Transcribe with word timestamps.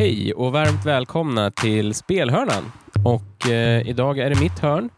Hej 0.00 0.34
och 0.34 0.52
varmt 0.52 0.86
välkomna 0.86 1.50
till 1.50 1.94
Spelhörnan. 1.94 2.72
Och 3.04 3.50
eh, 3.50 3.88
idag 3.88 4.18
är 4.18 4.30
det 4.30 4.40
mitt 4.40 4.58
hörn. 4.58 4.90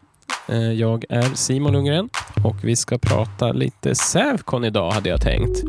Eh, 0.49 0.71
jag 0.71 1.05
är 1.09 1.35
Simon 1.35 1.73
Lundgren 1.73 2.09
och 2.43 2.55
vi 2.63 2.75
ska 2.75 2.97
prata 2.97 3.51
lite 3.51 3.95
Sävcon 3.95 4.65
idag 4.65 4.91
hade 4.91 5.09
jag 5.09 5.21
tänkt. 5.21 5.63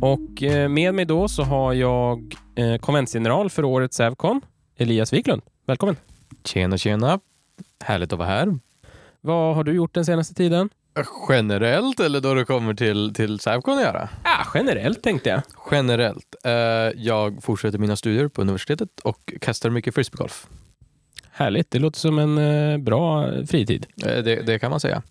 Och 0.00 0.42
eh, 0.42 0.68
med 0.68 0.94
mig 0.94 1.04
då 1.04 1.28
så 1.28 1.42
har 1.42 1.72
jag 1.72 2.34
eh, 2.56 2.76
konventsgeneral 2.76 3.50
för 3.50 3.64
årets 3.64 3.96
Sävcon, 3.96 4.40
Elias 4.76 5.12
Wiklund. 5.12 5.42
Välkommen! 5.66 5.96
Tjena, 6.44 6.78
tjena. 6.78 7.20
Härligt 7.84 8.12
att 8.12 8.18
vara 8.18 8.28
här. 8.28 8.58
Vad 9.20 9.54
har 9.56 9.64
du 9.64 9.72
gjort 9.72 9.94
den 9.94 10.04
senaste 10.04 10.34
tiden? 10.34 10.70
Generellt 11.28 12.00
eller 12.00 12.20
då 12.20 12.34
det 12.34 12.44
kommer 12.44 12.74
till, 12.74 13.14
till 13.14 13.40
Sävcon 13.40 13.78
att 13.78 13.84
göra? 13.84 14.08
Ah, 14.22 14.46
generellt 14.54 15.02
tänkte 15.02 15.28
jag. 15.28 15.42
Generellt. 15.70 16.34
Eh, 16.44 16.52
jag 16.96 17.42
fortsätter 17.42 17.78
mina 17.78 17.96
studier 17.96 18.28
på 18.28 18.40
universitetet 18.40 18.88
och 19.02 19.34
kastar 19.40 19.70
mycket 19.70 19.94
frisbeegolf. 19.94 20.46
Härligt, 21.30 21.70
det 21.70 21.78
låter 21.78 21.98
som 21.98 22.18
en 22.18 22.38
eh, 22.38 22.78
bra 22.78 23.30
fritid. 23.46 23.86
Eh, 24.06 24.22
det, 24.22 24.46
det 24.46 24.58
kan 24.58 24.70
man 24.70 24.80
säga. 24.80 25.02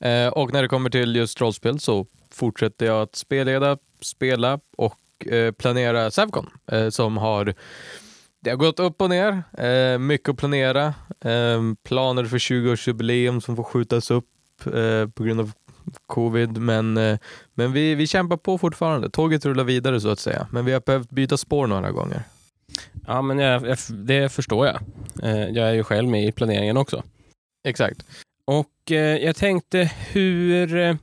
Eh, 0.00 0.28
och 0.28 0.52
när 0.52 0.62
det 0.62 0.68
kommer 0.68 0.90
till 0.90 1.16
just 1.16 1.40
rollspel 1.40 1.80
så 1.80 2.06
fortsätter 2.30 2.86
jag 2.86 3.02
att 3.02 3.16
spelleda, 3.16 3.78
spela 4.00 4.60
och 4.76 5.26
eh, 5.26 5.52
planera 5.52 6.10
Sävcon 6.10 6.50
eh, 6.72 6.88
som 6.88 7.16
har 7.16 7.54
det 8.40 8.50
har 8.50 8.56
gått 8.56 8.80
upp 8.80 9.02
och 9.02 9.10
ner. 9.10 9.98
Mycket 9.98 10.28
att 10.28 10.36
planera. 10.36 10.94
Planer 11.84 12.24
för 12.24 12.38
20-årsjubileum 12.38 13.40
som 13.40 13.56
får 13.56 13.64
skjutas 13.64 14.10
upp 14.10 14.31
eh, 14.66 15.08
på 15.08 15.24
grund 15.24 15.40
av 15.40 15.52
covid. 16.06 16.58
Men, 16.58 16.96
eh, 16.96 17.18
men 17.54 17.72
vi, 17.72 17.94
vi 17.94 18.06
kämpar 18.06 18.36
på 18.36 18.58
fortfarande. 18.58 19.10
Tåget 19.10 19.44
rullar 19.44 19.64
vidare 19.64 20.00
så 20.00 20.08
att 20.08 20.18
säga. 20.18 20.46
Men 20.50 20.64
vi 20.64 20.72
har 20.72 20.80
behövt 20.80 21.10
byta 21.10 21.36
spår 21.36 21.66
några 21.66 21.90
gånger. 21.90 22.22
Ja, 23.06 23.22
men 23.22 23.38
jag, 23.38 23.66
jag, 23.66 23.78
det 23.88 24.32
förstår 24.32 24.66
jag. 24.66 24.80
Eh, 25.22 25.48
jag 25.48 25.68
är 25.68 25.72
ju 25.72 25.84
själv 25.84 26.08
med 26.08 26.24
i 26.24 26.32
planeringen 26.32 26.76
också. 26.76 27.02
Exakt. 27.64 28.06
Och 28.44 28.90
eh, 28.90 29.16
jag 29.16 29.36
tänkte, 29.36 29.90
hur, 30.12 30.76
eh, 30.76 30.94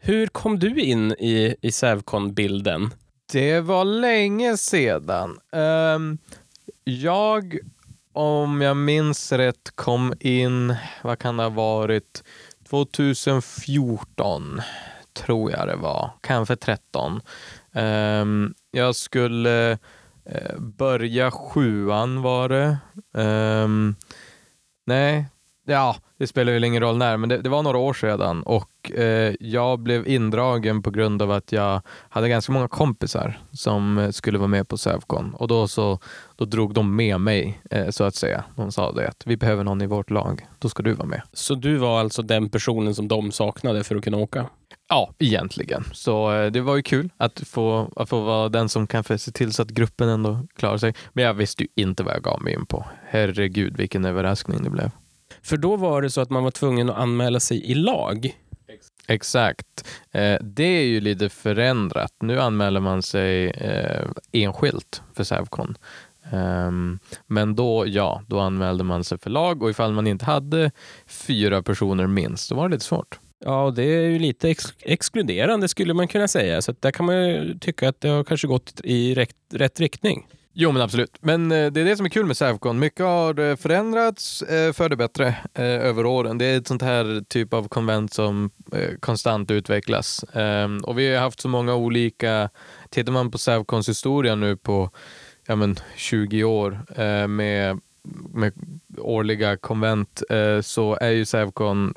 hur 0.00 0.26
kom 0.26 0.58
du 0.58 0.80
in 0.80 1.12
i, 1.12 1.56
i 1.60 1.72
Sävcon-bilden? 1.72 2.90
Det 3.32 3.60
var 3.60 3.84
länge 3.84 4.56
sedan. 4.56 5.38
Ehm, 5.52 6.18
jag, 6.84 7.58
om 8.12 8.60
jag 8.60 8.76
minns 8.76 9.32
rätt, 9.32 9.70
kom 9.74 10.14
in, 10.20 10.74
vad 11.02 11.18
kan 11.18 11.36
det 11.36 11.42
ha 11.42 11.50
varit, 11.50 12.24
2014 12.84 14.62
tror 15.14 15.50
jag 15.50 15.68
det 15.68 15.76
var, 15.76 16.10
kanske 16.20 16.56
13. 16.56 17.12
Um, 17.12 17.20
ehm, 17.72 18.54
jag 18.70 18.96
skulle 18.96 19.72
uh, 19.72 20.58
börja 20.58 21.30
sjuan 21.30 22.22
var 22.22 22.48
det. 22.48 22.78
Um, 23.12 23.96
nej, 24.86 25.26
ja, 25.66 25.96
det 26.18 26.26
spelar 26.26 26.52
ju 26.52 26.66
ingen 26.66 26.82
roll 26.82 26.96
när, 26.96 27.16
men 27.16 27.28
det, 27.28 27.38
det 27.38 27.48
var 27.48 27.62
några 27.62 27.78
år 27.78 27.94
sedan 27.94 28.42
och 28.42 28.92
eh, 28.92 29.34
jag 29.40 29.78
blev 29.78 30.08
indragen 30.08 30.82
på 30.82 30.90
grund 30.90 31.22
av 31.22 31.30
att 31.30 31.52
jag 31.52 31.80
hade 32.08 32.28
ganska 32.28 32.52
många 32.52 32.68
kompisar 32.68 33.40
som 33.52 33.98
eh, 33.98 34.10
skulle 34.10 34.38
vara 34.38 34.48
med 34.48 34.68
på 34.68 34.78
Sävcon 34.78 35.34
och 35.34 35.48
då, 35.48 35.68
så, 35.68 35.98
då 36.36 36.44
drog 36.44 36.74
de 36.74 36.96
med 36.96 37.20
mig 37.20 37.60
eh, 37.70 37.90
så 37.90 38.04
att 38.04 38.14
säga. 38.14 38.44
De 38.56 38.72
sa 38.72 38.92
det 38.92 39.08
att 39.08 39.22
vi 39.26 39.36
behöver 39.36 39.64
någon 39.64 39.82
i 39.82 39.86
vårt 39.86 40.10
lag, 40.10 40.46
då 40.58 40.68
ska 40.68 40.82
du 40.82 40.92
vara 40.92 41.08
med. 41.08 41.22
Så 41.32 41.54
du 41.54 41.76
var 41.76 42.00
alltså 42.00 42.22
den 42.22 42.48
personen 42.48 42.94
som 42.94 43.08
de 43.08 43.32
saknade 43.32 43.84
för 43.84 43.96
att 43.96 44.04
kunna 44.04 44.16
åka? 44.16 44.46
Ja, 44.88 45.14
egentligen. 45.18 45.84
Så 45.92 46.32
eh, 46.32 46.50
det 46.50 46.60
var 46.60 46.76
ju 46.76 46.82
kul 46.82 47.10
att 47.16 47.40
få, 47.46 47.92
att 47.96 48.08
få 48.08 48.20
vara 48.20 48.48
den 48.48 48.68
som 48.68 48.86
kanske 48.86 49.18
ser 49.18 49.32
till 49.32 49.52
så 49.52 49.62
att 49.62 49.70
gruppen 49.70 50.08
ändå 50.08 50.46
klarar 50.56 50.78
sig. 50.78 50.94
Men 51.12 51.24
jag 51.24 51.34
visste 51.34 51.62
ju 51.62 51.68
inte 51.74 52.02
vad 52.02 52.14
jag 52.14 52.22
gav 52.22 52.42
mig 52.42 52.54
in 52.54 52.66
på. 52.66 52.86
Herregud 53.06 53.76
vilken 53.76 54.04
överraskning 54.04 54.62
det 54.62 54.70
blev. 54.70 54.90
För 55.44 55.56
då 55.56 55.76
var 55.76 56.02
det 56.02 56.10
så 56.10 56.20
att 56.20 56.30
man 56.30 56.44
var 56.44 56.50
tvungen 56.50 56.90
att 56.90 56.96
anmäla 56.96 57.40
sig 57.40 57.70
i 57.70 57.74
lag. 57.74 58.38
Exakt. 59.06 59.88
Eh, 60.12 60.38
det 60.40 60.64
är 60.64 60.84
ju 60.84 61.00
lite 61.00 61.28
förändrat. 61.28 62.12
Nu 62.20 62.40
anmäler 62.40 62.80
man 62.80 63.02
sig 63.02 63.50
eh, 63.50 64.08
enskilt 64.32 65.02
för 65.14 65.24
Sävcon. 65.24 65.76
Um, 66.32 66.98
men 67.26 67.54
då, 67.54 67.84
ja, 67.86 68.22
då 68.26 68.40
anmälde 68.40 68.84
man 68.84 69.04
sig 69.04 69.18
för 69.18 69.30
lag 69.30 69.62
och 69.62 69.70
ifall 69.70 69.92
man 69.92 70.06
inte 70.06 70.24
hade 70.24 70.70
fyra 71.06 71.62
personer 71.62 72.06
minst, 72.06 72.50
då 72.50 72.56
var 72.56 72.68
det 72.68 72.74
lite 72.74 72.84
svårt. 72.84 73.18
Ja, 73.44 73.64
och 73.64 73.74
det 73.74 73.82
är 73.82 74.10
ju 74.10 74.18
lite 74.18 74.48
ex 74.48 74.74
exkluderande 74.80 75.68
skulle 75.68 75.94
man 75.94 76.08
kunna 76.08 76.28
säga. 76.28 76.62
Så 76.62 76.74
där 76.80 76.90
kan 76.90 77.06
man 77.06 77.28
ju 77.28 77.58
tycka 77.58 77.88
att 77.88 78.00
det 78.00 78.08
har 78.08 78.24
kanske 78.24 78.46
gått 78.46 78.80
i 78.84 79.14
rätt, 79.14 79.36
rätt 79.52 79.80
riktning. 79.80 80.26
Jo, 80.56 80.72
men 80.72 80.82
absolut. 80.82 81.16
Men 81.20 81.52
eh, 81.52 81.72
det 81.72 81.80
är 81.80 81.84
det 81.84 81.96
som 81.96 82.06
är 82.06 82.10
kul 82.10 82.26
med 82.26 82.36
Sävcon. 82.36 82.78
Mycket 82.78 83.06
har 83.06 83.40
eh, 83.40 83.56
förändrats 83.56 84.42
eh, 84.42 84.72
för 84.72 84.88
det 84.88 84.96
bättre 84.96 85.36
över 85.54 86.06
åren. 86.06 86.38
Det 86.38 86.44
är 86.44 86.58
ett 86.58 86.66
sånt 86.66 86.82
här 86.82 87.24
typ 87.28 87.54
av 87.54 87.68
konvent 87.68 88.12
som 88.12 88.50
konstant 89.00 89.50
utvecklas. 89.50 90.24
Ehm, 90.32 90.78
och 90.84 90.98
vi 90.98 91.14
har 91.14 91.22
haft 91.22 91.40
så 91.40 91.48
många 91.48 91.74
olika, 91.74 92.50
tittar 92.90 93.12
man 93.12 93.30
på 93.30 93.38
Sävcons 93.38 93.88
historia 93.88 94.34
nu 94.34 94.56
på 94.56 94.90
ja, 95.46 95.56
men 95.56 95.76
20 95.96 96.44
år 96.44 96.78
med 97.26 97.80
med 98.34 98.52
årliga 98.98 99.56
konvent 99.56 100.22
så 100.62 100.98
är 101.00 101.10
ju 101.10 101.24
Sävcon 101.24 101.94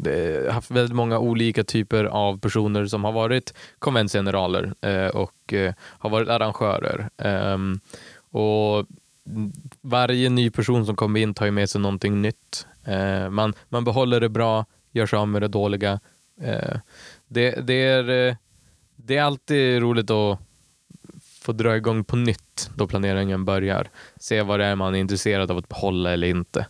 haft 0.52 0.72
väldigt 0.72 0.96
många 0.96 1.20
olika 1.20 1.64
typer 1.64 2.06
av 2.06 2.40
personer 2.40 2.86
som 2.86 3.04
har 3.04 3.12
varit 3.12 3.54
konventsgeneraler 3.80 4.74
och 5.14 5.54
har 5.80 6.10
varit 6.10 6.30
arrangörer. 6.30 7.10
Ehm, 7.18 7.80
Ehm, 8.38 8.42
och 8.42 8.88
varje 9.82 10.30
ny 10.30 10.50
person 10.50 10.86
som 10.86 10.96
kommer 10.96 11.20
in 11.20 11.34
tar 11.34 11.46
ju 11.46 11.52
med 11.52 11.70
sig 11.70 11.82
någonting 11.82 12.22
nytt. 12.22 12.68
Eh, 12.84 13.30
man, 13.30 13.54
man 13.70 13.84
behåller 13.84 14.20
det 14.20 14.30
bra, 14.30 14.66
gör 14.92 15.06
sig 15.06 15.20
av 15.20 15.28
med 15.28 15.42
det 15.42 15.48
dåliga. 15.48 16.00
Eh, 16.42 16.78
det, 17.28 17.68
det, 17.68 17.84
är, 17.84 18.30
eh, 18.30 18.36
det 18.96 19.18
är 19.18 19.24
alltid 19.24 19.82
roligt 19.82 20.12
att 20.12 20.40
få 21.42 21.52
dra 21.52 21.78
igång 21.78 22.04
på 22.04 22.16
nytt 22.16 22.70
då 22.76 22.88
planeringen 22.88 23.46
börjar. 23.46 23.90
Se 24.16 24.42
vad 24.42 24.60
det 24.60 24.66
är 24.66 24.76
man 24.76 24.96
är 24.96 25.00
intresserad 25.00 25.52
av 25.52 25.58
att 25.58 25.70
behålla 25.70 26.14
eller 26.14 26.28
inte. 26.28 26.68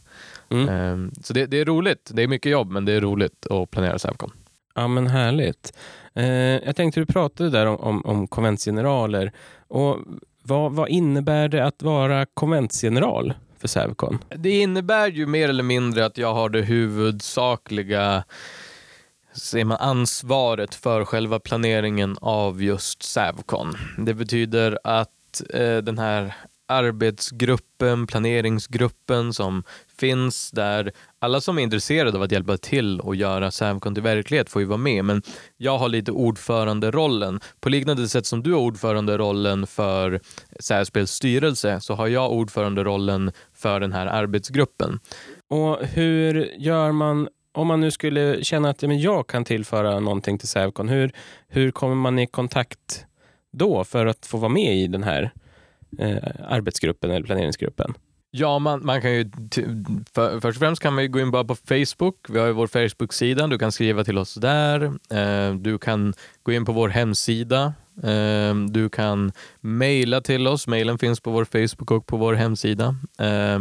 Mm. 0.50 0.70
Eh, 0.70 1.12
så 1.24 1.34
det, 1.34 1.46
det, 1.46 1.58
är 1.58 1.66
roligt. 1.66 2.12
Det 2.14 2.24
är 2.24 2.28
mycket 2.28 2.52
jobb, 2.52 2.72
men 2.72 2.86
det 2.86 2.94
är 2.94 3.02
roligt 3.02 3.48
att 3.50 3.72
planera 3.72 4.00
Sävcon. 4.00 4.32
Ja, 4.76 4.88
men 4.88 5.08
härligt. 5.08 5.74
Eh, 6.14 6.26
jag 6.66 6.76
tänkte 6.76 7.00
du 7.00 7.06
pratade 7.06 7.50
där 7.50 7.66
om, 7.66 7.78
om, 7.78 8.06
om 8.06 8.28
konventsgeneraler. 8.28 9.32
Och 9.68 9.98
vad, 10.48 10.72
vad 10.72 10.90
innebär 10.90 11.48
det 11.48 11.66
att 11.66 11.84
vara 11.84 12.26
konventsgeneral 12.34 13.34
för 13.60 13.68
Sävcon? 13.68 14.20
Det 14.30 14.60
innebär 14.60 15.08
ju 15.08 15.26
mer 15.26 15.50
eller 15.50 15.64
mindre 15.64 16.06
att 16.06 16.18
jag 16.18 16.34
har 16.34 16.50
det 16.50 16.62
huvudsakliga 16.62 18.24
ser 19.34 19.66
man, 19.66 19.78
ansvaret 19.78 20.76
för 20.76 21.06
själva 21.06 21.40
planeringen 21.40 22.18
av 22.22 22.64
just 22.64 23.04
Sävcon. 23.04 23.78
Det 23.98 24.14
betyder 24.14 24.80
att 24.84 25.42
eh, 25.54 25.78
den 25.78 25.98
här 25.98 26.36
arbetsgruppen, 26.68 28.08
planeringsgruppen 28.08 29.34
som 29.34 29.64
finns 30.00 30.52
där. 30.52 30.92
Alla 31.20 31.42
som 31.42 31.58
är 31.58 31.64
intresserade 31.64 32.18
av 32.18 32.24
att 32.24 32.32
hjälpa 32.32 32.58
till 32.58 33.00
och 33.00 33.16
göra 33.16 33.52
Sävcon 33.52 33.94
till 33.94 34.04
verklighet 34.04 34.50
får 34.50 34.62
ju 34.62 34.68
vara 34.68 34.78
med, 34.78 35.06
men 35.06 35.22
jag 35.58 35.78
har 35.78 35.90
lite 35.90 36.12
ordföranderollen. 36.12 37.40
På 37.60 37.70
liknande 37.70 38.10
sätt 38.10 38.26
som 38.26 38.44
du 38.44 38.54
har 38.54 38.60
ordföranderollen 38.60 39.68
för 39.68 40.20
Sävspels 40.60 41.12
styrelse 41.12 41.82
så 41.82 41.94
har 41.94 42.08
jag 42.08 42.32
ordföranderollen 42.32 43.32
för 43.54 43.80
den 43.80 43.94
här 43.94 44.08
arbetsgruppen. 44.08 45.00
Och 45.50 45.78
hur 45.86 46.52
gör 46.58 46.92
man 46.92 47.28
om 47.58 47.68
man 47.68 47.82
nu 47.82 47.92
skulle 47.92 48.44
känna 48.44 48.70
att 48.70 48.82
men 48.82 49.00
jag 49.00 49.28
kan 49.28 49.46
tillföra 49.46 50.00
någonting 50.00 50.38
till 50.38 50.48
Sävcon, 50.48 50.90
hur, 50.90 51.12
hur 51.48 51.72
kommer 51.72 51.96
man 51.96 52.20
i 52.20 52.28
kontakt 52.28 53.06
då 53.52 53.84
för 53.84 54.06
att 54.06 54.26
få 54.26 54.38
vara 54.38 54.50
med 54.50 54.78
i 54.78 54.88
den 54.88 55.04
här 55.04 55.32
eh, 56.00 56.18
arbetsgruppen 56.48 57.12
eller 57.12 57.26
planeringsgruppen? 57.26 57.94
Ja, 58.40 58.60
man, 58.60 58.86
man 58.86 59.02
kan 59.02 59.14
ju 59.14 59.32
för, 60.14 60.40
först 60.40 60.56
och 60.56 60.60
främst 60.60 60.82
kan 60.82 60.94
man 60.94 61.04
ju 61.04 61.10
gå 61.10 61.20
in 61.20 61.32
bara 61.32 61.44
på 61.44 61.56
Facebook. 61.56 62.16
Vi 62.30 62.40
har 62.40 62.48
ju 62.48 62.54
vår 62.54 62.68
Facebook-sida. 62.68 63.48
Du 63.48 63.58
kan 63.58 63.72
skriva 63.72 64.04
till 64.04 64.18
oss 64.18 64.34
där. 64.34 64.84
Eh, 65.10 65.56
du 65.56 65.78
kan 65.78 66.14
gå 66.44 66.52
in 66.52 66.66
på 66.66 66.72
vår 66.72 66.90
hemsida. 66.90 67.74
Eh, 68.04 68.56
du 68.70 68.90
kan 68.90 69.32
mejla 69.62 70.22
till 70.22 70.48
oss. 70.48 70.68
Mejlen 70.68 70.98
finns 70.98 71.20
på 71.20 71.32
vår 71.32 71.46
Facebook 71.46 71.92
och 71.92 72.06
på 72.06 72.18
vår 72.18 72.34
hemsida. 72.34 72.96
Eh, 73.20 73.60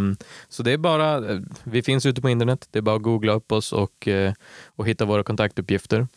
så 0.49 0.63
det 0.63 0.73
är 0.73 0.79
bara, 0.79 1.31
eh, 1.31 1.41
vi 1.65 1.83
finns 1.83 2.07
ute 2.07 2.23
på 2.23 2.29
internet. 2.31 2.69
Det 2.71 2.79
är 2.79 2.83
bara 2.83 2.97
att 2.97 3.03
googla 3.03 3.33
upp 3.33 3.53
oss 3.53 3.73
och, 3.73 4.09
eh, 4.09 4.33
och 4.67 4.89
hitta 4.89 5.05
våra 5.05 5.23
kontaktuppgifter. 5.23 6.09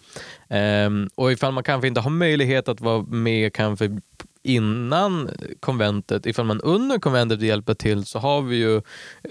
Eh, 0.50 0.90
och 1.16 1.32
ifall 1.32 1.54
man 1.54 1.64
kanske 1.64 1.88
inte 1.88 2.02
har 2.02 2.12
möjlighet 2.12 2.68
att 2.68 2.82
vara 2.82 3.02
med 3.02 3.54
kanske 3.54 4.00
innan 4.50 5.30
konventet, 5.60 6.26
ifall 6.26 6.46
man 6.46 6.62
under 6.62 7.00
konventet 7.00 7.40
vill 7.40 7.48
hjälpa 7.48 7.76
till 7.76 8.06
så 8.06 8.20
har 8.20 8.42
vi 8.42 8.56
ju 8.56 8.82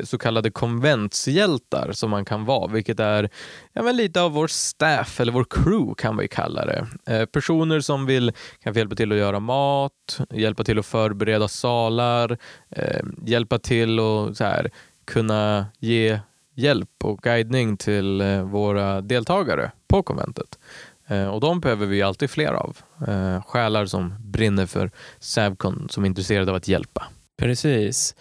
så 0.05 0.19
kallade 0.19 0.51
konventshjältar 0.51 1.93
som 1.93 2.11
man 2.11 2.25
kan 2.25 2.45
vara, 2.45 2.73
vilket 2.73 3.01
är 3.01 3.31
ja, 3.73 3.83
men 3.83 3.97
lite 3.97 4.21
av 4.21 4.33
vår 4.33 4.47
staff 4.47 5.21
eller 5.21 5.33
vår 5.33 5.47
crew 5.51 5.95
kan 5.95 6.17
vi 6.17 6.29
kalla 6.29 6.67
det. 6.67 6.87
Eh, 7.07 7.25
personer 7.25 7.81
som 7.81 8.07
vill 8.07 8.33
kanske 8.63 8.81
hjälpa 8.81 8.97
till 8.97 9.13
att 9.13 9.19
göra 9.19 9.41
mat, 9.41 10.21
hjälpa 10.31 10.65
till 10.65 10.79
att 10.79 10.87
förbereda 10.87 11.49
salar, 11.49 12.39
eh, 12.71 13.01
hjälpa 13.27 13.59
till 13.59 13.99
att 13.99 14.37
så 14.37 14.45
här, 14.45 14.71
kunna 15.05 15.67
ge 15.79 16.21
hjälp 16.55 17.05
och 17.05 17.19
guidning 17.19 17.77
till 17.77 18.21
eh, 18.21 18.43
våra 18.43 19.01
deltagare 19.01 19.71
på 19.89 20.03
konventet. 20.03 20.59
Eh, 21.09 21.27
och 21.27 21.41
de 21.41 21.61
behöver 21.61 21.87
vi 21.87 22.03
alltid 22.03 22.31
fler 22.31 22.53
av. 22.53 22.77
Eh, 23.09 23.43
själar 23.43 23.87
som 23.87 24.15
brinner 24.21 24.67
för 24.67 24.91
Savcon, 25.19 25.89
som 25.91 26.05
är 26.05 26.09
intresserade 26.09 26.51
av 26.51 26.57
att 26.57 26.69
hjälpa. 26.69 27.05
Precis. 27.39 28.15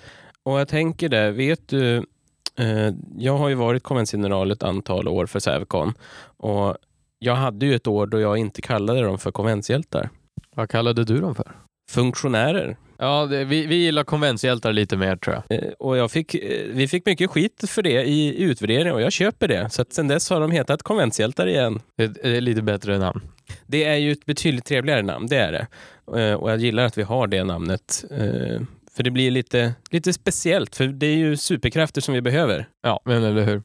Och 0.44 0.60
jag 0.60 0.68
tänker 0.68 1.10
det, 1.10 1.32
vet 1.32 1.68
du, 1.68 1.98
eh, 2.60 2.94
jag 3.18 3.38
har 3.38 3.50
ju 3.50 3.56
varit 3.56 3.84
konventsgeneral 3.84 4.52
ett 4.52 4.64
antal 4.64 5.08
år 5.08 5.26
för 5.26 5.40
Savcon 5.40 5.94
och 6.38 6.78
jag 7.20 7.36
hade 7.36 7.66
ju 7.66 7.76
ett 7.76 7.88
år 7.88 8.08
då 8.08 8.20
jag 8.20 8.38
inte 8.38 8.62
kallade 8.62 9.02
dem 9.02 9.18
för 9.18 9.32
konventshjältar. 9.32 10.10
Vad 10.56 10.70
kallade 10.70 11.04
du 11.04 11.22
dem 11.22 11.36
för? 11.36 11.67
Funktionärer. 11.90 12.78
Ja, 13.00 13.26
det, 13.26 13.44
vi, 13.46 13.66
vi 13.68 13.76
gillar 13.76 14.04
konventshjältar 14.04 14.74
lite 14.74 14.98
mer 14.98 15.16
tror 15.16 15.36
jag. 15.50 15.60
Eh, 15.64 15.70
och 15.80 15.98
jag 15.98 16.12
fick, 16.12 16.36
eh, 16.36 16.66
vi 16.70 16.88
fick 16.88 17.06
mycket 17.06 17.30
skit 17.30 17.64
för 17.70 17.82
det 17.82 18.04
i 18.04 18.44
utvärderingen 18.44 18.94
och 18.94 19.02
jag 19.02 19.12
köper 19.12 19.48
det. 19.48 19.70
Så 19.70 19.82
att 19.82 19.94
sen 19.94 20.08
dess 20.08 20.30
har 20.30 20.40
de 20.42 20.52
hetat 20.52 20.84
konventshjältar 20.84 21.48
igen. 21.48 21.80
Det, 21.98 22.08
det 22.08 22.38
är 22.38 22.42
lite 22.42 22.62
bättre 22.62 22.98
namn. 22.98 23.22
Det 23.66 23.84
är 23.84 23.96
ju 23.96 24.12
ett 24.12 24.26
betydligt 24.26 24.66
trevligare 24.66 25.02
namn, 25.02 25.28
det 25.28 25.38
är 25.38 25.52
det. 25.52 25.68
Eh, 26.22 26.34
Och 26.34 26.52
jag 26.52 26.58
gillar 26.60 26.86
att 26.86 26.98
vi 26.98 27.04
har 27.04 27.28
det 27.28 27.44
namnet. 27.44 28.06
eh, 28.12 28.62
För 28.96 29.04
det 29.04 29.12
blir 29.12 29.32
lite, 29.32 29.74
lite 29.92 30.14
speciellt, 30.14 30.76
för 30.76 30.88
det 30.88 31.06
är 31.08 31.16
ju 31.18 31.38
superkrafter 31.38 32.02
som 32.02 32.14
vi 32.14 32.22
behöver. 32.22 32.68
Ja, 32.84 33.00
men 33.06 33.24
eller 33.24 33.42
hur. 33.46 33.62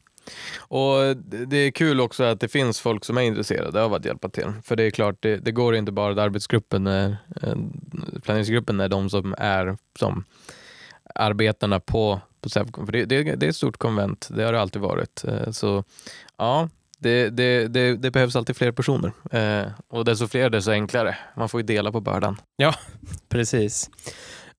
Och 0.58 1.16
det 1.26 1.56
är 1.56 1.70
kul 1.70 2.00
också 2.00 2.24
att 2.24 2.40
det 2.40 2.48
finns 2.48 2.80
folk 2.80 3.04
som 3.04 3.18
är 3.18 3.22
intresserade 3.22 3.82
av 3.82 3.94
att 3.94 4.04
hjälpa 4.04 4.28
till. 4.28 4.52
För 4.64 4.76
det 4.76 4.82
är 4.82 4.90
klart, 4.90 5.16
det, 5.20 5.36
det 5.36 5.52
går 5.52 5.74
inte 5.76 5.92
bara 5.92 6.12
att 6.12 6.18
arbetsgruppen, 6.18 6.86
är, 6.86 7.16
eh, 7.42 7.54
planeringsgruppen 8.22 8.80
är 8.80 8.88
de 8.88 9.10
som 9.10 9.34
är 9.38 9.76
som 9.98 10.24
arbetarna 11.14 11.80
på, 11.80 12.20
på 12.40 12.48
Sävcon. 12.48 12.86
För 12.86 12.92
det, 12.92 13.04
det, 13.04 13.22
det 13.22 13.46
är 13.46 13.50
ett 13.50 13.56
stort 13.56 13.76
konvent, 13.76 14.28
det 14.30 14.42
har 14.42 14.52
det 14.52 14.60
alltid 14.60 14.82
varit. 14.82 15.24
Eh, 15.24 15.50
Så 15.50 15.84
ja, 16.36 16.68
det, 16.98 17.28
det, 17.30 17.68
det, 17.68 17.96
det 17.96 18.10
behövs 18.10 18.36
alltid 18.36 18.56
fler 18.56 18.72
personer. 18.72 19.12
Eh, 19.30 19.66
Och 19.88 20.04
desto 20.04 20.28
fler, 20.28 20.50
desto 20.50 20.70
enklare. 20.70 21.16
Man 21.36 21.48
får 21.48 21.60
ju 21.60 21.66
dela 21.66 21.92
på 21.92 22.00
bördan. 22.00 22.36
Precis. 23.28 23.90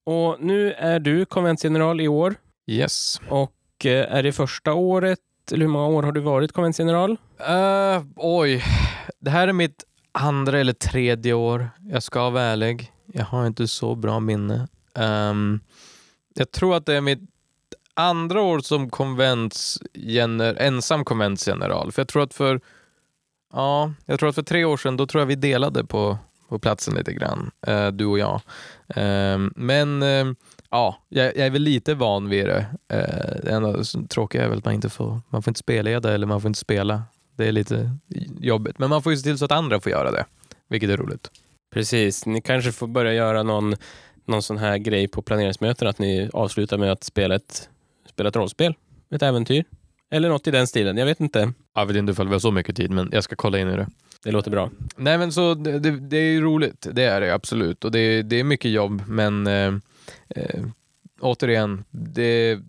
Och 0.05 0.37
nu 0.39 0.73
är 0.73 0.99
du 0.99 1.25
konventsgeneral 1.25 2.01
i 2.01 2.07
år 2.07 2.35
Yes. 2.67 3.21
och 3.29 3.51
är 3.85 4.23
det 4.23 4.31
första 4.31 4.73
året, 4.73 5.19
eller 5.51 5.65
hur 5.65 5.71
många 5.71 5.87
år 5.87 6.03
har 6.03 6.11
du 6.11 6.21
varit 6.21 6.51
konventsgeneral? 6.51 7.17
Uh, 7.49 7.55
eh, 7.55 8.03
oj, 8.15 8.63
det 9.19 9.29
här 9.29 9.47
är 9.47 9.53
mitt 9.53 9.83
andra 10.11 10.59
eller 10.59 10.73
tredje 10.73 11.33
år. 11.33 11.69
Jag 11.81 12.03
ska 12.03 12.29
vara 12.29 12.43
ärlig. 12.43 12.91
Jag 13.05 13.25
har 13.25 13.47
inte 13.47 13.67
så 13.67 13.95
bra 13.95 14.19
minne. 14.19 14.67
Um, 14.95 15.59
jag 16.33 16.51
tror 16.51 16.75
att 16.75 16.85
det 16.85 16.95
är 16.95 17.01
mitt 17.01 17.19
andra 17.93 18.41
år 18.41 18.59
som 18.59 18.89
konventsgener- 18.89 20.55
ensam 20.59 21.05
konventsgeneral. 21.05 21.91
För 21.91 22.01
jag 22.01 22.07
tror 22.07 22.23
att 22.23 22.33
för 22.33 22.61
ja, 23.53 23.93
jag 24.05 24.19
tror 24.19 24.29
att 24.29 24.35
för 24.35 24.43
tre 24.43 24.65
år 24.65 24.77
sedan 24.77 24.97
då 24.97 25.07
tror 25.07 25.21
jag 25.21 25.25
vi 25.25 25.35
delade 25.35 25.85
på, 25.85 26.17
på 26.49 26.59
platsen 26.59 26.93
lite 26.93 27.13
grann, 27.13 27.51
uh, 27.67 27.87
du 27.87 28.05
och 28.05 28.19
jag. 28.19 28.41
Uh, 28.97 29.49
men 29.55 30.03
ehm, 30.03 30.35
ja, 30.73 30.97
jag, 31.09 31.25
jag 31.25 31.45
är 31.45 31.49
väl 31.49 31.61
lite 31.61 31.93
van 31.93 32.29
vid 32.29 32.45
det. 32.45 32.65
Eh, 32.87 33.43
det 33.43 33.51
enda 33.51 33.83
tråkiga 34.09 34.43
är 34.43 34.49
väl 34.49 34.57
att 34.57 34.65
man 34.65 34.73
inte 34.73 34.89
får, 34.89 35.21
man 35.29 35.43
får 35.43 35.51
inte 35.51 35.59
spelleda 35.59 36.13
eller 36.13 36.27
man 36.27 36.41
får 36.41 36.49
inte 36.49 36.59
spela. 36.59 37.03
Det 37.35 37.47
är 37.47 37.51
lite 37.51 37.97
jobbigt, 38.39 38.79
men 38.79 38.89
man 38.89 39.03
får 39.03 39.11
ju 39.11 39.17
se 39.17 39.23
till 39.23 39.37
så 39.37 39.45
att 39.45 39.51
andra 39.51 39.79
får 39.79 39.91
göra 39.91 40.11
det, 40.11 40.25
vilket 40.69 40.89
är 40.89 40.97
roligt. 40.97 41.31
Precis, 41.73 42.25
ni 42.25 42.41
kanske 42.41 42.71
får 42.71 42.87
börja 42.87 43.13
göra 43.13 43.43
någon, 43.43 43.75
någon 44.25 44.41
sån 44.41 44.57
här 44.57 44.77
grej 44.77 45.07
på 45.07 45.21
planeringsmöten, 45.21 45.87
att 45.87 45.99
ni 45.99 46.29
avslutar 46.33 46.77
med 46.77 46.91
att 46.91 47.03
spela 47.03 47.35
ett, 47.35 47.69
spela 48.09 48.29
ett 48.29 48.35
rollspel, 48.35 48.73
ett 49.11 49.21
äventyr. 49.21 49.65
Eller 50.11 50.29
något 50.29 50.47
i 50.47 50.51
den 50.51 50.67
stilen, 50.67 50.97
jag 50.97 51.05
vet 51.05 51.19
inte. 51.19 51.53
Jag 51.75 51.85
vet 51.85 51.95
inte 51.95 52.11
ifall 52.11 52.27
vi 52.27 52.33
har 52.33 52.39
så 52.39 52.51
mycket 52.51 52.75
tid, 52.75 52.91
men 52.91 53.09
jag 53.11 53.23
ska 53.23 53.35
kolla 53.35 53.59
in 53.59 53.67
i 53.67 53.75
det. 53.75 53.87
Det 54.23 54.31
låter 54.31 54.51
bra. 54.51 54.69
Nej 54.95 55.17
men 55.17 55.31
så 55.31 55.53
det, 55.53 55.79
det, 55.79 55.91
det 55.91 56.17
är 56.17 56.31
ju 56.31 56.41
roligt, 56.41 56.87
det 56.91 57.03
är 57.03 57.21
det 57.21 57.33
absolut. 57.33 57.85
Och 57.85 57.91
det, 57.91 58.21
det 58.21 58.39
är 58.39 58.43
mycket 58.43 58.71
jobb 58.71 59.01
men 59.07 59.47
eh, 59.47 59.73
eh, 60.29 60.63
återigen, 61.21 61.83
det, 61.91 62.59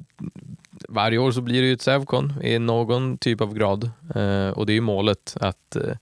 varje 0.89 1.19
år 1.19 1.33
så 1.33 1.41
blir 1.41 1.63
det 1.63 1.67
ju 1.69 1.75
ett 1.75 1.83
Sävkon 1.83 2.43
i 2.43 2.59
någon 2.59 3.19
typ 3.19 3.41
av 3.41 3.55
grad. 3.55 3.91
Eh, 4.15 4.49
och 4.49 4.67
det 4.67 4.73
är 4.73 4.75
ju 4.75 4.81
målet 4.81 5.37
att, 5.41 5.77
eh, 5.77 5.97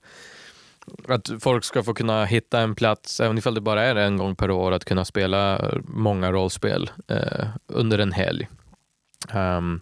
att 1.07 1.29
folk 1.39 1.63
ska 1.63 1.83
få 1.83 1.93
kunna 1.93 2.25
hitta 2.25 2.59
en 2.59 2.75
plats, 2.75 3.19
även 3.19 3.37
ifall 3.37 3.53
det 3.53 3.61
bara 3.61 3.83
är 3.83 3.95
en 3.95 4.17
gång 4.17 4.35
per 4.35 4.51
år, 4.51 4.71
att 4.71 4.85
kunna 4.85 5.05
spela 5.05 5.71
många 5.85 6.31
rollspel 6.31 6.91
eh, 7.07 7.47
under 7.67 7.99
en 7.99 8.11
helg. 8.11 8.47
Um, 9.33 9.79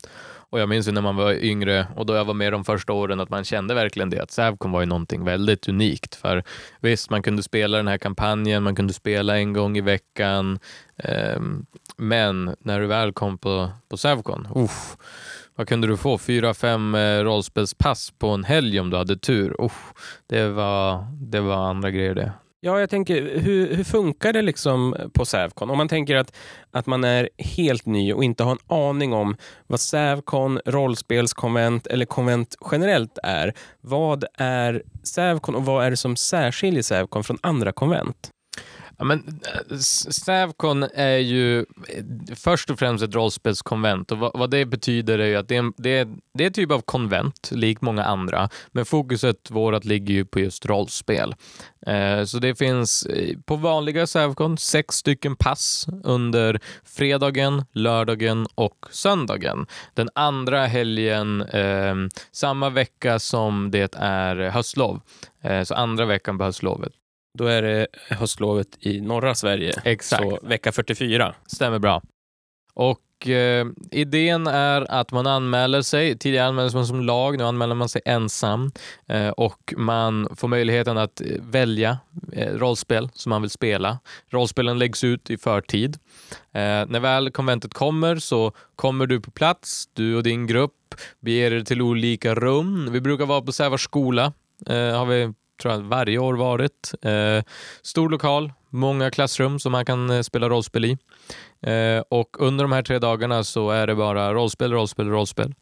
och 0.51 0.59
jag 0.59 0.69
minns 0.69 0.87
ju 0.87 0.91
när 0.91 1.01
man 1.01 1.15
var 1.15 1.33
yngre 1.33 1.87
och 1.95 2.05
då 2.05 2.15
jag 2.15 2.25
var 2.25 2.33
med 2.33 2.51
de 2.53 2.65
första 2.65 2.93
åren 2.93 3.19
att 3.19 3.29
man 3.29 3.43
kände 3.43 3.73
verkligen 3.73 4.09
det 4.09 4.19
att 4.19 4.31
Sävcon 4.31 4.71
var 4.71 4.79
ju 4.79 4.85
någonting 4.85 5.23
väldigt 5.23 5.69
unikt. 5.69 6.15
För 6.15 6.43
visst, 6.79 7.09
man 7.09 7.23
kunde 7.23 7.43
spela 7.43 7.77
den 7.77 7.87
här 7.87 7.97
kampanjen, 7.97 8.63
man 8.63 8.75
kunde 8.75 8.93
spela 8.93 9.37
en 9.37 9.53
gång 9.53 9.77
i 9.77 9.81
veckan. 9.81 10.59
Eh, 10.97 11.41
men 11.97 12.55
när 12.59 12.79
du 12.79 12.87
väl 12.87 13.13
kom 13.13 13.37
på, 13.37 13.69
på 13.89 13.97
Sävcon, 13.97 14.47
uff, 14.55 14.97
vad 15.55 15.67
kunde 15.67 15.87
du 15.87 15.97
få? 15.97 16.17
Fyra, 16.17 16.53
fem 16.53 16.95
eh, 16.95 17.19
rollspelspass 17.23 18.11
på 18.11 18.29
en 18.29 18.43
helg 18.43 18.79
om 18.79 18.89
du 18.89 18.97
hade 18.97 19.17
tur. 19.17 19.61
Uff, 19.61 19.93
det, 20.27 20.47
var, 20.47 21.05
det 21.11 21.39
var 21.39 21.69
andra 21.69 21.91
grejer 21.91 22.15
det. 22.15 22.31
Ja, 22.63 22.79
jag 22.79 22.89
tänker, 22.89 23.39
hur, 23.39 23.75
hur 23.75 23.83
funkar 23.83 24.33
det 24.33 24.41
liksom 24.41 24.95
på 25.13 25.25
Sävcon? 25.25 25.69
Om 25.69 25.77
man 25.77 25.87
tänker 25.87 26.15
att, 26.15 26.35
att 26.71 26.85
man 26.85 27.03
är 27.03 27.29
helt 27.37 27.85
ny 27.85 28.13
och 28.13 28.23
inte 28.23 28.43
har 28.43 28.51
en 28.51 28.77
aning 28.77 29.13
om 29.13 29.35
vad 29.67 29.79
Sävcon, 29.79 30.59
rollspelskonvent 30.65 31.87
eller 31.87 32.05
konvent 32.05 32.55
generellt 32.71 33.17
är. 33.23 33.53
Vad 33.81 34.25
är 34.33 34.83
Sävcon 35.03 35.55
och 35.55 35.65
vad 35.65 35.85
är 35.85 35.89
det 35.89 35.97
som 35.97 36.15
särskiljer 36.15 36.81
Sävcon 36.81 37.23
från 37.23 37.37
andra 37.41 37.71
konvent? 37.71 38.29
Ja, 39.01 39.05
men, 39.05 39.39
eh, 39.71 39.77
Stavcon 40.09 40.83
är 40.83 41.17
ju 41.17 41.59
eh, 41.59 41.65
först 42.35 42.69
och 42.69 42.79
främst 42.79 43.03
ett 43.03 43.15
rollspelskonvent 43.15 44.11
och 44.11 44.17
vad, 44.17 44.31
vad 44.33 44.49
det 44.49 44.65
betyder 44.65 45.19
är 45.19 45.25
ju 45.25 45.35
att 45.35 45.47
det 45.47 45.55
är, 45.55 45.59
en, 45.59 45.73
det, 45.77 45.89
är, 45.89 46.07
det 46.33 46.43
är 46.43 46.47
en 46.47 46.53
typ 46.53 46.71
av 46.71 46.81
konvent, 46.81 47.49
likt 47.51 47.81
många 47.81 48.03
andra, 48.03 48.49
men 48.71 48.85
fokuset 48.85 49.51
vårt 49.51 49.85
ligger 49.85 50.13
ju 50.13 50.25
på 50.25 50.39
just 50.39 50.65
rollspel. 50.65 51.35
Eh, 51.87 52.23
så 52.23 52.39
det 52.39 52.55
finns 52.55 53.05
eh, 53.05 53.37
på 53.45 53.55
vanliga 53.55 54.07
Sävcon 54.07 54.57
sex 54.57 54.95
stycken 54.95 55.35
pass 55.35 55.87
under 56.03 56.59
fredagen, 56.83 57.65
lördagen 57.71 58.47
och 58.55 58.85
söndagen. 58.91 59.65
Den 59.93 60.09
andra 60.15 60.65
helgen, 60.65 61.41
eh, 61.41 61.95
samma 62.31 62.69
vecka 62.69 63.19
som 63.19 63.71
det 63.71 63.95
är 63.95 64.35
höstlov, 64.35 65.01
eh, 65.41 65.63
så 65.63 65.75
andra 65.75 66.05
veckan 66.05 66.37
på 66.37 66.43
höstlovet. 66.43 66.93
Då 67.37 67.45
är 67.45 67.61
det 67.61 67.87
höstlovet 68.09 68.67
i 68.79 69.01
norra 69.01 69.35
Sverige, 69.35 69.73
Exakt. 69.85 70.23
så 70.23 70.39
vecka 70.41 70.71
44. 70.71 71.35
Stämmer 71.47 71.79
bra. 71.79 72.01
Och 72.73 73.27
eh, 73.27 73.65
idén 73.91 74.47
är 74.47 74.91
att 74.91 75.11
man 75.11 75.27
anmäler 75.27 75.81
sig. 75.81 76.17
Tidigare 76.17 76.47
anmäldes 76.47 76.73
man 76.73 76.87
som 76.87 77.01
lag, 77.01 77.37
nu 77.37 77.43
anmäler 77.43 77.75
man 77.75 77.89
sig 77.89 78.01
ensam. 78.05 78.71
Eh, 79.07 79.29
och 79.29 79.73
man 79.77 80.27
får 80.35 80.47
möjligheten 80.47 80.97
att 80.97 81.21
eh, 81.21 81.27
välja 81.39 81.97
eh, 82.33 82.53
rollspel 82.53 83.09
som 83.13 83.29
man 83.29 83.41
vill 83.41 83.51
spela. 83.51 83.99
Rollspelen 84.29 84.79
läggs 84.79 85.03
ut 85.03 85.29
i 85.29 85.37
förtid. 85.37 85.97
Eh, 86.53 86.61
när 86.61 86.99
väl 86.99 87.31
konventet 87.31 87.73
kommer 87.73 88.15
så 88.15 88.51
kommer 88.75 89.05
du 89.07 89.21
på 89.21 89.31
plats, 89.31 89.89
du 89.93 90.15
och 90.15 90.23
din 90.23 90.47
grupp 90.47 90.73
beger 91.19 91.51
er 91.53 91.61
till 91.61 91.81
olika 91.81 92.35
rum. 92.35 92.89
Vi 92.91 93.01
brukar 93.01 93.25
vara 93.25 93.41
på 93.41 93.51
Sävars 93.51 93.81
skola, 93.83 94.33
eh, 94.67 94.75
har 94.75 95.05
vi 95.05 95.33
tror 95.61 95.73
jag, 95.73 95.81
varje 95.81 96.17
år 96.17 96.33
varit. 96.33 96.93
Eh, 97.01 97.43
stor 97.81 98.09
lokal, 98.09 98.53
många 98.69 99.11
klassrum 99.11 99.59
som 99.59 99.71
man 99.71 99.85
kan 99.85 100.09
eh, 100.09 100.21
spela 100.21 100.49
rollspel 100.49 100.85
i. 100.85 100.97
Eh, 101.61 102.03
och 102.09 102.37
under 102.39 102.63
de 102.63 102.71
här 102.71 102.81
tre 102.81 102.99
dagarna 102.99 103.43
så 103.43 103.71
är 103.71 103.87
det 103.87 103.95
bara 103.95 104.33
rollspel, 104.33 104.73
rollspel, 104.73 105.09
rollspel. 105.09 105.53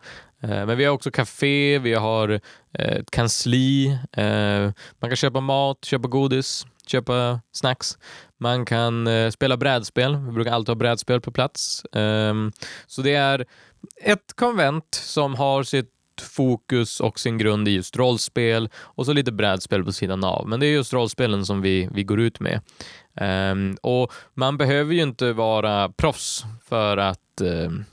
Eh, 0.44 0.66
men 0.66 0.78
vi 0.78 0.86
har 0.86 0.94
också 0.94 1.12
café, 1.12 1.80
vi 1.80 1.94
har 1.94 2.30
eh, 2.30 2.40
ett 2.74 3.12
kansli, 3.12 3.98
eh, 4.12 4.72
man 5.00 5.10
kan 5.10 5.16
köpa 5.16 5.40
mat, 5.40 5.86
köpa 5.86 6.08
godis, 6.08 6.66
köpa 6.88 7.42
snacks. 7.52 7.98
Man 8.38 8.66
kan 8.66 9.08
eh, 9.08 9.30
spela 9.30 9.58
brädspel, 9.58 10.16
vi 10.16 10.32
brukar 10.32 10.52
alltid 10.52 10.70
ha 10.70 10.76
brädspel 10.76 11.22
på 11.22 11.32
plats. 11.32 11.86
Ehm, 11.92 12.52
så 12.88 13.02
det 13.02 13.14
är 13.14 13.46
ett 14.04 14.34
konvent 14.36 14.96
som 14.96 15.36
har 15.36 15.64
sitt 15.64 15.99
fokus 16.22 17.00
och 17.00 17.20
sin 17.20 17.38
grund 17.38 17.68
i 17.68 17.72
just 17.72 17.98
rollspel 17.98 18.70
och 18.76 19.06
så 19.06 19.14
lite 19.14 19.32
brädspel 19.32 19.84
på 19.84 19.92
sidan 19.92 20.24
av. 20.24 20.48
Men 20.48 20.60
det 20.60 20.66
är 20.66 20.72
just 20.72 20.94
rollspelen 20.94 21.46
som 21.46 21.62
vi, 21.62 21.90
vi 21.92 22.04
går 22.04 22.20
ut 22.20 22.40
med. 22.40 22.62
Um, 23.52 23.78
och 23.82 24.12
Man 24.34 24.58
behöver 24.58 24.94
ju 24.94 25.02
inte 25.02 25.34
vara 25.34 25.90
proffs 25.90 26.46
för 26.70 26.98
att 26.98 27.42
um, 27.42 27.86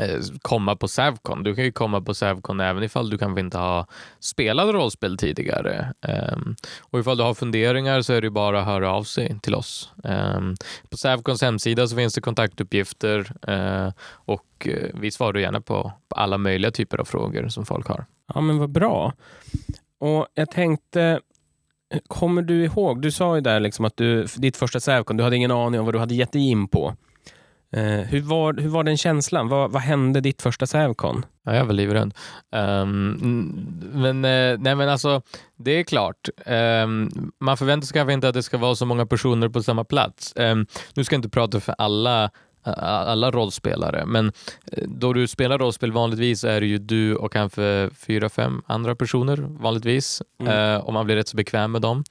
Eh, 0.00 0.20
komma 0.42 0.76
på 0.76 0.88
Savcon. 0.88 1.42
Du 1.42 1.54
kan 1.54 1.64
ju 1.64 1.72
komma 1.72 2.00
på 2.00 2.14
Savcon 2.14 2.60
även 2.60 2.82
ifall 2.82 3.10
du 3.10 3.18
kanske 3.18 3.40
inte 3.40 3.58
har 3.58 3.86
spelat 4.20 4.74
rollspel 4.74 5.16
tidigare. 5.16 5.92
Um, 6.32 6.56
och 6.80 7.00
ifall 7.00 7.16
du 7.16 7.22
har 7.22 7.34
funderingar 7.34 8.02
så 8.02 8.12
är 8.12 8.20
det 8.20 8.30
bara 8.30 8.60
att 8.60 8.66
höra 8.66 8.92
av 8.92 9.02
sig 9.02 9.38
till 9.42 9.54
oss. 9.54 9.92
Um, 10.04 10.56
på 10.90 10.96
Savcons 10.96 11.42
hemsida 11.42 11.86
så 11.86 11.96
finns 11.96 12.14
det 12.14 12.20
kontaktuppgifter 12.20 13.32
uh, 13.48 13.92
och 14.10 14.66
uh, 14.66 15.00
vi 15.00 15.10
svarar 15.10 15.38
gärna 15.38 15.60
på, 15.60 15.92
på, 16.08 16.16
alla 16.16 16.38
möjliga 16.38 16.70
typer 16.70 16.98
av 16.98 17.04
frågor 17.04 17.48
som 17.48 17.66
folk 17.66 17.86
har. 17.86 18.04
Ja, 18.34 18.40
men 18.40 18.58
vad 18.58 18.70
bra. 18.70 19.12
Och 19.98 20.26
jag 20.34 20.50
tänkte, 20.50 21.20
kommer 22.08 22.42
du 22.42 22.64
ihåg, 22.64 23.02
du 23.02 23.10
sa 23.10 23.34
ju 23.34 23.40
där 23.40 23.60
liksom 23.60 23.84
att 23.84 23.96
du, 23.96 24.26
ditt 24.36 24.56
första 24.56 24.80
Savcon, 24.80 25.16
du 25.16 25.24
hade 25.24 25.36
ingen 25.36 25.50
aning 25.50 25.80
om 25.80 25.86
vad 25.86 25.94
du 25.94 25.98
hade 25.98 26.14
gett 26.14 26.32
dig 26.32 26.48
in 26.48 26.68
på. 26.68 26.96
Eh, 27.76 27.82
hur, 27.82 28.20
var, 28.20 28.52
hur 28.52 28.68
var 28.68 28.84
den 28.84 28.96
känslan? 28.96 29.48
Vad, 29.48 29.70
vad 29.70 29.82
hände 29.82 30.20
ditt 30.20 30.42
första 30.42 30.66
Sävcon? 30.66 31.24
Ja, 31.44 31.54
jag 31.54 31.64
var 31.64 31.72
livrädd. 31.72 32.14
Um, 32.52 33.10
men, 33.92 34.24
eh, 34.24 34.58
nej, 34.58 34.74
men 34.74 34.88
alltså, 34.88 35.22
det 35.56 35.70
är 35.70 35.82
klart. 35.82 36.28
Um, 36.46 37.32
man 37.40 37.56
förväntar 37.56 37.86
sig 37.86 37.94
kanske 37.94 38.12
inte 38.12 38.28
att 38.28 38.34
det 38.34 38.42
ska 38.42 38.58
vara 38.58 38.74
så 38.74 38.86
många 38.86 39.06
personer 39.06 39.48
på 39.48 39.62
samma 39.62 39.84
plats. 39.84 40.32
Um, 40.36 40.66
nu 40.94 41.04
ska 41.04 41.14
jag 41.14 41.18
inte 41.18 41.28
prata 41.28 41.60
för 41.60 41.74
alla 41.78 42.30
alla 42.78 43.30
rollspelare, 43.30 44.06
men 44.06 44.32
eh, 44.72 44.84
då 44.88 45.12
du 45.12 45.26
spelar 45.26 45.58
rollspel 45.58 45.92
vanligtvis 45.92 46.44
är 46.44 46.60
det 46.60 46.66
ju 46.66 46.78
du 46.78 47.16
och 47.16 47.32
kanske 47.32 47.90
fyra, 48.06 48.28
fem 48.28 48.62
andra 48.66 48.94
personer 48.96 49.36
vanligtvis, 49.36 50.22
mm. 50.40 50.80
och 50.80 50.92
man 50.92 51.06
blir 51.06 51.16
rätt 51.16 51.28
så 51.28 51.36
bekväm 51.36 51.72
med 51.72 51.82
dem. 51.82 52.04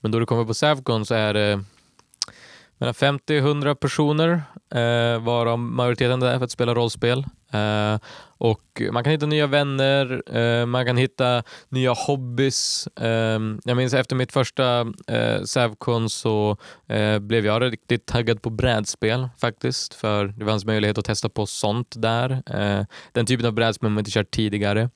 Men 0.00 0.10
då 0.10 0.18
du 0.18 0.26
kommer 0.26 0.44
på 0.44 0.54
Sävcon 0.54 1.06
så 1.06 1.14
är 1.14 1.34
det 1.34 1.64
mellan 2.80 2.94
50 2.94 3.38
100 3.38 3.74
personer, 3.74 4.42
eh, 4.74 5.22
varav 5.22 5.58
majoriteten 5.58 6.22
är 6.22 6.38
för 6.38 6.44
att 6.44 6.50
spela 6.50 6.74
rollspel. 6.74 7.18
Eh, 7.52 7.98
och 8.40 8.82
man 8.92 9.04
kan 9.04 9.10
hitta 9.10 9.26
nya 9.26 9.46
vänner, 9.46 10.22
eh, 10.36 10.66
man 10.66 10.86
kan 10.86 10.96
hitta 10.96 11.42
nya 11.68 11.92
hobbys. 11.92 12.88
Eh, 13.00 13.40
jag 13.64 13.76
minns 13.76 13.94
efter 13.94 14.16
mitt 14.16 14.32
första 14.32 14.80
eh, 15.06 15.42
Sävcon 15.42 16.10
så 16.10 16.56
eh, 16.88 17.18
blev 17.18 17.46
jag 17.46 17.62
riktigt 17.62 18.06
taggad 18.06 18.42
på 18.42 18.50
brädspel 18.50 19.28
faktiskt, 19.40 19.94
för 19.94 20.26
det 20.26 20.44
fanns 20.44 20.64
möjlighet 20.64 20.98
att 20.98 21.04
testa 21.04 21.28
på 21.28 21.46
sånt 21.46 21.94
där. 21.96 22.42
Eh, 22.46 22.84
den 23.12 23.26
typen 23.26 23.46
av 23.46 23.52
brädspel 23.52 23.90
man 23.90 23.98
inte 23.98 24.10
kört 24.10 24.30
tidigare. 24.30 24.90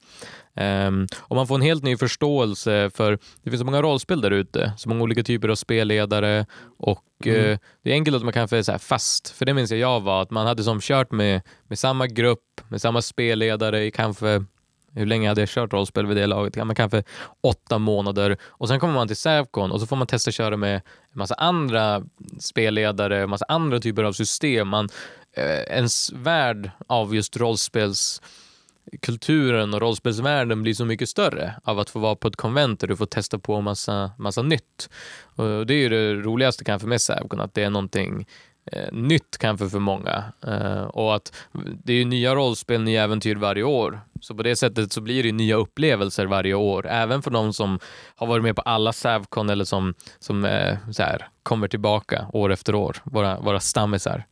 Um, 0.57 1.07
och 1.21 1.37
man 1.37 1.47
får 1.47 1.55
en 1.55 1.63
helt 1.63 1.83
ny 1.83 1.97
förståelse 1.97 2.91
för 2.95 3.19
det 3.43 3.51
finns 3.51 3.61
så 3.61 3.65
många 3.65 3.83
rollspel 3.83 4.21
där 4.21 4.31
ute, 4.31 4.73
så 4.77 4.89
många 4.89 5.03
olika 5.03 5.23
typer 5.23 5.49
av 5.49 5.55
spelledare 5.55 6.47
och 6.79 7.05
mm. 7.25 7.41
uh, 7.41 7.59
det 7.83 7.91
är 7.91 7.95
enkelt 7.95 8.17
att 8.17 8.23
man 8.23 8.35
är 8.35 8.63
så 8.63 8.79
fast, 8.79 9.29
för 9.29 9.45
det 9.45 9.55
minns 9.55 9.71
jag 9.71 9.81
jag 9.81 10.01
var, 10.01 10.23
att 10.23 10.31
man 10.31 10.47
hade 10.47 10.63
som 10.63 10.81
kört 10.81 11.13
med, 11.13 11.43
med 11.69 11.79
samma 11.79 12.07
grupp, 12.07 12.54
med 12.69 12.81
samma 12.81 13.03
spelledare 13.03 13.85
i 13.85 13.91
kanske 13.91 14.45
hur 14.95 15.07
länge 15.07 15.29
hade 15.29 15.41
jag 15.41 15.49
kört 15.49 15.73
rollspel 15.73 16.07
vid 16.07 16.17
det 16.17 16.27
laget? 16.27 16.57
Ja, 16.57 16.65
men 16.65 16.77
kanske 16.77 17.03
åtta 17.41 17.79
månader. 17.79 18.37
Och 18.43 18.69
sen 18.69 18.81
kommer 18.81 18.95
man 18.95 19.07
till 19.07 19.17
Sävcon 19.17 19.73
och 19.73 19.81
så 19.81 19.87
får 19.87 19.97
man 19.97 20.07
testa 20.07 20.29
att 20.29 20.35
köra 20.35 20.57
med 20.57 20.75
en 20.75 20.83
massa 21.13 21.35
andra 21.35 22.05
spelledare, 22.41 23.23
en 23.23 23.31
massa 23.31 23.45
andra 23.49 23.81
typer 23.81 24.03
av 24.03 24.13
system. 24.13 24.69
Man, 24.69 24.89
eh, 25.33 25.77
ens 25.77 26.13
värld 26.13 26.71
av 26.87 27.15
just 27.15 27.37
rollspels 27.37 28.23
kulturen 29.03 29.75
och 29.75 29.81
rollspelsvärlden 29.81 30.63
blir 30.63 30.75
så 30.75 30.85
mycket 30.85 31.09
större 31.09 31.55
av 31.65 31.79
att 31.79 31.91
få 31.91 31.99
vara 31.99 32.17
på 32.17 32.29
ett 32.29 32.37
konvent 32.37 32.81
där 32.81 32.89
du 32.89 32.97
får 32.97 33.07
testa 33.07 33.39
på 33.39 33.61
massa, 33.61 34.11
massa 34.19 34.43
nytt. 34.43 34.89
Och 35.37 35.67
det 35.67 35.75
är 35.75 35.79
ju 35.79 35.89
det 35.89 36.15
roligaste 36.15 36.65
kanske 36.65 36.89
med 36.89 37.01
Sävcon, 37.01 37.41
att 37.41 37.55
det 37.55 37.63
är 37.63 37.71
någonting 37.71 38.27
eh, 38.73 38.93
nytt 38.93 39.39
kanske 39.39 39.69
för 39.69 39.79
många. 39.79 40.25
Eh, 40.47 40.83
och 40.83 41.15
att 41.15 41.33
det 41.53 41.93
är 41.93 41.97
ju 41.97 42.05
nya 42.05 42.35
rollspel, 42.35 42.83
nya 42.83 43.05
äventyr 43.05 43.37
varje 43.37 43.63
år. 43.63 44.01
Så 44.21 44.35
på 44.35 44.43
det 44.43 44.57
sättet 44.57 44.93
så 44.93 45.01
blir 45.01 45.23
det 45.23 45.33
nya 45.33 45.57
upplevelser 45.57 46.27
varje 46.27 46.55
år, 46.55 46.87
även 46.87 47.23
för 47.23 47.31
de 47.31 47.53
som 47.53 47.79
har 48.17 48.27
varit 48.27 48.43
med 48.43 48.57
på 48.57 48.63
alla 48.63 48.93
Savcon 48.93 49.51
eller 49.51 49.65
som, 49.65 49.95
som 50.19 50.45
eh, 50.45 50.77
så 50.93 51.03
här, 51.03 51.29
kommer 51.43 51.69
tillbaka 51.69 52.27
år 52.33 52.53
efter 52.53 52.75
år, 52.75 52.97
våra, 53.05 53.41
våra 53.41 53.61
stammisar. 53.61 54.25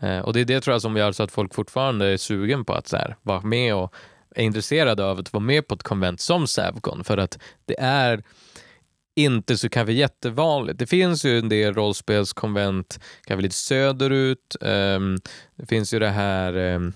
Eh, 0.00 0.18
och 0.18 0.32
det 0.32 0.40
är 0.40 0.44
det 0.44 0.60
tror 0.60 0.74
jag 0.74 0.82
som 0.82 0.96
gör 0.96 1.12
så 1.12 1.22
att 1.22 1.32
folk 1.32 1.54
fortfarande 1.54 2.06
är 2.06 2.16
sugen 2.16 2.64
på 2.64 2.72
att 2.72 2.88
så 2.88 2.96
här, 2.96 3.16
vara 3.22 3.40
med 3.40 3.74
och 3.74 3.94
är 4.34 4.44
intresserade 4.44 5.04
av 5.04 5.18
att 5.18 5.32
vara 5.32 5.44
med 5.44 5.68
på 5.68 5.74
ett 5.74 5.82
konvent 5.82 6.20
som 6.20 6.46
Savcon 6.46 7.04
för 7.04 7.18
att 7.18 7.38
det 7.66 7.80
är 7.80 8.22
inte 9.14 9.56
så 9.56 9.68
kanske 9.68 9.92
jättevanligt. 9.92 10.78
Det 10.78 10.86
finns 10.86 11.24
ju 11.24 11.38
en 11.38 11.48
del 11.48 11.74
rollspelskonvent 11.74 13.00
kanske 13.24 13.42
lite 13.42 13.54
söderut. 13.54 14.56
Um, 14.60 15.18
det 15.56 15.66
finns 15.66 15.94
ju 15.94 15.98
det 15.98 16.10
här 16.10 16.56
um, 16.56 16.92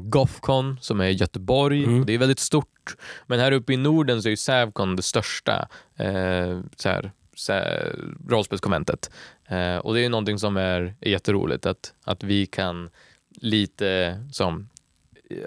Gothcon 0.00 0.78
som 0.80 1.00
är 1.00 1.08
i 1.08 1.12
Göteborg. 1.12 1.84
Mm. 1.84 2.06
Det 2.06 2.14
är 2.14 2.18
väldigt 2.18 2.38
stort. 2.38 2.96
Men 3.26 3.40
här 3.40 3.52
uppe 3.52 3.72
i 3.72 3.76
Norden 3.76 4.22
så 4.22 4.28
är 4.28 4.30
ju 4.30 4.36
Sävcon 4.36 4.96
det 4.96 5.02
största 5.02 5.68
uh, 6.00 6.60
så 6.76 6.88
här, 6.88 7.12
så 7.34 7.52
här, 7.52 7.94
rollspelskonventet. 8.28 9.10
Uh, 9.52 9.76
och 9.76 9.94
det 9.94 10.04
är 10.04 10.08
någonting 10.08 10.38
som 10.38 10.56
är, 10.56 10.94
är 11.00 11.10
jätteroligt 11.10 11.66
att, 11.66 11.94
att 12.04 12.22
vi 12.22 12.46
kan 12.46 12.90
lite 13.30 14.20
som 14.32 14.68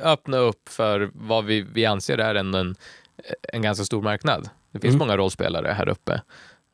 öppna 0.02 0.38
upp 0.38 0.70
för 0.70 1.12
vad 1.14 1.46
vi, 1.46 1.62
vi 1.62 1.86
anser 1.86 2.18
är 2.18 2.36
en, 2.36 2.54
en, 2.54 2.76
en 3.54 3.62
ganska 3.62 3.86
stor 3.86 4.02
marknad. 4.02 4.50
Det 4.74 4.80
finns 4.80 4.96
mm. 4.96 5.08
många 5.08 5.18
rollspelare 5.18 5.68
här 5.68 5.90
uppe. 5.90 6.22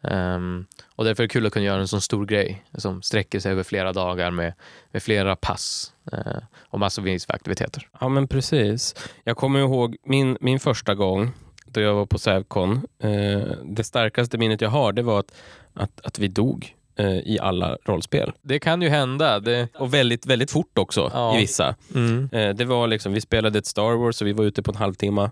Um, 0.02 0.66
och 0.96 1.06
därför 1.06 1.24
är 1.24 1.28
det 1.28 1.32
kul 1.32 1.46
att 1.46 1.54
kunna 1.54 1.66
göra 1.66 1.82
en 1.82 1.88
sån 1.88 2.02
stor 2.02 2.26
grej 2.26 2.66
som 2.74 3.02
sträcker 3.02 3.40
sig 3.40 3.52
över 3.52 3.64
flera 3.64 3.94
dagar 3.94 4.32
med, 4.32 4.54
med 4.92 5.04
flera 5.04 5.36
pass 5.36 5.94
uh, 6.14 6.42
och 6.60 6.80
massvis 6.80 7.26
av 7.26 7.36
aktiviteter. 7.36 7.88
Ja 8.00 8.10
men 8.10 8.28
precis. 8.28 8.96
Jag 9.24 9.38
kommer 9.38 9.60
ihåg 9.60 9.98
min, 10.04 10.38
min 10.42 10.60
första 10.60 10.96
gång 10.96 11.32
då 11.66 11.82
jag 11.82 11.94
var 11.94 12.06
på 12.06 12.20
Sävcon. 12.20 12.88
Uh, 13.04 13.54
det 13.64 13.84
starkaste 13.84 14.38
minnet 14.38 14.62
jag 14.62 14.70
har 14.70 14.94
det 14.94 15.02
var 15.02 15.20
att, 15.20 15.32
att, 15.74 16.02
att 16.06 16.20
vi 16.20 16.28
dog 16.28 16.76
uh, 17.00 17.18
i 17.18 17.40
alla 17.42 17.78
rollspel. 17.86 18.32
Det 18.42 18.60
kan 18.60 18.82
ju 18.82 18.90
hända. 18.90 19.40
Det... 19.40 19.68
Och 19.76 19.94
väldigt, 19.94 20.26
väldigt 20.26 20.52
fort 20.52 20.78
också 20.78 21.12
ja. 21.14 21.36
i 21.36 21.42
vissa. 21.42 21.76
Mm. 21.96 22.30
det 22.32 22.66
var 22.66 22.88
liksom, 22.88 23.14
vi 23.14 23.22
spelade 23.22 23.60
ett 23.60 23.66
Star 23.66 23.98
Wars 23.98 24.22
och 24.22 24.28
vi 24.28 24.34
var 24.34 24.46
ute 24.46 24.62
på 24.62 24.72
en 24.72 24.78
halvtimme. 24.78 25.30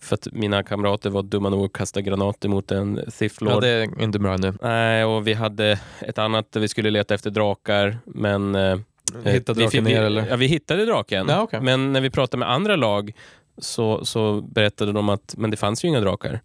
För 0.00 0.14
att 0.14 0.28
mina 0.32 0.62
kamrater 0.62 1.10
var 1.10 1.22
dumma 1.22 1.48
nog 1.48 1.64
att 1.64 1.72
kasta 1.72 2.00
granater 2.00 2.48
mot 2.48 2.70
en 2.70 2.94
Lord. 2.94 3.52
Ja, 3.52 3.60
det 3.60 3.68
är 3.68 4.02
inte 4.02 4.18
bra 4.18 4.36
nu. 4.36 4.54
Nej, 4.62 5.04
och 5.04 5.26
vi 5.26 5.32
hade 5.32 5.80
ett 6.00 6.18
annat 6.18 6.52
där 6.52 6.60
vi 6.60 6.68
skulle 6.68 6.90
leta 6.90 7.14
efter 7.14 7.30
drakar, 7.30 7.98
men... 8.04 8.54
Eh, 8.54 8.78
hittade 9.24 9.60
draken 9.60 9.84
ner 9.84 10.02
eller? 10.02 10.26
Ja, 10.26 10.36
vi 10.36 10.46
hittade 10.46 10.84
draken. 10.84 11.26
Ja, 11.28 11.42
okay. 11.42 11.60
Men 11.60 11.92
när 11.92 12.00
vi 12.00 12.10
pratade 12.10 12.38
med 12.38 12.50
andra 12.50 12.76
lag 12.76 13.12
så, 13.58 14.04
så 14.04 14.40
berättade 14.40 14.92
de 14.92 15.08
att 15.08 15.34
men 15.38 15.50
det 15.50 15.56
fanns 15.56 15.84
ju 15.84 15.88
inga 15.88 16.00
drakar. 16.00 16.40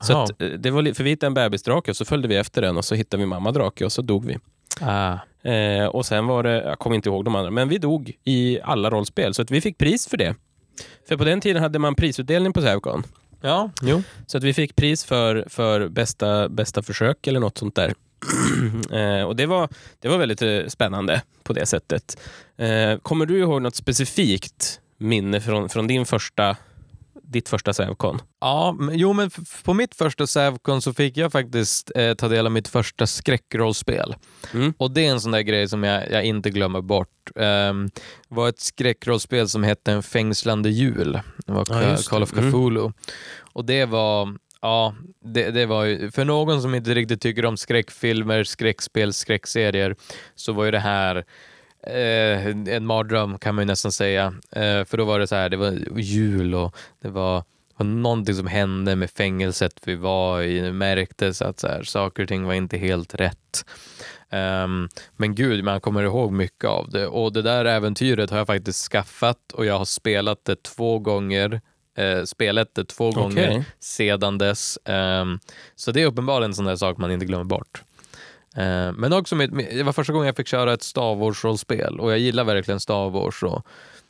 Så 0.00 0.22
att, 0.22 0.42
eh, 0.42 0.48
det 0.48 0.70
var, 0.70 0.94
för 0.94 1.04
vi 1.04 1.10
hittade 1.10 1.26
en 1.26 1.34
bebisdrake 1.34 1.90
och 1.90 1.96
så 1.96 2.04
följde 2.04 2.28
vi 2.28 2.36
efter 2.36 2.62
den 2.62 2.76
och 2.76 2.84
så 2.84 2.94
hittade 2.94 3.20
vi 3.20 3.26
mamma 3.26 3.52
drake 3.52 3.84
och 3.84 3.92
så 3.92 4.02
dog 4.02 4.24
vi. 4.24 4.38
Ah. 4.80 5.18
Eh, 5.50 5.86
och 5.86 6.06
sen 6.06 6.26
var 6.26 6.42
det, 6.42 6.62
jag 6.62 6.78
kommer 6.78 6.96
inte 6.96 7.08
ihåg 7.08 7.24
de 7.24 7.34
andra, 7.34 7.50
men 7.50 7.68
vi 7.68 7.78
dog 7.78 8.12
i 8.24 8.60
alla 8.62 8.90
rollspel 8.90 9.34
så 9.34 9.42
att 9.42 9.50
vi 9.50 9.60
fick 9.60 9.78
pris 9.78 10.08
för 10.08 10.16
det. 10.16 10.34
För 11.08 11.16
på 11.16 11.24
den 11.24 11.40
tiden 11.40 11.62
hade 11.62 11.78
man 11.78 11.94
prisutdelning 11.94 12.52
på 12.52 12.60
Sävcon. 12.60 13.02
Ja, 13.40 13.70
jo. 13.82 14.02
Så 14.26 14.38
att 14.38 14.44
vi 14.44 14.54
fick 14.54 14.76
pris 14.76 15.04
för, 15.04 15.44
för 15.48 15.88
bästa, 15.88 16.48
bästa 16.48 16.82
försök 16.82 17.26
eller 17.26 17.40
något 17.40 17.58
sånt 17.58 17.74
där. 17.74 17.94
eh, 18.92 19.22
och 19.22 19.36
det 19.36 19.46
var, 19.46 19.68
det 20.00 20.08
var 20.08 20.18
väldigt 20.18 20.42
eh, 20.42 20.66
spännande 20.68 21.22
på 21.42 21.52
det 21.52 21.66
sättet. 21.66 22.18
Eh, 22.56 22.98
kommer 22.98 23.26
du 23.26 23.38
ihåg 23.38 23.62
något 23.62 23.76
specifikt 23.76 24.80
minne 24.98 25.40
från, 25.40 25.68
från 25.68 25.86
din 25.86 26.06
första 26.06 26.56
ditt 27.30 27.48
första 27.48 27.72
Sävcon? 27.72 28.18
Ja, 28.40 28.76
jo 28.92 29.12
men 29.12 29.30
på 29.64 29.74
mitt 29.74 29.94
första 29.94 30.26
Sävcon 30.26 30.82
så 30.82 30.92
fick 30.92 31.16
jag 31.16 31.32
faktiskt 31.32 31.90
eh, 31.94 32.14
ta 32.14 32.28
del 32.28 32.46
av 32.46 32.52
mitt 32.52 32.68
första 32.68 33.06
skräckrollspel. 33.06 34.14
Mm. 34.54 34.74
Och 34.78 34.90
det 34.90 35.06
är 35.06 35.10
en 35.10 35.20
sån 35.20 35.32
där 35.32 35.40
grej 35.40 35.68
som 35.68 35.82
jag, 35.82 36.10
jag 36.10 36.24
inte 36.24 36.50
glömmer 36.50 36.80
bort. 36.80 37.30
Um, 37.34 37.90
det 38.28 38.34
var 38.34 38.48
ett 38.48 38.60
skräckrollspel 38.60 39.48
som 39.48 39.62
hette 39.62 39.92
En 39.92 40.02
fängslande 40.02 40.70
jul. 40.70 41.20
Det 41.46 41.52
var 41.52 41.66
ja, 41.68 41.96
Call 42.08 42.22
of 42.22 42.32
mm. 42.32 42.50
Cthulhu. 42.50 42.80
Mm. 42.80 42.92
Och 43.52 43.64
det 43.64 43.84
var 43.84 44.36
Ja, 44.62 44.94
det, 45.24 45.50
det 45.50 45.66
var 45.66 45.84
ju, 45.84 46.10
för 46.10 46.24
någon 46.24 46.62
som 46.62 46.74
inte 46.74 46.94
riktigt 46.94 47.20
tycker 47.20 47.44
om 47.44 47.56
skräckfilmer, 47.56 48.44
skräckspel, 48.44 49.12
skräckserier 49.12 49.96
så 50.34 50.52
var 50.52 50.64
ju 50.64 50.70
det 50.70 50.78
här 50.78 51.24
eh, 51.82 52.46
en 52.46 52.86
mardröm 52.86 53.38
kan 53.38 53.54
man 53.54 53.62
ju 53.62 53.66
nästan 53.66 53.92
säga. 53.92 54.34
Eh, 54.52 54.84
för 54.84 54.96
då 54.96 55.04
var 55.04 55.18
det 55.18 55.26
så 55.26 55.34
här, 55.34 55.48
det 55.48 55.56
var 55.56 55.98
jul 55.98 56.54
och 56.54 56.76
det 57.02 57.08
var 57.08 57.44
var 57.80 57.86
någonting 57.86 58.34
som 58.34 58.46
hände 58.46 58.96
med 58.96 59.10
fängelset 59.10 59.80
vi 59.84 59.94
var 59.94 60.42
i. 60.42 60.60
Det 60.60 60.72
märktes 60.72 61.42
att 61.42 61.60
så 61.60 61.68
här, 61.68 61.82
saker 61.82 62.22
och 62.22 62.28
ting 62.28 62.44
var 62.44 62.54
inte 62.54 62.78
helt 62.78 63.14
rätt. 63.14 63.64
Um, 64.30 64.88
men 65.16 65.34
gud, 65.34 65.64
man 65.64 65.80
kommer 65.80 66.02
ihåg 66.02 66.32
mycket 66.32 66.64
av 66.64 66.90
det. 66.90 67.06
Och 67.06 67.32
det 67.32 67.42
där 67.42 67.64
äventyret 67.64 68.30
har 68.30 68.38
jag 68.38 68.46
faktiskt 68.46 68.90
skaffat 68.92 69.52
och 69.52 69.66
jag 69.66 69.78
har 69.78 69.84
spelat 69.84 70.44
det 70.44 70.62
två 70.62 70.98
gånger 70.98 71.60
eh, 71.96 72.22
spelet 72.24 72.74
det 72.74 72.84
två 72.84 73.08
Okej. 73.08 73.22
gånger 73.22 73.64
sedan 73.80 74.38
dess. 74.38 74.78
Ehm, 74.84 75.38
så 75.76 75.92
det 75.92 76.02
är 76.02 76.06
uppenbarligen 76.06 76.50
en 76.50 76.54
sån 76.54 76.64
där 76.64 76.76
sak 76.76 76.98
man 76.98 77.10
inte 77.10 77.26
glömmer 77.26 77.44
bort. 77.44 77.82
Ehm, 78.56 78.94
men 78.94 79.12
också, 79.12 79.36
med, 79.36 79.50
det 79.50 79.82
var 79.82 79.92
första 79.92 80.12
gången 80.12 80.26
jag 80.26 80.36
fick 80.36 80.48
köra 80.48 80.72
ett 80.72 80.82
Star 80.82 81.14
Wars-rollspel 81.14 82.00
och 82.00 82.12
jag 82.12 82.18
gillar 82.18 82.44
verkligen 82.44 82.80
Star 82.80 83.10
Wars 83.10 83.42
och, 83.42 83.66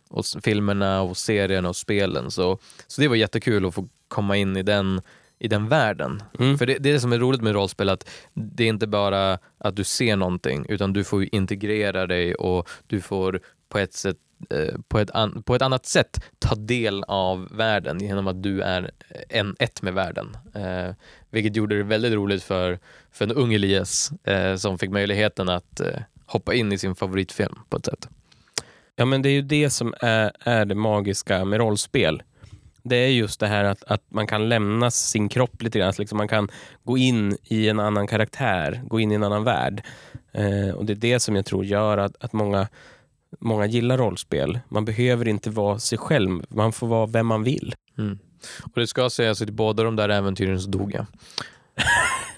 och 0.09 0.25
filmerna 0.43 1.03
och 1.03 1.17
serierna 1.17 1.69
och 1.69 1.77
spelen. 1.77 2.31
Så, 2.31 2.59
så 2.87 3.01
det 3.01 3.09
var 3.09 3.17
jättekul 3.17 3.67
att 3.67 3.75
få 3.75 3.89
komma 4.09 4.37
in 4.37 4.57
i 4.57 4.63
den, 4.63 5.01
i 5.39 5.49
den 5.49 5.69
världen. 5.69 6.23
Mm. 6.39 6.59
För 6.59 6.67
det, 6.67 6.79
det 6.79 6.89
är 6.89 6.93
det 6.93 7.01
som 7.01 7.13
är 7.13 7.19
roligt 7.19 7.43
med 7.43 7.53
rollspel, 7.53 7.89
att 7.89 8.09
det 8.35 8.65
är 8.65 8.69
inte 8.69 8.87
bara 8.87 9.39
att 9.59 9.77
du 9.77 9.85
ser 9.85 10.17
någonting, 10.17 10.67
utan 10.69 10.93
du 10.93 11.05
får 11.05 11.35
integrera 11.35 12.07
dig 12.07 12.35
och 12.35 12.69
du 12.87 13.01
får 13.01 13.41
på 13.71 13.79
ett, 13.79 13.93
sätt, 13.95 14.17
eh, 14.51 14.75
på 14.89 14.99
ett, 14.99 15.11
an, 15.11 15.43
på 15.43 15.55
ett 15.55 15.63
annat 15.63 15.87
sätt 15.87 16.25
ta 16.39 16.55
del 16.55 17.05
av 17.05 17.49
världen 17.51 18.01
genom 18.01 18.27
att 18.27 18.43
du 18.43 18.61
är 18.61 18.91
eh, 19.09 19.39
en, 19.39 19.57
ett 19.59 19.83
med 19.83 19.95
världen. 19.95 20.37
Eh, 20.55 20.95
vilket 21.31 21.57
gjorde 21.57 21.77
det 21.77 21.83
väldigt 21.83 22.13
roligt 22.13 22.43
för, 22.43 22.79
för 23.13 23.25
en 23.25 23.33
ung 23.33 23.55
Elias 23.55 24.13
eh, 24.25 24.57
som 24.57 24.79
fick 24.79 24.91
möjligheten 24.91 25.49
att 25.49 25.81
eh, 25.81 26.01
hoppa 26.27 26.55
in 26.55 26.73
i 26.73 26.79
sin 26.79 26.95
favoritfilm 26.95 27.59
på 27.69 27.77
ett 27.77 27.87
sätt. 27.87 28.09
Ja, 28.97 29.05
men 29.05 29.23
det 29.23 29.29
är 29.29 29.33
ju 29.33 29.43
det 29.43 29.71
som 29.71 29.95
är, 30.01 30.33
är 30.41 30.65
det 30.65 30.75
magiska 30.75 31.45
med 31.45 31.59
rollspel. 31.59 32.23
Det 32.83 32.97
är 32.97 33.09
just 33.09 33.41
det 33.41 33.47
här 33.47 33.65
att, 33.65 33.85
att 33.85 34.03
man 34.09 34.27
kan 34.27 34.49
lämna 34.49 34.91
sin 34.91 35.29
kropp 35.29 35.63
lite 35.63 35.79
grann. 35.79 35.87
Alltså 35.87 36.03
liksom 36.03 36.19
man 36.19 36.29
kan 36.29 36.49
gå 36.85 36.99
in 36.99 37.37
i 37.45 37.69
en 37.69 37.81
annan 37.81 38.07
karaktär, 38.07 38.83
gå 38.85 39.01
in 39.01 39.13
i 39.13 39.15
en 39.15 39.23
annan 39.23 39.45
värld. 39.45 39.83
Eh, 40.33 40.71
och 40.71 40.85
Det 40.85 40.93
är 40.93 40.97
det 40.97 41.21
som 41.21 41.37
jag 41.37 41.47
tror 41.47 41.65
gör 41.65 41.99
att, 41.99 42.25
att 42.25 42.33
många, 42.33 42.69
många 43.39 43.67
gillar 43.67 43.99
rollspel. 43.99 44.61
Man 44.69 44.85
behöver 44.85 45.29
inte 45.29 45.51
vara 45.51 45.79
sig 45.79 45.99
själv, 45.99 46.43
man 46.49 46.73
får 46.73 46.87
vara 46.87 47.07
vem 47.07 47.27
man 47.27 47.43
vill. 47.43 47.75
Mm. 47.99 48.19
Och 48.63 48.81
det 48.81 48.87
ska 48.87 49.11
sägas 49.11 49.43
att 49.43 49.49
i 49.49 49.53
båda 49.53 49.83
de 49.83 49.97
där 49.97 50.09
äventyren 50.09 50.61
så 50.61 50.69
dog 50.69 50.95
jag. 50.95 51.07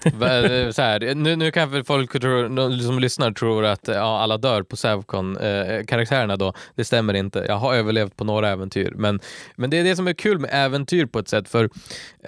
Va- 0.15 0.73
så 0.73 0.83
här, 0.83 1.15
nu, 1.15 1.37
nu 1.37 1.51
kanske 1.51 1.85
folk 1.85 2.21
tror, 2.21 2.83
som 2.83 2.99
lyssnar 2.99 3.33
tror 3.33 3.65
att 3.65 3.89
ja, 3.89 4.21
alla 4.21 4.39
dör 4.39 4.63
på 4.63 4.77
Sävcon, 4.77 5.37
eh, 5.37 5.85
karaktärerna 5.85 6.37
då. 6.37 6.53
Det 6.75 6.85
stämmer 6.85 7.15
inte. 7.15 7.45
Jag 7.49 7.57
har 7.57 7.75
överlevt 7.75 8.17
på 8.17 8.25
några 8.25 8.49
äventyr. 8.49 8.93
Men, 8.97 9.21
men 9.57 9.71
det 9.71 9.79
är 9.79 9.85
det 9.85 9.97
som 9.97 10.09
är 10.09 10.13
kul 10.13 10.39
med 10.39 10.51
äventyr 10.53 11.07
på 11.07 11.19
ett 11.19 11.29
sätt. 11.29 11.49
För 11.49 11.71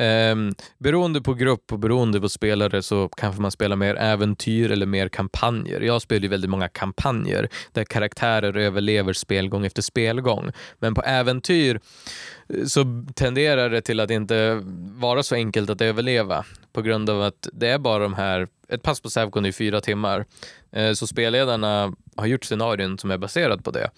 Um, 0.00 0.54
beroende 0.78 1.20
på 1.20 1.34
grupp 1.34 1.72
och 1.72 1.78
beroende 1.78 2.20
på 2.20 2.28
spelare 2.28 2.82
så 2.82 3.08
kanske 3.08 3.42
man 3.42 3.50
spelar 3.50 3.76
mer 3.76 3.94
äventyr 3.94 4.70
eller 4.70 4.86
mer 4.86 5.08
kampanjer. 5.08 5.80
Jag 5.80 6.02
spelar 6.02 6.22
ju 6.22 6.28
väldigt 6.28 6.50
många 6.50 6.68
kampanjer 6.68 7.48
där 7.72 7.84
karaktärer 7.84 8.56
överlever 8.56 9.12
spelgång 9.12 9.66
efter 9.66 9.82
spelgång. 9.82 10.50
Men 10.78 10.94
på 10.94 11.02
äventyr 11.02 11.80
eh, 12.48 12.64
så 12.64 13.04
tenderar 13.14 13.70
det 13.70 13.80
till 13.80 14.00
att 14.00 14.10
inte 14.10 14.60
vara 14.98 15.22
så 15.22 15.34
enkelt 15.34 15.70
att 15.70 15.80
överleva 15.80 16.44
på 16.72 16.82
grund 16.82 17.10
av 17.10 17.22
att 17.22 17.48
det 17.52 17.68
är 17.68 17.78
bara 17.78 18.02
de 18.02 18.14
här, 18.14 18.48
ett 18.68 18.82
pass 18.82 19.00
på 19.00 19.10
Sävkon 19.10 19.44
är 19.44 19.52
fyra 19.52 19.80
timmar, 19.80 20.24
uh, 20.76 20.92
så 20.92 21.06
spelledarna 21.06 21.92
har 22.16 22.26
gjort 22.26 22.44
scenarion 22.44 22.98
som 22.98 23.10
är 23.10 23.18
baserat 23.18 23.64
på 23.64 23.70
det. 23.70 23.90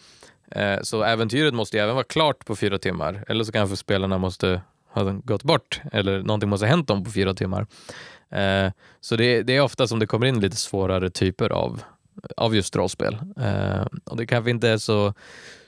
Eh, 0.51 0.81
så 0.83 1.03
äventyret 1.03 1.55
måste 1.55 1.77
ju 1.77 1.83
även 1.83 1.95
vara 1.95 2.05
klart 2.05 2.45
på 2.45 2.57
fyra 2.57 2.79
timmar, 2.79 3.25
eller 3.29 3.45
så 3.45 3.53
kanske 3.53 3.77
spelarna 3.77 4.19
måste 4.19 4.61
ha 4.97 5.13
gått 5.25 5.43
bort, 5.43 5.81
eller 5.93 6.23
någonting 6.23 6.49
måste 6.49 6.67
ha 6.67 6.71
hänt 6.71 6.89
dem 6.89 7.05
på 7.05 7.11
fyra 7.11 7.35
timmar. 7.35 7.67
Eh, 8.31 8.71
Så 9.01 9.17
det, 9.17 9.43
det 9.43 9.57
är 9.57 9.61
ofta 9.61 9.87
som 9.87 9.99
det 9.99 10.07
kommer 10.07 10.27
in 10.27 10.41
lite 10.41 10.57
svårare 10.57 11.11
typer 11.11 11.51
av, 11.51 11.83
av 12.37 12.57
just 12.57 12.77
rollspel. 12.77 13.15
Eh, 13.41 13.87
Och 14.05 14.17
det 14.17 14.27
kanske 14.27 14.51
inte 14.51 14.69
är 14.69 14.79
så, 14.79 15.15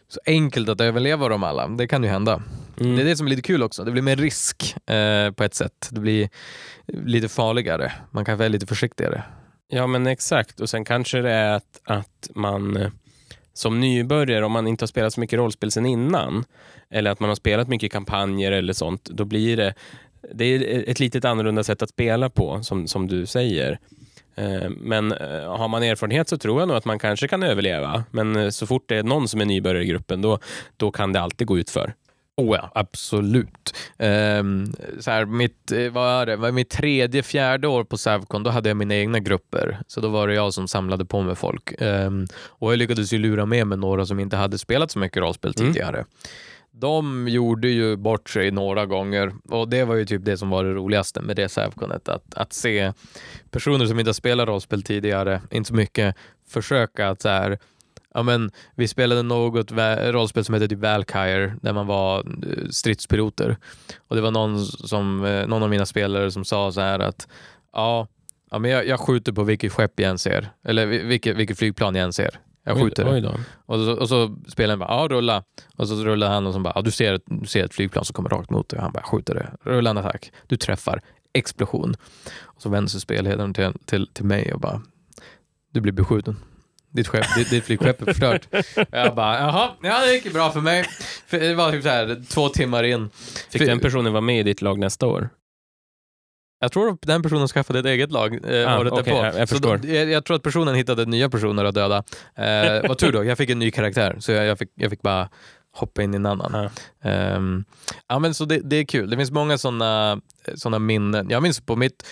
så 0.08 0.20
enkelt 0.26 0.68
att 0.68 0.80
överleva 0.80 1.28
dem 1.28 1.42
alla, 1.44 1.68
det 1.68 1.88
kan 1.88 2.02
ju 2.02 2.08
hända. 2.08 2.42
Mm. 2.80 2.96
Det 2.96 3.02
är 3.02 3.04
det 3.06 3.16
som 3.16 3.26
är 3.26 3.30
lite 3.30 3.42
kul 3.42 3.62
också. 3.62 3.84
Det 3.84 3.90
blir 3.90 4.02
mer 4.02 4.16
risk 4.16 4.76
eh, 4.90 5.30
på 5.32 5.44
ett 5.44 5.54
sätt. 5.54 5.88
Det 5.90 6.00
blir 6.00 6.28
lite 6.86 7.28
farligare. 7.28 7.92
Man 8.10 8.24
kanske 8.24 8.44
är 8.44 8.48
lite 8.48 8.66
försiktigare. 8.66 9.22
Ja, 9.68 9.86
men 9.86 10.06
exakt. 10.06 10.60
Och 10.60 10.70
sen 10.70 10.84
kanske 10.84 11.20
det 11.20 11.30
är 11.32 11.52
att, 11.52 11.80
att 11.84 12.30
man 12.34 12.76
eh, 12.76 12.90
som 13.58 13.80
nybörjare, 13.80 14.44
om 14.44 14.52
man 14.52 14.66
inte 14.66 14.82
har 14.82 14.88
spelat 14.88 15.12
så 15.12 15.20
mycket 15.20 15.36
rollspel 15.36 15.70
sen 15.70 15.86
innan, 15.86 16.44
eller 16.90 17.10
att 17.10 17.20
man 17.20 17.28
har 17.28 17.34
spelat 17.34 17.68
mycket 17.68 17.92
kampanjer 17.92 18.52
eller 18.52 18.72
sånt, 18.72 19.04
då 19.04 19.24
blir 19.24 19.56
det, 19.56 19.74
det 20.34 20.44
är 20.44 20.90
ett 20.90 21.00
litet 21.00 21.24
annorlunda 21.24 21.64
sätt 21.64 21.82
att 21.82 21.90
spela 21.90 22.30
på, 22.30 22.62
som, 22.62 22.86
som 22.88 23.06
du 23.06 23.26
säger. 23.26 23.78
Eh, 24.34 24.70
men 24.70 25.12
eh, 25.12 25.56
har 25.56 25.68
man 25.68 25.82
erfarenhet 25.82 26.28
så 26.28 26.38
tror 26.38 26.60
jag 26.60 26.68
nog 26.68 26.76
att 26.76 26.84
man 26.84 26.98
kanske 26.98 27.28
kan 27.28 27.42
överleva. 27.42 28.04
Men 28.10 28.36
eh, 28.36 28.48
så 28.48 28.66
fort 28.66 28.88
det 28.88 28.96
är 28.96 29.02
någon 29.02 29.28
som 29.28 29.40
är 29.40 29.44
nybörjare 29.44 29.84
i 29.84 29.86
gruppen, 29.86 30.22
då, 30.22 30.38
då 30.76 30.90
kan 30.90 31.12
det 31.12 31.20
alltid 31.20 31.46
gå 31.46 31.58
ut 31.58 31.70
för. 31.70 31.94
Oh 32.38 32.56
ja, 32.56 32.70
absolut. 32.74 33.74
Ehm, 33.98 34.72
så 35.00 35.10
här, 35.10 35.24
mitt, 35.24 35.72
eh, 35.72 35.90
vad 35.92 36.28
är 36.28 36.36
det? 36.36 36.52
Mitt 36.52 36.70
tredje, 36.70 37.22
fjärde 37.22 37.68
år 37.68 37.84
på 37.84 37.98
Savcon, 37.98 38.42
då 38.42 38.50
hade 38.50 38.68
jag 38.70 38.76
mina 38.76 38.94
egna 38.94 39.18
grupper. 39.18 39.78
Så 39.86 40.00
då 40.00 40.08
var 40.08 40.28
det 40.28 40.34
jag 40.34 40.54
som 40.54 40.68
samlade 40.68 41.04
på 41.04 41.22
med 41.22 41.38
folk. 41.38 41.74
Ehm, 41.78 42.26
och 42.34 42.72
jag 42.72 42.78
lyckades 42.78 43.12
ju 43.12 43.18
lura 43.18 43.46
med 43.46 43.66
mig 43.66 43.78
några 43.78 44.06
som 44.06 44.20
inte 44.20 44.36
hade 44.36 44.58
spelat 44.58 44.90
så 44.90 44.98
mycket 44.98 45.20
rollspel 45.22 45.54
Mm. 45.58 45.72
tidigare. 45.72 46.04
De 46.70 47.28
gjorde 47.28 47.68
ju 47.68 47.96
bort 47.96 48.30
sig 48.30 48.50
några 48.50 48.86
gånger 48.86 49.32
och 49.48 49.68
det 49.68 49.84
var 49.84 49.94
ju 49.94 50.04
typ 50.04 50.24
det 50.24 50.36
som 50.36 50.50
var 50.50 50.64
det 50.64 50.70
roligaste 50.72 51.20
med 51.20 51.36
det 51.36 51.48
Savconet. 51.48 52.08
Att, 52.08 52.34
att 52.34 52.52
se 52.52 52.92
personer 53.50 53.86
som 53.86 53.98
inte 53.98 54.08
har 54.08 54.14
spelat 54.14 54.48
rollspel 54.48 54.82
tidigare, 54.82 55.40
inte 55.50 55.68
så 55.68 55.74
mycket, 55.74 56.16
försöka 56.48 57.08
att 57.08 57.22
så 57.22 57.28
här, 57.28 57.58
ja 58.14 58.22
men 58.22 58.50
vi 58.74 58.88
spelade 58.88 59.22
något 59.22 59.72
rollspel 60.12 60.44
som 60.44 60.54
hette 60.54 60.68
typ 60.68 60.78
Valkyrie 60.78 61.54
där 61.62 61.72
man 61.72 61.86
var 61.86 62.18
eh, 62.18 62.68
stridspiloter. 62.70 63.56
Och 64.08 64.16
det 64.16 64.22
var 64.22 64.30
någon, 64.30 64.64
som, 64.66 65.24
eh, 65.24 65.46
någon 65.46 65.62
av 65.62 65.70
mina 65.70 65.86
spelare 65.86 66.30
som 66.30 66.44
sa 66.44 66.72
så 66.72 66.80
här 66.80 66.98
att 66.98 67.28
ja, 67.72 68.06
ja 68.50 68.58
men 68.58 68.70
jag, 68.70 68.86
jag 68.86 69.00
skjuter 69.00 69.32
på 69.32 69.44
vilket 69.44 69.72
skepp 69.72 70.00
jag 70.00 70.10
än 70.10 70.18
ser. 70.18 70.50
Eller 70.64 70.86
vi- 70.86 71.02
vilket, 71.02 71.36
vilket 71.36 71.58
flygplan 71.58 71.94
jag 71.94 72.04
än 72.04 72.12
ser. 72.12 72.40
Jag 72.64 72.76
skjuter 72.84 73.04
oj, 73.14 73.26
oj. 73.34 73.40
Och 73.66 73.78
så, 73.78 73.92
och 73.92 74.08
så 74.08 74.36
spelaren 74.48 74.78
bara, 74.78 74.90
ja 74.90 75.08
rulla. 75.10 75.42
Och 75.76 75.88
så 75.88 75.94
rullar 75.94 76.28
han 76.30 76.46
och 76.46 76.52
så 76.54 76.60
bara, 76.60 76.72
ja 76.74 76.82
du 76.82 76.90
ser, 76.90 77.12
ett- 77.14 77.22
du 77.26 77.46
ser 77.46 77.64
ett 77.64 77.74
flygplan 77.74 78.04
som 78.04 78.14
kommer 78.14 78.30
rakt 78.30 78.50
mot 78.50 78.68
dig. 78.68 78.80
Han 78.80 78.92
bara, 78.92 79.02
skjuter 79.02 79.34
det. 79.34 79.70
Rulla 79.70 79.90
en 79.90 79.98
attack. 79.98 80.32
Du 80.46 80.56
träffar. 80.56 81.02
Explosion. 81.32 81.94
Och 82.40 82.62
så 82.62 82.68
vänder 82.68 82.90
sig 82.90 83.00
spelledaren 83.00 83.54
till, 83.54 83.72
till, 83.84 84.06
till 84.12 84.24
mig 84.24 84.52
och 84.54 84.60
bara, 84.60 84.82
du 85.72 85.80
blir 85.80 85.92
beskjuten. 85.92 86.36
Ditt, 86.92 87.08
skepp, 87.08 87.24
ditt, 87.36 87.50
ditt 87.50 87.64
flygskepp 87.64 88.02
är 88.02 88.06
förstört. 88.06 88.48
Jag 88.90 89.14
bara, 89.14 89.38
jaha, 89.38 89.70
ja 89.82 90.00
det 90.06 90.14
gick 90.14 90.24
ju 90.24 90.32
bra 90.32 90.50
för 90.50 90.60
mig. 90.60 90.84
För 91.26 91.38
det 91.40 91.54
var 91.54 91.70
typ 91.72 91.82
så 91.82 91.88
här, 91.88 92.22
två 92.28 92.48
timmar 92.48 92.82
in. 92.84 93.10
Fick 93.50 93.62
För- 93.62 93.66
den 93.66 93.80
personen 93.80 94.12
vara 94.12 94.20
med 94.20 94.40
i 94.40 94.42
ditt 94.42 94.62
lag 94.62 94.78
nästa 94.78 95.06
år? 95.06 95.28
Jag 96.60 96.72
tror 96.72 96.98
den 97.02 97.22
personen 97.22 97.48
skaffade 97.48 97.78
ett 97.78 97.86
eget 97.86 98.12
lag 98.12 98.34
eh, 98.54 98.72
Ah, 98.74 98.78
året 98.80 98.92
okej, 98.92 99.04
därpå. 99.04 99.24
jag- 99.26 99.38
jag 99.40 99.48
så 99.48 99.58
då, 99.58 99.78
jag, 99.88 100.10
jag 100.10 100.24
tror 100.24 100.36
att 100.36 100.42
personen 100.42 100.74
hittade 100.74 101.04
nya 101.06 101.30
personer 101.30 101.64
att 101.64 101.74
döda. 101.74 101.96
Eh, 102.36 102.88
vad 102.88 102.98
tur 102.98 103.12
då, 103.12 103.24
jag 103.24 103.38
fick 103.38 103.50
en 103.50 103.58
ny 103.58 103.70
karaktär 103.70 104.16
så 104.20 104.32
jag, 104.32 104.46
jag, 104.46 104.58
fick, 104.58 104.70
fick 104.90 105.02
bara 105.02 105.28
hoppa 105.72 106.02
in 106.02 106.14
i 106.14 106.16
en 106.16 106.26
annan. 106.26 106.52
Ja. 107.02 107.10
Ehm, 107.10 107.64
ja, 108.08 108.18
men 108.18 108.34
så 108.34 108.44
det, 108.44 108.60
det 108.64 108.76
är 108.76 108.84
kul. 108.84 109.10
Det 109.10 109.16
finns 109.16 109.30
många 109.30 109.58
sådana 109.58 110.20
såna 110.54 110.78
minnen. 110.78 111.30
Jag 111.30 111.42
minns 111.42 111.60
på 111.60 111.76
mitt, 111.76 112.06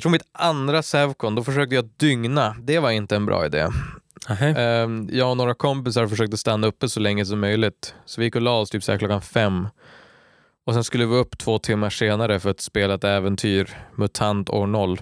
jag 0.00 0.02
tror 0.02 0.12
mitt 0.12 0.28
andra 0.32 0.82
Sävcon, 0.82 1.34
då 1.34 1.44
försökte 1.44 1.74
jag 1.74 1.88
dygna. 1.96 2.56
Det 2.62 2.78
var 2.78 2.90
inte 2.90 3.16
en 3.16 3.26
bra 3.26 3.46
idé. 3.46 3.68
Nähä. 4.28 4.48
Ehm, 4.48 5.08
jag 5.12 5.30
och 5.30 5.36
några 5.36 5.54
kompisar 5.54 6.06
försökte 6.06 6.36
stanna 6.36 6.66
uppe 6.66 6.88
så 6.88 7.00
länge 7.00 7.26
som 7.26 7.40
möjligt. 7.40 7.94
Så 8.04 8.20
vi 8.20 8.24
gick 8.24 8.36
och 8.36 8.42
la 8.42 8.58
oss 8.58 8.70
typ 8.70 8.82
så 8.82 8.92
här 8.92 8.98
klockan 8.98 9.22
fem. 9.22 9.68
Och 10.66 10.74
sen 10.74 10.84
skulle 10.84 11.06
vi 11.06 11.14
upp 11.14 11.38
två 11.38 11.58
timmar 11.58 11.90
senare 11.90 12.40
för 12.40 12.50
att 12.50 12.60
spela 12.60 12.94
ett 12.94 13.04
äventyr, 13.04 13.76
MUTANT 13.94 14.50
år 14.50 14.66
0. 14.66 15.00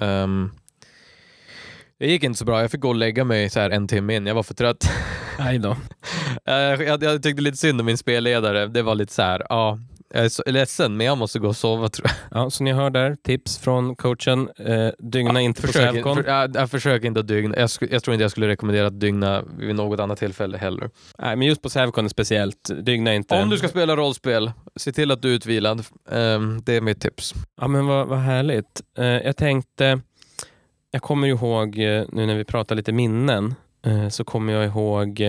Ehm, 0.00 0.50
det 1.98 2.06
gick 2.06 2.22
inte 2.22 2.38
så 2.38 2.44
bra, 2.44 2.60
jag 2.60 2.70
fick 2.70 2.80
gå 2.80 2.88
och 2.88 2.94
lägga 2.94 3.24
mig 3.24 3.50
så 3.50 3.60
här 3.60 3.70
en 3.70 3.88
timme 3.88 4.16
in, 4.16 4.26
jag 4.26 4.34
var 4.34 4.42
för 4.42 4.54
trött. 4.54 4.90
Aj 5.38 5.58
då. 5.58 5.76
jag, 6.44 6.82
jag, 6.86 7.02
jag 7.02 7.22
tyckte 7.22 7.42
lite 7.42 7.56
synd 7.56 7.80
om 7.80 7.86
min 7.86 7.98
spelledare, 7.98 8.66
det 8.66 8.82
var 8.82 8.94
lite 8.94 9.12
så 9.12 9.22
här, 9.22 9.46
ja, 9.48 9.78
jag 10.14 10.24
är 10.24 10.28
så 10.28 10.42
ledsen 10.46 10.96
men 10.96 11.06
jag 11.06 11.18
måste 11.18 11.38
gå 11.38 11.48
och 11.48 11.56
sova 11.56 11.88
tror 11.88 12.08
jag. 12.08 12.42
Ja, 12.42 12.50
så 12.50 12.64
ni 12.64 12.72
hör 12.72 12.90
där, 12.90 13.16
tips 13.22 13.58
från 13.58 13.96
coachen. 13.96 14.48
Eh, 14.58 14.88
dygna 14.98 15.40
inte 15.40 15.60
på 15.60 15.66
Försök, 15.66 15.94
Sävcon. 15.94 16.16
för, 16.16 16.24
jag, 16.24 16.56
jag 16.56 16.70
försöker 16.70 17.06
inte 17.06 17.20
att 17.20 17.28
dygna, 17.28 17.56
jag, 17.56 17.70
jag 17.90 18.02
tror 18.02 18.14
inte 18.14 18.24
jag 18.24 18.30
skulle 18.30 18.48
rekommendera 18.48 18.86
att 18.86 19.00
dygna 19.00 19.42
vid 19.58 19.74
något 19.74 20.00
annat 20.00 20.18
tillfälle 20.18 20.58
heller. 20.58 20.90
Nej, 21.18 21.36
men 21.36 21.48
just 21.48 21.62
på 21.62 21.70
Sävcon 21.70 22.10
speciellt, 22.10 22.70
dygna 22.82 23.14
inte. 23.14 23.34
Om 23.34 23.50
du 23.50 23.58
ska 23.58 23.68
spela 23.68 23.96
rollspel, 23.96 24.52
se 24.76 24.92
till 24.92 25.10
att 25.10 25.22
du 25.22 25.30
är 25.30 25.34
utvilad. 25.34 25.84
Ehm, 26.10 26.62
det 26.64 26.76
är 26.76 26.80
mitt 26.80 27.00
tips. 27.00 27.34
Ja, 27.60 27.68
men 27.68 27.86
vad, 27.86 28.06
vad 28.06 28.18
härligt. 28.18 28.82
Eh, 28.98 29.04
jag 29.04 29.36
tänkte, 29.36 30.00
jag 30.90 31.02
kommer 31.02 31.28
ihåg, 31.28 31.78
eh, 31.78 32.04
nu 32.12 32.26
när 32.26 32.34
vi 32.34 32.44
pratar 32.44 32.74
lite 32.74 32.92
minnen, 32.92 33.54
eh, 33.86 34.08
så 34.08 34.24
kommer 34.24 34.52
jag 34.52 34.64
ihåg, 34.64 35.20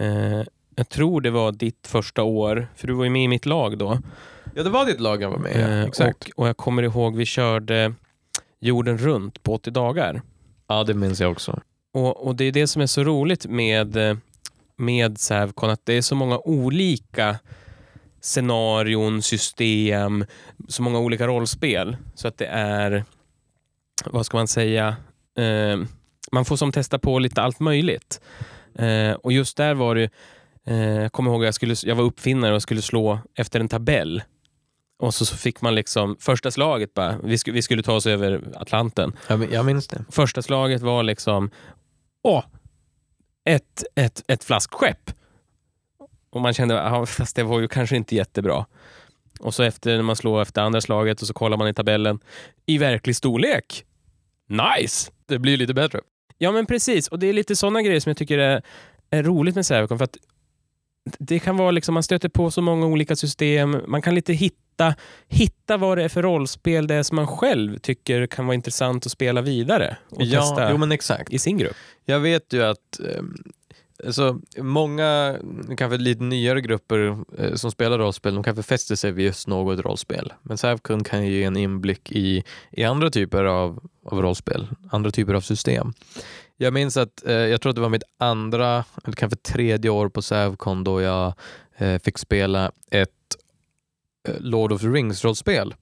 eh, 0.00 0.42
jag 0.76 0.88
tror 0.88 1.20
det 1.20 1.30
var 1.30 1.52
ditt 1.52 1.86
första 1.86 2.22
år, 2.22 2.68
för 2.76 2.86
du 2.86 2.94
var 2.94 3.04
ju 3.04 3.10
med 3.10 3.24
i 3.24 3.28
mitt 3.28 3.46
lag 3.46 3.78
då. 3.78 3.98
Ja, 4.54 4.62
det 4.62 4.70
var 4.70 4.86
ditt 4.86 5.00
lag 5.00 5.22
jag 5.22 5.30
var 5.30 5.38
med 5.38 5.56
i. 5.56 5.60
Eh. 5.60 5.82
Exakt. 5.82 6.24
och, 6.24 6.38
och 6.38 6.48
jag 6.48 6.56
kommer 6.56 6.82
ihåg 6.82 7.16
vi 7.16 7.26
körde 7.26 7.94
jorden 8.60 8.98
runt 8.98 9.42
på 9.42 9.54
80 9.54 9.70
dagar. 9.70 10.22
Ja, 10.66 10.84
det 10.84 10.94
minns 10.94 11.20
jag 11.20 11.32
också. 11.32 11.60
Och, 11.92 12.26
och 12.26 12.36
det 12.36 12.44
är 12.44 12.52
det 12.52 12.66
som 12.66 12.82
är 12.82 12.86
så 12.86 13.04
roligt 13.04 13.46
med, 13.46 13.96
med 14.76 15.18
Sävcon, 15.18 15.70
att 15.70 15.86
det 15.86 15.92
är 15.92 16.02
så 16.02 16.14
många 16.14 16.38
olika 16.38 17.38
scenarion, 18.20 19.22
system, 19.22 20.24
så 20.68 20.82
många 20.82 20.98
olika 20.98 21.26
rollspel. 21.26 21.96
Så 22.14 22.28
att 22.28 22.38
det 22.38 22.46
är, 22.46 23.04
vad 24.04 24.26
ska 24.26 24.36
man 24.36 24.48
säga, 24.48 24.96
eh, 25.38 25.78
man 26.32 26.44
får 26.44 26.56
som 26.56 26.72
testa 26.72 26.98
på 26.98 27.18
lite 27.18 27.42
allt 27.42 27.60
möjligt. 27.60 28.20
Eh, 28.78 29.12
och 29.12 29.32
just 29.32 29.56
där 29.56 29.74
var 29.74 29.94
det, 29.94 30.10
eh, 30.66 30.76
jag 30.76 31.12
kommer 31.12 31.30
ihåg 31.30 31.42
att 31.42 31.46
jag, 31.46 31.54
skulle, 31.54 31.74
jag 31.82 31.94
var 31.94 32.04
uppfinnare 32.04 32.54
och 32.54 32.62
skulle 32.62 32.82
slå 32.82 33.18
efter 33.34 33.60
en 33.60 33.68
tabell. 33.68 34.22
Och 34.98 35.14
så, 35.14 35.26
så 35.26 35.36
fick 35.36 35.60
man 35.60 35.74
liksom, 35.74 36.16
första 36.20 36.50
slaget 36.50 36.94
bara, 36.94 37.18
vi, 37.24 37.38
skulle, 37.38 37.54
vi 37.54 37.62
skulle 37.62 37.82
ta 37.82 37.92
oss 37.92 38.06
över 38.06 38.42
Atlanten. 38.54 39.12
Jag, 39.28 39.52
jag 39.52 39.64
minns 39.66 39.88
det. 39.88 40.04
Första 40.10 40.42
slaget 40.42 40.82
var 40.82 41.02
liksom, 41.02 41.50
åh, 42.22 42.44
ett, 43.44 43.84
ett, 43.94 44.24
ett 44.28 44.44
flaskskepp. 44.44 45.10
Och 46.30 46.40
man 46.40 46.54
kände, 46.54 46.74
ja, 46.74 47.06
fast 47.06 47.36
det 47.36 47.42
var 47.42 47.60
ju 47.60 47.68
kanske 47.68 47.96
inte 47.96 48.14
jättebra. 48.14 48.66
Och 49.40 49.54
så 49.54 49.62
efter 49.62 49.96
när 49.96 50.02
man 50.02 50.16
slår 50.16 50.42
efter 50.42 50.62
andra 50.62 50.80
slaget 50.80 51.22
och 51.22 51.26
så 51.26 51.34
kollar 51.34 51.56
man 51.56 51.68
i 51.68 51.74
tabellen, 51.74 52.20
i 52.66 52.78
verklig 52.78 53.16
storlek. 53.16 53.84
Nice! 54.48 55.10
Det 55.26 55.38
blir 55.38 55.56
lite 55.56 55.74
bättre. 55.74 56.00
Ja 56.38 56.52
men 56.52 56.66
precis, 56.66 57.08
och 57.08 57.18
det 57.18 57.26
är 57.26 57.32
lite 57.32 57.56
sådana 57.56 57.82
grejer 57.82 58.00
som 58.00 58.10
jag 58.10 58.16
tycker 58.16 58.38
är, 58.38 58.62
är 59.10 59.22
roligt 59.22 59.54
med 59.54 59.66
Sävcon. 59.66 59.98
För 59.98 60.04
att 60.04 60.16
det 61.04 61.38
kan 61.38 61.56
vara 61.56 61.70
liksom, 61.70 61.94
man 61.94 62.02
stöter 62.02 62.28
på 62.28 62.50
så 62.50 62.62
många 62.62 62.86
olika 62.86 63.16
system, 63.16 63.76
man 63.86 64.02
kan 64.02 64.14
lite 64.14 64.32
hitta, 64.32 64.94
hitta 65.28 65.76
vad 65.76 65.98
det 65.98 66.04
är 66.04 66.08
för 66.08 66.22
rollspel 66.22 66.86
det 66.86 66.94
är 66.94 67.02
som 67.02 67.16
man 67.16 67.26
själv 67.26 67.78
tycker 67.78 68.26
kan 68.26 68.46
vara 68.46 68.54
intressant 68.54 69.06
att 69.06 69.12
spela 69.12 69.42
vidare 69.42 69.96
och 70.10 70.22
Ja, 70.22 70.40
testa 70.40 70.70
jo 70.70 70.76
men 70.76 70.92
exakt. 70.92 71.32
i 71.32 71.38
sin 71.38 71.58
grupp. 71.58 71.76
Jag 72.04 72.20
vet 72.20 72.52
ju 72.52 72.62
att 72.62 73.00
ehm, 73.00 73.34
alltså, 74.06 74.40
många, 74.58 75.36
kanske 75.76 75.98
lite 75.98 76.22
nyare 76.22 76.60
grupper 76.60 77.18
eh, 77.38 77.54
som 77.54 77.70
spelar 77.70 77.98
rollspel, 77.98 78.34
de 78.34 78.44
kanske 78.44 78.62
fäster 78.62 78.96
sig 78.96 79.12
vid 79.12 79.24
just 79.26 79.48
något 79.48 79.80
rollspel. 79.80 80.32
Men 80.42 80.58
Sävkund 80.58 81.06
kan 81.06 81.26
ju 81.26 81.32
ge 81.32 81.44
en 81.44 81.56
inblick 81.56 82.12
i, 82.12 82.44
i 82.70 82.84
andra 82.84 83.10
typer 83.10 83.44
av, 83.44 83.88
av 84.04 84.22
rollspel, 84.22 84.66
andra 84.90 85.10
typer 85.10 85.34
av 85.34 85.40
system. 85.40 85.92
Jag 86.56 86.72
minns 86.72 86.96
att, 86.96 87.26
eh, 87.26 87.32
jag 87.34 87.60
tror 87.60 87.70
att 87.70 87.76
det 87.76 87.82
var 87.82 87.88
mitt 87.88 88.02
andra, 88.18 88.84
eller 89.04 89.16
kanske 89.16 89.38
tredje 89.38 89.90
år 89.90 90.08
på 90.08 90.22
Sävcon 90.22 90.84
då 90.84 91.00
jag 91.00 91.34
eh, 91.76 91.98
fick 91.98 92.18
spela 92.18 92.72
ett 92.90 93.10
eh, 94.28 94.34
Lord 94.38 94.72
of 94.72 94.80
the 94.80 94.86
Rings-rollspel 94.86 95.74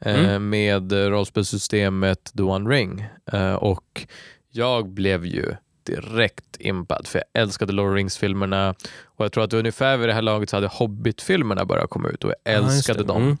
eh, 0.00 0.20
Mm. 0.24 0.48
med 0.50 0.92
rollspelssystemet 0.92 2.32
The 2.36 2.42
One 2.42 2.70
Ring. 2.70 3.04
Eh, 3.32 3.54
och 3.54 4.06
jag 4.50 4.88
blev 4.88 5.26
ju 5.26 5.54
direkt 5.86 6.56
impad 6.58 7.06
för 7.06 7.18
jag 7.32 7.42
älskade 7.42 7.72
Lord 7.72 7.86
of 7.88 7.92
the 7.94 7.98
Rings-filmerna 7.98 8.74
och 9.04 9.24
jag 9.24 9.32
tror 9.32 9.44
att 9.44 9.52
ungefär 9.52 9.96
vid 9.96 10.08
det 10.08 10.12
här 10.12 10.22
laget 10.22 10.50
så 10.50 10.56
hade 10.56 10.66
Hobbit-filmerna 10.68 11.64
börjat 11.64 11.90
komma 11.90 12.08
ut 12.08 12.24
och 12.24 12.30
jag 12.44 12.54
Ja, 12.54 12.58
älskade 12.58 12.98
det. 12.98 13.04
dem. 13.04 13.22
Mm. 13.22 13.36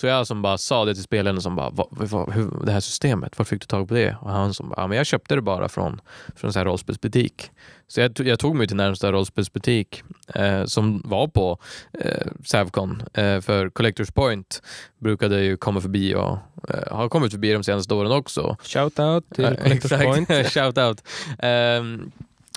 Så 0.00 0.06
jag 0.06 0.26
som 0.26 0.42
bara 0.42 0.58
sa 0.58 0.84
det 0.84 0.94
till 0.94 1.02
spelaren 1.02 1.40
som 1.42 1.56
bara, 1.56 1.70
vad, 1.70 1.86
vad, 1.90 2.32
hur, 2.32 2.50
det 2.66 2.72
här 2.72 2.80
systemet, 2.80 3.38
var 3.38 3.44
fick 3.44 3.60
du 3.60 3.66
tag 3.66 3.88
på 3.88 3.94
det? 3.94 4.16
Och 4.20 4.30
han 4.30 4.54
som 4.54 4.68
bara, 4.68 4.80
ja, 4.80 4.86
men 4.86 4.96
jag 4.96 5.06
köpte 5.06 5.34
det 5.34 5.40
bara 5.42 5.68
från, 5.68 6.00
från 6.36 6.52
sån 6.52 6.60
här 6.60 6.64
rollspelsbutik. 6.64 7.50
Så 7.88 8.00
jag, 8.00 8.14
tog- 8.14 8.26
jag 8.26 8.38
tog 8.38 8.56
mig 8.56 8.66
till 8.66 8.76
närmsta 8.76 9.12
rollspelsbutik 9.12 10.02
eh, 10.34 10.64
som 10.64 11.02
var 11.04 11.28
på 11.28 11.58
eh, 12.00 12.26
Savcon. 12.44 13.02
Eh, 13.14 13.40
för 13.40 13.68
Collectors 13.70 14.10
Point 14.10 14.62
brukade 14.98 15.40
ju 15.42 15.56
komma 15.56 15.80
förbi 15.80 16.14
och 16.14 16.38
eh, 16.68 16.96
har 16.96 17.08
kommit 17.08 17.32
förbi 17.32 17.52
de 17.52 17.64
senaste 17.64 17.94
åren 17.94 18.12
också. 18.12 18.56
Shout 18.62 18.98
out 18.98 19.24
till 19.34 19.44
Ja, 19.44 19.54
Collectors. 19.62 19.92
Point. 20.02 20.28
Shout 20.52 20.78
out. 20.78 21.02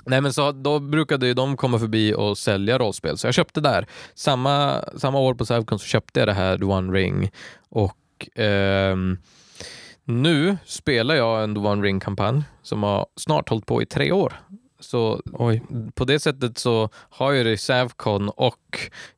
Nej 0.04 0.20
men 0.20 0.32
så 0.32 0.52
då 0.52 0.78
brukade 0.78 1.26
ju 1.26 1.34
de 1.34 1.56
komma 1.56 1.78
förbi 1.78 2.14
och 2.14 2.38
sälja 2.38 2.78
rollspel, 2.78 3.18
så 3.18 3.26
jag 3.26 3.34
köpte 3.34 3.60
där. 3.60 3.86
Samma, 4.14 4.84
samma 4.96 5.18
år 5.18 5.34
på 5.34 5.46
Savcon 5.46 5.78
så 5.78 5.86
köpte 5.86 6.20
jag 6.20 6.28
det 6.28 6.32
här 6.32 6.58
The 6.58 6.64
One 6.64 6.98
Ring 6.98 7.30
och 7.68 8.28
ehm, 8.34 9.18
nu 10.04 10.56
spelar 10.64 11.14
jag 11.14 11.44
en 11.44 11.54
The 11.54 11.60
One 11.60 11.86
Ring-kampanj 11.86 12.42
som 12.62 12.82
har 12.82 13.06
snart 13.16 13.48
hållit 13.48 13.66
på 13.66 13.82
i 13.82 13.86
tre 13.86 14.12
år. 14.12 14.32
Så 14.80 15.22
Oj. 15.32 15.62
på 15.94 16.04
det 16.04 16.20
sättet 16.20 16.58
så 16.58 16.88
har 16.94 17.32
jag 17.32 17.46
det 17.46 17.52
i 17.52 17.56
Savcon 17.56 18.28
och 18.28 18.56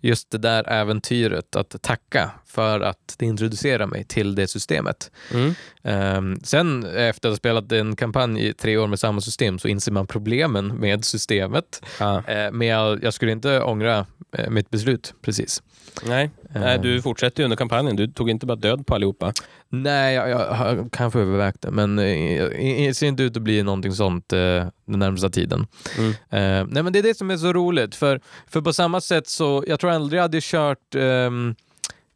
just 0.00 0.30
det 0.30 0.38
där 0.38 0.68
äventyret 0.68 1.56
att 1.56 1.82
tacka 1.82 2.30
för 2.46 2.80
att 2.80 3.14
det 3.18 3.26
introducerar 3.26 3.86
mig 3.86 4.04
till 4.04 4.34
det 4.34 4.48
systemet. 4.48 5.10
Mm. 5.32 5.54
Ehm, 5.82 6.40
sen 6.42 6.84
efter 6.84 7.28
att 7.28 7.32
ha 7.32 7.36
spelat 7.36 7.72
en 7.72 7.96
kampanj 7.96 8.48
i 8.48 8.52
tre 8.52 8.76
år 8.76 8.86
med 8.86 8.98
samma 8.98 9.20
system 9.20 9.58
så 9.58 9.68
inser 9.68 9.92
man 9.92 10.06
problemen 10.06 10.66
med 10.66 11.04
systemet. 11.04 11.82
Ja. 12.00 12.16
Uh, 12.16 12.52
men 12.52 12.68
jag, 12.68 13.04
jag 13.04 13.14
skulle 13.14 13.32
inte 13.32 13.60
ångra 13.60 14.06
eh, 14.38 14.50
mitt 14.50 14.70
beslut 14.70 15.14
precis. 15.22 15.62
Nej. 16.06 16.30
Nej, 16.54 16.74
Ehm, 16.74 16.82
du 16.82 17.02
fortsätter 17.02 17.40
ju 17.40 17.44
under 17.44 17.56
kampanjen. 17.56 17.96
Du 17.96 18.06
tog 18.06 18.30
inte 18.30 18.46
bara 18.46 18.56
död 18.56 18.86
på 18.86 18.94
allihopa. 18.94 19.32
Nej, 19.68 20.14
jag, 20.14 20.30
jag 20.30 20.54
har 20.54 20.88
kanske 20.92 21.20
övervägt 21.20 21.62
det, 21.62 21.70
men 21.70 21.98
eh, 21.98 22.48
det 22.86 22.96
ser 22.96 23.06
inte 23.06 23.22
ut 23.22 23.36
att 23.36 23.42
bli 23.42 23.62
någonting 23.62 23.92
sånt 23.92 24.32
eh, 24.32 24.38
den 24.86 24.98
närmsta 24.98 25.30
tiden. 25.30 25.66
Mm. 25.98 26.10
Eh, 26.10 26.66
nej, 26.70 26.82
men 26.82 26.92
det 26.92 26.98
är 26.98 27.02
det 27.02 27.16
som 27.16 27.30
är 27.30 27.36
så 27.36 27.52
roligt, 27.52 27.94
för, 27.94 28.20
för 28.46 28.60
på 28.60 28.72
samma 28.72 29.00
sätt 29.00 29.28
så, 29.28 29.43
jag 29.66 29.80
tror 29.80 29.90
aldrig 29.90 30.18
jag 30.18 30.22
hade 30.24 30.38
kört 30.42 30.94
ehm, 30.94 31.54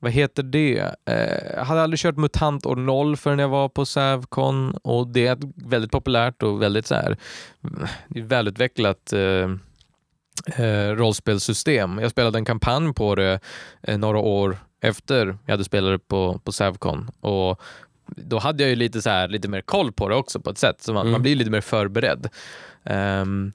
vad 0.00 0.12
heter 0.12 0.42
det? 0.42 0.78
Eh, 1.04 1.56
jag 1.56 1.64
hade 1.64 1.82
aldrig 1.82 1.98
kört 2.00 2.16
MUTANT 2.16 2.66
år 2.66 2.76
0 2.76 3.16
förrän 3.16 3.38
jag 3.38 3.48
var 3.48 3.68
på 3.68 3.86
Savcon 3.86 4.74
och 4.82 5.08
det 5.08 5.26
är 5.26 5.38
väldigt 5.68 5.90
populärt 5.90 6.42
och 6.42 6.62
väldigt 6.62 6.86
så 6.86 6.94
här, 6.94 7.16
är 8.14 8.22
välutvecklat 8.22 9.12
eh, 9.12 9.50
eh, 10.64 10.90
rollspelssystem. 10.94 11.98
Jag 11.98 12.10
spelade 12.10 12.38
en 12.38 12.44
kampanj 12.44 12.94
på 12.94 13.14
det 13.14 13.40
några 13.96 14.18
år 14.18 14.58
efter 14.80 15.38
jag 15.44 15.52
hade 15.52 15.64
spelat 15.64 15.92
det 16.00 16.08
på, 16.08 16.40
på 16.44 16.52
Savcon 16.52 17.10
och 17.20 17.60
då 18.06 18.38
hade 18.38 18.62
jag 18.62 18.70
ju 18.70 18.76
lite, 18.76 19.02
så 19.02 19.10
här, 19.10 19.28
lite 19.28 19.48
mer 19.48 19.60
koll 19.60 19.92
på 19.92 20.08
det 20.08 20.14
också 20.14 20.40
på 20.40 20.50
ett 20.50 20.58
sätt, 20.58 20.82
så 20.82 20.92
man, 20.92 21.00
Mm. 21.00 21.12
man 21.12 21.22
blir 21.22 21.36
lite 21.36 21.50
mer 21.50 21.60
förberedd. 21.60 22.28
Ehm, 22.84 23.52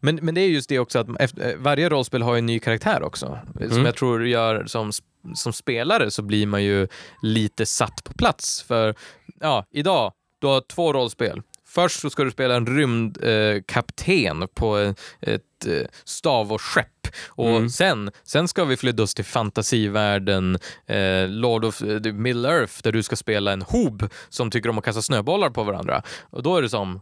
men, 0.00 0.16
men 0.22 0.34
det 0.34 0.40
är 0.40 0.48
just 0.48 0.68
det 0.68 0.78
också 0.78 0.98
att 0.98 1.06
efter, 1.20 1.48
eh, 1.50 1.56
varje 1.58 1.88
rollspel 1.88 2.22
har 2.22 2.34
ju 2.34 2.38
en 2.38 2.46
ny 2.46 2.58
karaktär 2.58 3.02
också. 3.02 3.38
Som 3.58 3.70
Mm. 3.70 3.84
jag 3.84 3.96
tror 3.96 4.26
gör 4.26 4.64
som, 4.66 4.92
som 5.34 5.52
spelare 5.52 6.10
så 6.10 6.22
blir 6.22 6.46
man 6.46 6.64
ju 6.64 6.88
lite 7.22 7.66
satt 7.66 8.04
på 8.04 8.12
plats. 8.12 8.62
För 8.62 8.94
ja, 9.40 9.64
idag, 9.70 10.12
du 10.40 10.46
har 10.46 10.60
två 10.60 10.92
rollspel. 10.92 11.42
Först 11.68 12.00
så 12.00 12.10
ska 12.10 12.24
du 12.24 12.30
spela 12.30 12.54
en 12.56 12.66
rymdkapten 12.66 14.42
eh, 14.42 14.46
på 14.54 14.94
ett 15.20 15.66
eh, 15.66 15.86
stav 16.04 16.52
och 16.52 16.60
skepp. 16.62 16.86
Och 17.26 17.48
Mm. 17.50 17.68
sen, 17.70 18.10
sen 18.24 18.48
ska 18.48 18.64
vi 18.64 18.76
flytta 18.76 19.02
oss 19.02 19.14
till 19.14 19.24
fantasivärlden 19.24 20.58
eh, 20.86 21.28
Lord 21.28 21.64
of 21.64 21.82
eh, 21.82 22.12
Middle 22.12 22.48
Earth 22.48 22.74
där 22.82 22.92
du 22.92 23.02
ska 23.02 23.16
spela 23.16 23.52
en 23.52 23.62
hob 23.62 24.08
som 24.28 24.50
tycker 24.50 24.68
om 24.68 24.78
att 24.78 24.84
kasta 24.84 25.02
snöbollar 25.02 25.50
på 25.50 25.64
varandra. 25.64 26.02
Och 26.30 26.42
då 26.42 26.56
är 26.56 26.62
det 26.62 26.68
som, 26.68 27.00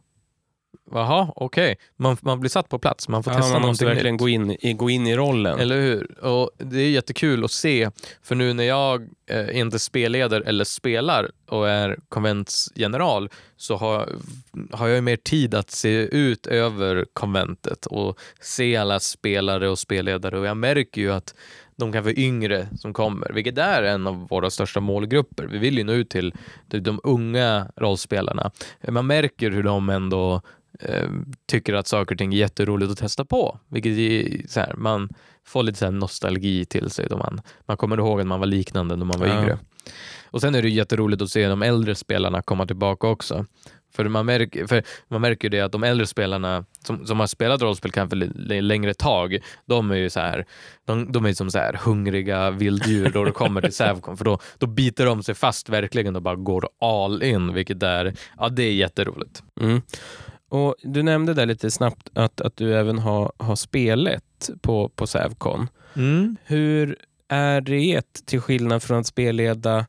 jaha, 0.91 1.33
okej, 1.37 1.77
man, 1.97 2.17
man 2.21 2.41
blir 2.41 2.51
satt 2.51 2.69
på 2.69 2.79
plats, 2.79 3.09
man 3.09 3.23
får 3.23 3.33
Ja, 3.33 3.39
testa 3.39 3.53
man 3.53 3.69
måste 3.69 3.85
någonting 3.85 3.97
verkligen 4.09 4.15
nytt. 4.15 4.21
gå 4.21 4.29
in, 4.29 4.57
i, 4.61 4.73
gå 4.73 4.91
in 4.91 5.07
i 5.07 5.17
rollen. 5.17 5.61
Eller 5.61 5.81
hur? 5.81 6.25
Och 6.25 6.51
det 6.59 6.81
är 6.81 6.91
jättekul 6.91 7.45
att 7.45 7.51
se, 7.51 7.91
för 8.23 8.35
nu 8.35 8.53
när 8.53 8.65
jag 8.65 9.09
eh, 9.31 9.59
inte 9.59 9.79
spelleder 9.79 10.41
eller 10.41 10.65
spelar 10.65 11.31
och 11.49 11.69
är 11.69 11.99
konventsgeneral 12.09 13.29
så 13.57 13.77
har, 13.77 14.09
har 14.73 14.89
jag 14.89 14.95
ju 14.97 15.01
mer 15.01 15.17
tid 15.17 15.55
att 15.55 15.71
se 15.71 15.89
ut 16.17 16.47
över 16.47 17.07
konventet 17.13 17.87
och 17.87 18.19
se 18.41 18.77
alla 18.77 19.01
spelare 19.01 19.69
och 19.69 19.79
spelledare 19.79 20.39
och 20.39 20.47
jag 20.47 20.57
märker 20.57 21.01
ju 21.01 21.13
att 21.13 21.35
de 21.77 21.93
kan 21.93 22.03
vara 22.05 22.15
yngre 22.15 22.69
som 22.79 22.93
kommer, 22.93 23.33
vilket 23.33 23.59
är 23.59 23.83
en 23.83 24.07
av 24.07 24.29
våra 24.29 24.51
största 24.51 24.81
målgrupper. 24.81 25.47
Vi 25.47 25.59
vill 25.59 25.79
ju 25.79 25.85
nå 25.85 25.93
ut 25.93 26.11
till, 26.11 26.35
till 26.71 26.83
de 26.83 27.01
unga 27.03 27.69
rollspelarna. 27.77 28.51
Man 28.89 29.07
märker 29.07 29.51
hur 29.51 29.63
de 29.63 29.89
ändå 29.89 30.43
eh, 30.81 31.09
tycker 31.49 31.75
att 31.75 31.87
saker 31.87 32.15
och 32.15 32.19
ting 32.19 32.35
är 32.35 32.39
jätteroligt 32.39 32.93
att 32.93 32.99
testa 32.99 33.25
på, 33.25 33.59
vilket 33.69 33.93
är 33.99 34.49
så 34.49 34.61
här, 34.61 34.75
man 34.77 35.09
får 35.47 35.63
lite 35.63 35.79
så 35.79 35.91
nostalgi 35.91 36.65
till 36.65 36.91
sig 36.91 37.07
då 37.11 37.17
man, 37.17 37.41
man 37.67 37.77
kommer 37.77 37.97
ihåg 37.99 38.21
att 38.21 38.27
man 38.27 38.41
var 38.41 38.47
liknande 38.47 38.97
när 38.97 39.05
man 39.05 39.21
var 39.21 39.27
Ja. 39.27 39.41
yngre. 39.43 39.59
Och 40.25 40.41
sen 40.41 40.55
är 40.55 40.63
det 40.63 40.69
jätteroligt 40.69 41.23
att 41.23 41.31
se 41.31 41.49
de 41.49 41.63
äldre 41.63 41.95
spelarna 41.95 42.43
komma 42.43 42.67
tillbaka 42.67 43.07
också. 43.07 43.47
För 43.95 44.09
man 44.09 44.27
märker, 44.27 44.67
för 44.67 44.83
man 45.09 45.21
märker 45.21 45.49
det 45.49 45.61
att 45.61 45.73
de 45.73 45.85
äldre 45.85 46.07
spelarna 46.07 46.65
som, 46.87 47.07
som 47.07 47.21
har 47.21 47.27
spelat 47.27 47.63
rollspel 47.63 47.91
kanske 47.91 48.17
längre 48.61 48.95
tag, 48.95 49.39
de 49.67 49.91
är 49.91 49.95
ju 49.97 50.11
så 50.11 50.21
här, 50.21 50.45
de, 50.85 51.13
de 51.13 51.25
är 51.27 51.33
som 51.33 51.51
så 51.51 51.59
här 51.59 51.81
hungriga 51.85 52.51
vilddjur 52.51 53.11
då 53.11 53.25
det 53.25 53.31
kommer 53.33 53.61
till 53.61 53.73
Savcon, 53.75 54.17
för 54.17 54.25
då, 54.25 54.39
då 54.59 54.67
biter 54.67 55.07
de 55.07 55.23
sig 55.23 55.35
fast 55.35 55.69
verkligen 55.69 56.17
och 56.17 56.23
bara 56.23 56.37
går 56.37 56.69
all 56.81 57.23
in, 57.23 57.55
vilket 57.55 57.83
är, 57.83 58.15
ja 58.39 58.49
det 58.49 58.63
är 58.63 58.73
jätteroligt. 58.73 59.43
Mm. 59.61 59.83
Och 60.55 60.75
Du 60.83 61.03
nämnde 61.03 61.35
där 61.35 61.47
lite 61.47 61.71
snabbt 61.71 62.11
att, 62.15 62.41
att 62.41 62.57
du 62.57 62.77
även 62.77 62.99
har, 62.99 63.33
har 63.39 63.57
spelet 63.57 64.51
på, 64.63 64.89
på 64.89 65.07
Sävcon. 65.07 65.69
Mm. 65.97 66.37
Hur, 66.45 66.97
är 67.29 67.61
det 67.61 68.03
till 68.25 68.41
skillnad 68.41 68.83
från 68.83 68.99
att 69.01 69.07
spelleda 69.07 69.87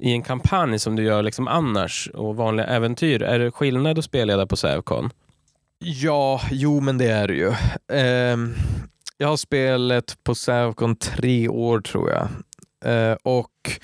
i 0.00 0.12
en 0.12 0.22
kampanj 0.22 0.78
som 0.78 0.96
du 0.96 1.02
gör 1.02 1.22
liksom 1.22 1.48
annars 1.48 2.10
och 2.14 2.36
vanliga 2.36 2.66
äventyr? 2.66 3.22
Är 3.22 3.38
det 3.38 3.50
skillnad 3.50 3.98
att 3.98 4.04
spelleda 4.04 4.46
på 4.46 4.56
Sävcon? 4.56 5.10
Ja, 5.78 6.40
jo 6.50 6.80
men 6.80 6.98
det 6.98 7.10
är 7.10 7.28
det 7.28 7.34
ju. 7.34 7.52
Ehm, 7.92 8.54
jag 9.18 9.28
har 9.28 9.36
spelat 9.36 10.16
på 10.24 10.34
Sävcon 10.34 10.96
tre 10.96 11.48
år 11.48 11.80
tror 11.80 12.10
jag. 12.10 12.28
Eh, 12.84 13.16
och 13.22 13.80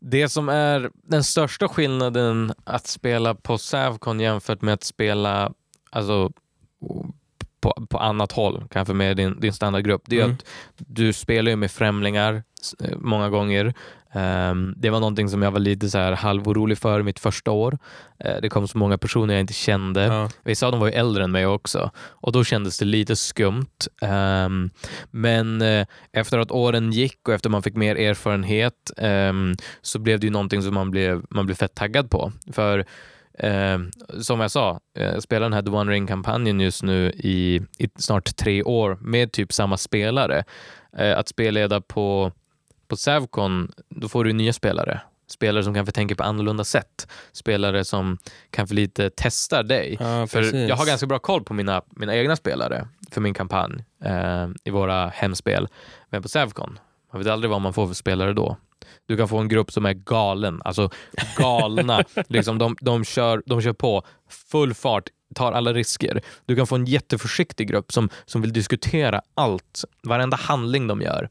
det 0.00 0.28
som 0.28 0.48
är 0.48 0.90
den 0.94 1.24
största 1.24 1.68
skillnaden 1.68 2.52
att 2.64 2.86
spela 2.86 3.34
på 3.34 3.58
Sävcon 3.58 4.20
jämfört 4.20 4.62
med 4.62 4.74
att 4.74 4.84
spela 4.84 5.52
alltså, 5.90 6.32
på, 7.60 7.86
på 7.90 7.98
annat 7.98 8.32
håll, 8.32 8.64
kanske 8.70 8.94
med 8.94 9.16
din, 9.16 9.40
din 9.40 9.52
standardgrupp, 9.52 10.02
det 10.06 10.20
är 10.20 10.24
Mm. 10.24 10.36
att 10.36 10.44
du 10.76 11.12
spelar 11.12 11.50
ju 11.50 11.56
med 11.56 11.70
främlingar 11.70 12.42
eh, 12.80 12.96
många 12.98 13.28
gånger. 13.28 13.74
Ehm, 14.12 14.74
det 14.76 14.90
var 14.90 15.00
någonting 15.00 15.28
som 15.28 15.42
jag 15.42 15.50
var 15.50 15.60
lite 15.60 15.90
så 15.90 15.98
här 15.98 16.12
halvorolig 16.12 16.78
för 16.78 17.02
mitt 17.02 17.18
första 17.18 17.50
år. 17.50 17.78
Eh, 18.18 18.36
det 18.42 18.48
kom 18.48 18.68
så 18.68 18.78
många 18.78 18.98
personer 18.98 19.34
jag 19.34 19.40
inte 19.40 19.52
kände. 19.52 20.02
Ja. 20.02 20.30
Vissa 20.44 20.66
av 20.66 20.72
dem 20.72 20.80
var 20.80 20.86
ju 20.86 20.92
äldre 20.92 21.24
än 21.24 21.32
mig 21.32 21.46
också 21.46 21.90
och 21.98 22.32
då 22.32 22.44
kändes 22.44 22.78
det 22.78 22.84
lite 22.84 23.16
skumt. 23.16 23.88
Ehm, 24.02 24.70
men 25.10 25.62
eh, 25.62 25.86
efter 26.12 26.38
att 26.38 26.50
åren 26.50 26.92
gick 26.92 27.28
och 27.28 27.34
efter 27.34 27.50
man 27.50 27.62
fick 27.62 27.74
mer 27.74 27.96
erfarenhet 27.96 28.90
ehm, 28.96 29.54
så 29.82 29.98
blev 29.98 30.20
det 30.20 30.26
ju 30.26 30.32
någonting 30.32 30.62
som 30.62 30.74
man 30.74 30.90
blev, 30.90 31.22
man 31.30 31.46
blev 31.46 31.56
fett 31.56 31.74
taggad 31.74 32.10
på. 32.10 32.32
För 32.52 32.84
som 34.20 34.40
jag 34.40 34.50
sa, 34.50 34.80
eh, 34.98 35.04
jag 35.04 35.22
spelar 35.22 35.42
den 35.42 35.52
här 35.52 35.62
The 35.62 35.70
One 35.70 35.92
Ring-kampanjen 35.92 36.60
just 36.60 36.82
nu 36.82 37.10
i, 37.10 37.60
i 37.78 37.88
snart 37.96 38.36
tre 38.36 38.62
år 38.62 38.98
med 39.00 39.32
typ 39.32 39.52
samma 39.52 39.76
spelare. 39.76 40.44
Eh, 40.96 41.18
att 41.18 41.28
spelleda 41.28 41.80
på, 41.80 42.32
på 42.90 42.96
Savcon, 42.96 43.72
då 43.88 44.08
får 44.08 44.24
du 44.24 44.32
nya 44.32 44.52
spelare. 44.52 45.00
Spelare 45.26 45.64
som 45.64 45.74
kanske 45.74 45.92
tänker 45.92 46.14
på 46.14 46.22
annorlunda 46.22 46.64
sätt. 46.64 47.08
Spelare 47.32 47.84
som 47.84 48.18
kanske 48.50 48.74
lite 48.74 49.10
testar 49.16 49.62
dig. 49.62 49.96
Ja, 50.00 50.26
För 50.26 50.68
jag 50.68 50.76
har 50.76 50.86
ganska 50.86 51.06
bra 51.06 51.18
koll 51.18 51.44
på 51.44 51.54
mina, 51.54 51.82
mina 51.90 52.16
egna 52.16 52.36
spelare 52.36 52.88
för 53.10 53.20
min 53.20 53.34
kampanj 53.34 53.84
eh, 54.04 54.48
i 54.64 54.70
våra 54.70 55.08
hemspel. 55.08 55.68
Men 56.10 56.22
på 56.22 56.28
Savcon, 56.28 56.78
man 57.12 57.22
vet 57.22 57.32
aldrig 57.32 57.50
vad 57.50 57.60
man 57.60 57.72
får 57.72 57.86
för 57.86 57.94
spelare 57.94 58.32
då. 58.32 58.56
Du 59.06 59.16
kan 59.16 59.28
få 59.28 59.38
en 59.38 59.48
grupp 59.48 59.72
som 59.72 59.86
är 59.86 59.92
galen, 59.92 60.62
alltså 60.64 60.90
galna. 61.36 62.04
liksom 62.28 62.58
de, 62.58 62.76
de, 62.80 63.04
kör, 63.04 63.42
de 63.46 63.62
kör 63.62 63.72
på 63.72 64.02
full 64.28 64.74
fart, 64.74 65.04
tar 65.34 65.52
alla 65.52 65.72
risker. 65.72 66.22
Du 66.46 66.56
kan 66.56 66.66
få 66.66 66.74
en 66.74 66.86
jätteförsiktig 66.86 67.68
grupp 67.68 67.92
som, 67.92 68.08
som 68.26 68.42
vill 68.42 68.52
diskutera 68.52 69.22
allt, 69.34 69.84
varenda 70.02 70.36
handling 70.36 70.86
de 70.86 71.00
gör. 71.00 71.28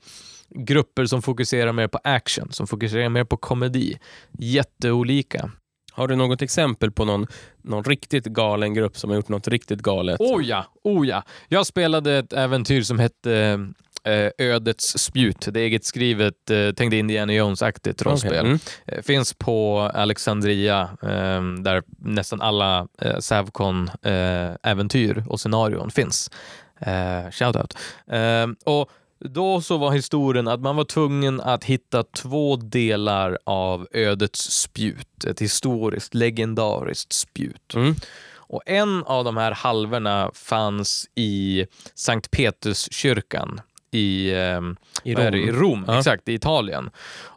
Grupper 0.49 1.05
som 1.05 1.21
fokuserar 1.21 1.71
mer 1.71 1.87
på 1.87 1.99
action, 2.03 2.51
som 2.51 2.67
fokuserar 2.67 3.09
mer 3.09 3.23
på 3.23 3.37
komedi. 3.37 3.99
Jätteolika. 4.31 5.51
Har 5.91 6.07
du 6.07 6.15
något 6.15 6.41
exempel 6.41 6.91
på 6.91 7.05
någon, 7.05 7.27
någon 7.61 7.83
riktigt 7.83 8.25
galen 8.25 8.73
grupp 8.73 8.97
som 8.97 9.09
har 9.09 9.17
gjort 9.17 9.29
något 9.29 9.47
riktigt 9.47 9.79
galet? 9.79 10.19
Oh 10.19 10.45
ja, 10.45 10.65
oh 10.83 11.07
ja. 11.07 11.23
Jag 11.47 11.65
spelade 11.65 12.17
ett 12.17 12.33
äventyr 12.33 12.81
som 12.81 12.99
hette 12.99 13.59
eh, 14.03 14.29
Ödets 14.37 14.97
spjut. 14.97 15.47
Det 15.51 15.59
är 15.59 15.63
eget 15.63 15.85
skrivet, 15.85 16.49
eh, 16.49 16.71
tänkte 16.71 16.97
Indiana 16.97 17.33
Jones-aktigt 17.33 18.01
rollspel. 18.01 18.31
Okej, 18.31 18.39
mm. 18.39 18.59
Eh, 18.85 19.01
Finns 19.01 19.33
på 19.33 19.79
Alexandria 19.79 20.89
eh, 21.01 21.41
där 21.63 21.83
nästan 21.97 22.41
alla 22.41 22.87
eh, 23.01 23.19
Savcon-äventyr 23.19 25.23
och 25.27 25.39
scenarion 25.39 25.91
finns. 25.91 26.31
Eh, 26.79 27.31
shoutout. 27.31 27.77
Eh, 28.11 28.47
och 28.65 28.89
då 29.19 29.61
så 29.61 29.77
var 29.77 29.91
historien 29.91 30.47
att 30.47 30.59
man 30.61 30.75
var 30.75 30.83
tvungen 30.83 31.41
att 31.41 31.63
hitta 31.63 32.03
två 32.03 32.55
delar 32.55 33.37
av 33.43 33.87
ödets 33.91 34.51
spjut. 34.51 35.25
Ett 35.25 35.41
historiskt, 35.41 36.13
legendariskt 36.13 37.13
spjut. 37.13 37.73
Mm. 37.75 37.95
Och 38.35 38.61
en 38.65 39.03
av 39.03 39.23
de 39.23 39.37
här 39.37 39.51
halvorna 39.51 40.31
fanns 40.33 41.05
i 41.15 41.65
Sankt 41.95 42.31
Peterskyrkan 42.31 43.61
i, 43.91 44.33
ehm, 44.33 44.75
I 45.03 45.15
Rom. 45.15 45.31
det? 45.31 45.37
I 45.37 45.51
Rom, 45.51 45.85
Ja. 45.87 45.97
exakt, 45.99 46.29
i 46.29 46.33
Italien. 46.33 46.89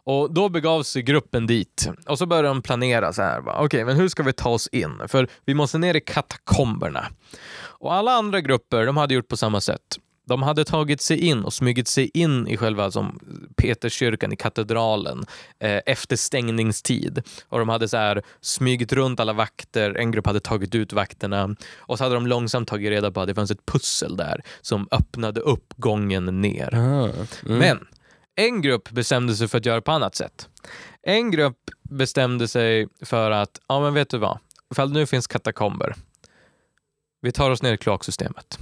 Och 0.05 0.33
då 0.33 0.49
begav 0.49 0.83
sig 0.83 1.01
gruppen 1.03 1.47
dit 1.47 1.89
och 2.07 2.17
så 2.17 2.25
började 2.25 2.47
de 2.47 2.61
planera 2.61 3.13
så 3.13 3.21
här. 3.21 3.43
Okej, 3.63 3.85
men 3.85 3.95
hur 3.95 4.07
ska 4.07 4.23
vi 4.23 4.33
ta 4.33 4.49
oss 4.49 4.67
in? 4.67 5.01
För 5.07 5.27
vi 5.45 5.53
måste 5.53 5.77
ner 5.77 5.95
i 5.95 6.01
katakomberna. 6.01 7.05
Och 7.55 7.93
alla 7.93 8.11
andra 8.11 8.41
grupper, 8.41 8.85
de 8.85 8.97
hade 8.97 9.13
gjort 9.13 9.27
på 9.27 9.37
samma 9.37 9.61
sätt. 9.61 9.97
De 10.25 10.43
hade 10.43 10.65
tagit 10.65 11.01
sig 11.01 11.19
in 11.19 11.43
och 11.43 11.53
smugit 11.53 11.87
sig 11.87 12.11
in 12.13 12.47
i 12.47 12.57
själva 12.57 12.91
som 12.91 13.19
Peterskyrkan, 13.55 14.33
i 14.33 14.35
katedralen, 14.35 15.25
eh, 15.59 15.81
efter 15.85 16.15
stängningstid. 16.15 17.23
Och 17.49 17.59
de 17.59 17.69
hade 17.69 17.87
så 17.87 17.97
här 17.97 18.21
smugit 18.41 18.93
runt 18.93 19.19
alla 19.19 19.33
vakter, 19.33 19.95
en 19.97 20.11
grupp 20.11 20.27
hade 20.27 20.39
tagit 20.39 20.75
ut 20.75 20.93
vakterna 20.93 21.55
och 21.77 21.97
så 21.97 22.03
hade 22.03 22.15
de 22.15 22.27
långsamt 22.27 22.67
tagit 22.67 22.89
reda 22.89 23.11
på 23.11 23.21
att 23.21 23.27
det 23.27 23.35
fanns 23.35 23.51
ett 23.51 23.65
pussel 23.65 24.17
där 24.17 24.43
som 24.61 24.87
öppnade 24.91 25.41
upp 25.41 25.73
gången 25.77 26.41
ner. 26.41 26.75
Ah, 26.75 27.09
mm. 27.45 27.57
Men 27.59 27.87
en 28.35 28.61
grupp 28.61 28.89
bestämde 28.89 29.35
sig 29.35 29.47
för 29.47 29.57
att 29.57 29.65
göra 29.65 29.81
på 29.81 29.91
annat 29.91 30.15
sätt. 30.15 30.49
En 31.01 31.31
grupp 31.31 31.57
bestämde 31.89 32.47
sig 32.47 32.87
för 33.01 33.31
att, 33.31 33.59
ja 33.67 33.79
men 33.79 33.93
vet 33.93 34.09
du 34.09 34.17
vad, 34.17 34.37
ifall 34.71 34.91
nu 34.91 35.05
finns 35.05 35.27
katakomber, 35.27 35.95
vi 37.21 37.31
tar 37.31 37.51
oss 37.51 37.61
ner 37.61 37.73
i 37.73 37.77
kloaksystemet. 37.77 38.59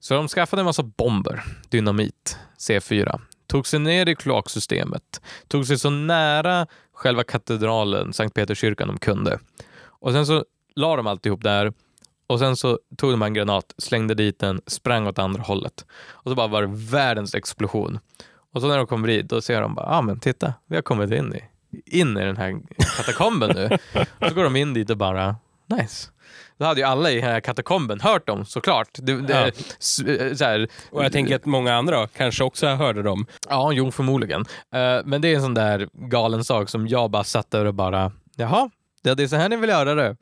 Så 0.00 0.14
de 0.14 0.28
skaffade 0.28 0.60
en 0.60 0.66
massa 0.66 0.82
bomber, 0.82 1.44
dynamit, 1.68 2.38
C4, 2.58 3.20
tog 3.46 3.66
sig 3.66 3.78
ner 3.78 4.08
i 4.08 4.14
kloaksystemet, 4.14 5.20
tog 5.48 5.66
sig 5.66 5.78
så 5.78 5.90
nära 5.90 6.66
själva 6.92 7.24
katedralen, 7.24 8.12
Sankt 8.12 8.34
Peterskyrkan 8.34 8.88
de 8.88 8.98
kunde. 8.98 9.38
Och 9.84 10.12
sen 10.12 10.26
så 10.26 10.44
la 10.76 10.96
de 10.96 11.06
alltihop 11.06 11.42
där 11.42 11.72
och 12.26 12.38
sen 12.38 12.56
så 12.56 12.78
tog 12.96 13.10
de 13.10 13.22
en 13.22 13.34
granat, 13.34 13.74
slängde 13.78 14.14
dit 14.14 14.38
den, 14.38 14.60
sprang 14.66 15.06
åt 15.06 15.18
andra 15.18 15.42
hållet. 15.42 15.86
Och 16.08 16.30
så 16.30 16.34
bara 16.34 16.46
var 16.46 16.62
det 16.62 16.68
världens 16.72 17.34
explosion. 17.34 17.98
Och 18.52 18.60
så 18.60 18.68
när 18.68 18.76
de 18.76 18.86
kommer 18.86 19.08
dit, 19.08 19.28
då 19.28 19.40
ser 19.40 19.60
de 19.60 19.74
bara, 19.74 19.86
ja 19.86 19.96
ah, 19.96 20.02
men 20.02 20.20
titta, 20.20 20.54
vi 20.66 20.76
har 20.76 20.82
kommit 20.82 21.10
in 21.10 21.34
i, 21.34 21.44
in 22.00 22.16
i 22.16 22.24
den 22.24 22.36
här 22.36 22.60
katakomben 22.96 23.50
nu. 23.54 23.78
och 24.18 24.28
så 24.28 24.34
går 24.34 24.44
de 24.44 24.56
in 24.56 24.74
dit 24.74 24.90
och 24.90 24.96
bara, 24.96 25.36
nice. 25.66 26.10
Då 26.58 26.64
hade 26.64 26.80
ju 26.80 26.86
alla 26.86 27.10
i 27.10 27.14
den 27.14 27.24
här 27.24 27.40
katakomben 27.40 28.00
hört 28.00 28.26
dem 28.26 28.44
såklart. 28.46 28.88
Det, 28.92 29.20
det, 29.22 29.32
Ja. 29.40 29.46
s- 29.78 30.38
så 30.38 30.44
här, 30.44 30.68
Och 30.90 31.04
jag 31.04 31.12
tänker 31.12 31.36
att 31.36 31.44
många 31.46 31.74
andra 31.74 32.06
kanske 32.06 32.44
också 32.44 32.66
hörde 32.66 33.02
dem. 33.02 33.26
Ja, 33.48 33.72
jo 33.72 33.90
förmodligen. 33.90 34.40
Eh, 34.74 34.98
men 35.04 35.20
det 35.20 35.28
är 35.28 35.34
en 35.36 35.42
sån 35.42 35.54
där 35.54 35.88
galen 35.92 36.44
sak 36.44 36.68
som 36.68 36.88
jag 36.88 37.10
bara 37.10 37.24
satt 37.24 37.50
där 37.50 37.64
och 37.64 37.74
bara, 37.74 38.12
jaha, 38.36 38.70
Ja, 39.06 39.14
det 39.14 39.22
är 39.22 39.26
så 39.26 39.36
här 39.36 39.48
ni 39.48 39.56
vill 39.56 39.70
göra 39.70 39.94
det. 39.94 40.16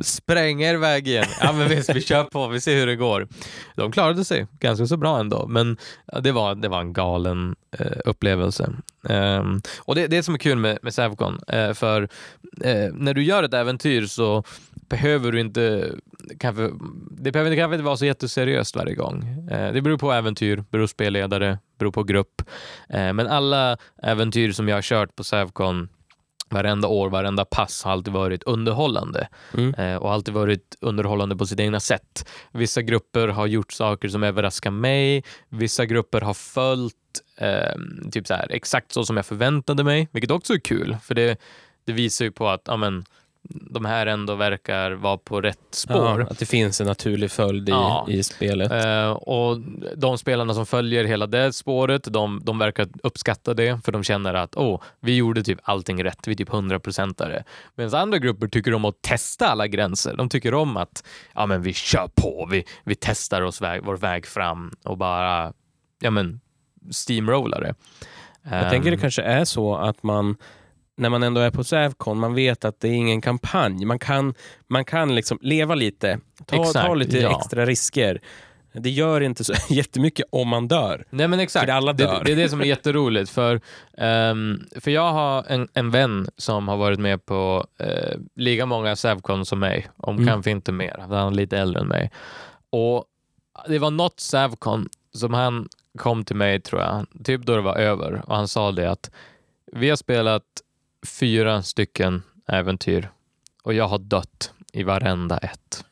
Spränga 0.00 0.70
er 0.70 0.76
väg 0.76 1.08
igen. 1.08 1.24
Ja 1.40 1.52
men 1.52 1.68
visst, 1.68 1.94
vi 1.94 2.00
kör 2.00 2.24
på, 2.24 2.48
vi 2.48 2.60
ser 2.60 2.76
hur 2.76 2.86
det 2.86 2.96
går. 2.96 3.28
De 3.76 3.92
klarade 3.92 4.24
sig 4.24 4.46
ganska 4.60 4.86
så 4.86 4.96
bra 4.96 5.20
ändå, 5.20 5.46
men 5.46 5.76
det, 6.22 6.32
var, 6.32 6.54
det 6.54 6.68
var 6.68 6.80
en 6.80 6.92
galen 6.92 7.56
eh, 7.78 7.86
upplevelse. 8.04 8.72
Um, 9.02 9.62
och 9.78 9.94
det, 9.94 10.00
det 10.00 10.04
är 10.04 10.08
det 10.08 10.22
som 10.22 10.34
är 10.34 10.38
kul 10.38 10.58
med, 10.58 10.78
med 10.82 10.94
Savcon, 10.94 11.40
eh, 11.48 11.72
för 11.72 12.02
eh, 12.60 12.92
när 12.92 13.14
du 13.14 13.22
gör 13.22 13.42
ett 13.42 13.54
äventyr 13.54 14.06
så 14.06 14.44
behöver 14.88 15.32
du 15.32 15.40
inte 15.40 15.90
kanske, 16.38 16.70
det 17.10 17.32
behöver 17.32 17.56
kanske 17.56 17.74
inte 17.74 17.84
vara 17.84 17.96
så 17.96 18.06
jätteseriöst 18.06 18.76
varje 18.76 18.94
gång. 18.94 19.48
Eh, 19.50 19.72
det 19.72 19.82
beror 19.82 19.98
på 19.98 20.12
äventyr, 20.12 20.64
beror 20.70 20.84
på 20.84 20.88
spelledare, 20.88 21.58
beror 21.78 21.92
på 21.92 22.04
grupp. 22.04 22.42
Eh, 22.88 23.12
men 23.12 23.26
alla 23.26 23.76
äventyr 24.02 24.52
som 24.52 24.68
jag 24.68 24.76
har 24.76 24.82
kört 24.82 25.16
på 25.16 25.24
Savcon 25.24 25.88
varenda 26.52 26.88
år, 26.88 27.10
varenda 27.10 27.44
pass 27.44 27.82
har 27.84 27.92
alltid 27.92 28.12
varit 28.12 28.42
underhållande 28.42 29.28
Mm. 29.54 29.74
eh, 29.74 29.96
och 29.96 30.12
alltid 30.12 30.34
varit 30.34 30.76
underhållande 30.80 31.36
på 31.36 31.46
sitt 31.46 31.60
egna 31.60 31.80
sätt. 31.80 32.28
Vissa 32.52 32.82
grupper 32.82 33.28
har 33.28 33.46
gjort 33.46 33.72
saker 33.72 34.08
som 34.08 34.22
överraskar 34.22 34.70
mig, 34.70 35.24
vissa 35.48 35.86
grupper 35.86 36.20
har 36.20 36.34
följt 36.34 36.94
eh, 37.36 37.74
typ 38.12 38.26
så 38.26 38.34
här, 38.34 38.46
exakt 38.50 38.92
så 38.92 39.04
som 39.04 39.16
jag 39.16 39.26
förväntade 39.26 39.84
mig, 39.84 40.08
vilket 40.12 40.30
också 40.30 40.52
är 40.54 40.58
kul, 40.58 40.96
för 41.02 41.14
det, 41.14 41.40
det 41.84 41.92
visar 41.92 42.24
ju 42.24 42.32
på 42.32 42.48
att 42.48 42.62
ja, 42.64 42.76
men, 42.76 43.04
de 43.44 43.84
här 43.84 44.06
ändå 44.06 44.34
verkar 44.34 44.90
vara 44.90 45.16
på 45.16 45.40
rätt 45.40 45.58
spår. 45.70 46.20
Ja, 46.20 46.26
att 46.30 46.38
det 46.38 46.46
finns 46.46 46.80
en 46.80 46.86
naturlig 46.86 47.30
följd 47.30 47.68
i, 47.68 47.72
Ja. 47.72 48.06
i 48.08 48.22
spelet. 48.22 48.72
Eh, 48.72 49.10
och 49.10 49.58
de 49.96 50.18
spelarna 50.18 50.54
som 50.54 50.66
följer 50.66 51.04
hela 51.04 51.26
det 51.26 51.52
spåret, 51.52 52.04
de, 52.04 52.40
de 52.44 52.58
verkar 52.58 52.88
uppskatta 53.02 53.54
det 53.54 53.84
för 53.84 53.92
de 53.92 54.02
känner 54.04 54.34
att 54.34 54.56
oh, 54.56 54.82
vi 55.00 55.16
gjorde 55.16 55.42
typ 55.42 55.58
allting 55.62 56.04
rätt, 56.04 56.18
vi 56.26 56.32
är 56.32 56.36
typ 56.36 56.48
100%are. 56.50 57.44
Medan 57.74 58.00
andra 58.00 58.18
grupper 58.18 58.48
tycker 58.48 58.74
om 58.74 58.84
att 58.84 59.02
testa 59.02 59.48
alla 59.48 59.66
gränser. 59.66 60.16
De 60.16 60.28
tycker 60.28 60.54
om 60.54 60.76
att 60.76 61.04
ja, 61.34 61.46
men 61.46 61.62
vi 61.62 61.72
kör 61.72 62.08
på, 62.14 62.48
vi, 62.50 62.64
vi 62.84 62.94
testar 63.00 63.42
oss 63.42 63.60
väg, 63.60 63.80
vår 63.84 63.96
väg 63.96 64.26
fram 64.26 64.72
och 64.84 64.98
bara 64.98 65.52
ja, 66.00 66.10
men, 66.10 66.40
steamrollar 66.90 67.60
det. 67.60 67.74
Jag 68.50 68.70
tänker 68.70 68.90
det 68.90 68.96
Ehm, 68.96 69.00
kanske 69.00 69.22
är 69.22 69.44
så 69.44 69.76
att 69.76 70.02
man 70.02 70.36
när 71.02 71.08
man 71.10 71.22
ändå 71.22 71.40
är 71.40 71.50
på 71.50 71.64
Sävcon, 71.64 72.18
man 72.18 72.34
vet 72.34 72.64
att 72.64 72.80
det 72.80 72.88
är 72.88 72.92
ingen 72.92 73.20
kampanj. 73.20 73.84
Man 73.84 73.98
kan, 73.98 74.34
man 74.68 74.84
kan 74.84 75.14
liksom 75.14 75.38
leva 75.40 75.74
lite, 75.74 76.18
ta, 76.46 76.56
ta 76.56 76.62
Exakt, 76.62 76.96
lite 76.96 77.18
ja. 77.18 77.38
extra 77.40 77.66
risker. 77.66 78.20
det 78.72 78.90
gör 78.90 79.20
inte 79.20 79.44
så 79.44 79.52
jättemycket 79.68 80.26
om 80.30 80.48
man 80.48 80.68
dör. 80.68 81.04
Nej 81.10 81.28
men 81.28 81.40
exakt, 81.40 81.66
För 81.66 81.72
alla 81.72 81.92
det, 81.92 82.04
dör. 82.04 82.22
det 82.24 82.32
är 82.32 82.36
det 82.36 82.48
som 82.48 82.60
är 82.60 82.64
jätteroligt. 82.64 83.30
För, 83.30 83.60
ehm, 83.98 84.60
för 84.80 84.90
jag 84.90 85.12
har 85.12 85.44
en, 85.48 85.68
en 85.74 85.90
vän 85.90 86.28
som 86.36 86.68
har 86.68 86.76
varit 86.76 86.98
med 87.00 87.26
på 87.26 87.66
uh, 87.82 88.20
lika 88.36 88.66
många 88.66 88.96
Sävcon 88.96 89.46
som 89.46 89.58
mig, 89.58 89.88
om 89.96 90.14
Mm. 90.16 90.26
kanske 90.26 90.50
inte 90.50 90.72
mer. 90.72 90.96
Han 91.08 91.12
är 91.12 91.30
lite 91.30 91.58
äldre 91.58 91.80
än 91.80 91.88
mig. 91.88 92.10
Och 92.70 93.04
Det 93.68 93.78
var 93.78 93.90
något 93.90 94.20
Sävcon 94.20 94.88
som 95.14 95.34
han 95.34 95.68
kom 95.98 96.24
till 96.24 96.36
mig, 96.36 96.60
tror 96.60 96.80
jag, 96.82 97.06
typ 97.24 97.42
då 97.42 97.56
det 97.56 97.62
var 97.62 97.76
över, 97.76 98.22
och 98.26 98.36
han 98.36 98.48
sa 98.48 98.72
det 98.72 98.90
att 98.90 99.10
vi 99.72 99.88
har 99.88 99.96
spelat 99.96 100.42
fyra 101.06 101.62
stycken 101.62 102.22
äventyr 102.48 103.10
och 103.62 103.74
jag 103.74 103.88
har 103.88 103.98
dött 103.98 104.52
i 104.72 104.82
varenda 104.82 105.38
ett. 105.38 105.84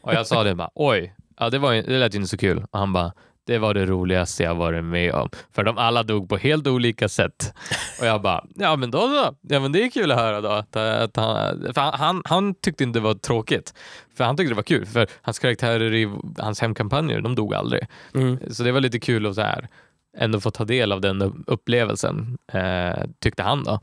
Och 0.00 0.14
jag 0.14 0.26
sa 0.26 0.44
det 0.44 0.54
bara, 0.54 0.70
oj, 0.74 1.14
ja, 1.38 1.50
det, 1.50 1.58
var, 1.58 1.74
det 1.74 1.98
lät 1.98 2.14
inte 2.14 2.28
så 2.28 2.36
kul. 2.36 2.64
Och 2.70 2.78
han 2.78 2.92
bara, 2.92 3.12
det 3.46 3.58
var 3.58 3.74
det 3.74 3.86
roligaste 3.86 4.42
jag 4.42 4.54
varit 4.54 4.84
med 4.84 5.12
om. 5.14 5.30
För 5.52 5.64
de 5.64 5.78
alla 5.78 6.02
dog 6.02 6.28
på 6.28 6.36
helt 6.36 6.66
olika 6.66 7.08
sätt. 7.08 7.54
Och 8.00 8.06
jag 8.06 8.22
bara, 8.22 8.44
ja 8.54 8.76
men 8.76 8.90
då 8.90 8.98
så. 8.98 9.36
Ja 9.40 9.60
men 9.60 9.72
det 9.72 9.84
är 9.84 9.90
kul 9.90 10.12
att 10.12 10.18
höra 10.18 10.40
då. 10.40 10.48
Att, 10.48 10.76
att 10.76 11.16
han, 11.16 11.62
för 11.74 11.80
han, 11.80 11.94
han, 11.94 12.22
han 12.24 12.54
tyckte 12.54 12.84
inte 12.84 12.98
det 12.98 13.02
var 13.02 13.14
tråkigt. 13.14 13.74
För 14.16 14.24
han 14.24 14.36
tyckte 14.36 14.50
det 14.50 14.56
var 14.56 14.62
kul. 14.62 14.86
För 14.86 15.06
hans 15.22 15.38
karaktärer 15.38 15.94
i 15.94 16.10
hans 16.38 16.60
hemkampanjer, 16.60 17.20
de 17.20 17.34
dog 17.34 17.54
aldrig. 17.54 17.86
Mm. 18.14 18.38
Så 18.50 18.62
det 18.62 18.72
var 18.72 18.80
lite 18.80 18.98
kul 18.98 19.26
att 19.26 19.34
så 19.34 19.40
här, 19.40 19.68
ändå 20.18 20.40
få 20.40 20.50
ta 20.50 20.64
del 20.64 20.92
av 20.92 21.00
den 21.00 21.44
upplevelsen, 21.46 22.38
eh, 22.52 23.04
tyckte 23.18 23.42
han 23.42 23.64
då. 23.64 23.80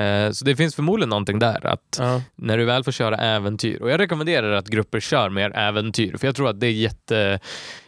Eh, 0.00 0.30
så 0.30 0.44
det 0.44 0.56
finns 0.56 0.74
förmodligen 0.74 1.08
någonting 1.08 1.38
där, 1.38 1.66
att 1.66 1.96
Ja. 1.98 2.22
när 2.36 2.58
du 2.58 2.64
väl 2.64 2.84
får 2.84 2.92
köra 2.92 3.16
äventyr, 3.16 3.82
och 3.82 3.90
jag 3.90 4.00
rekommenderar 4.00 4.52
att 4.52 4.68
grupper 4.68 5.00
kör 5.00 5.30
mer 5.30 5.56
äventyr, 5.56 6.16
för 6.16 6.26
jag 6.28 6.36
tror 6.36 6.48
att 6.50 6.60
det 6.60 6.66
är 6.66 6.72
jätte, 6.72 7.40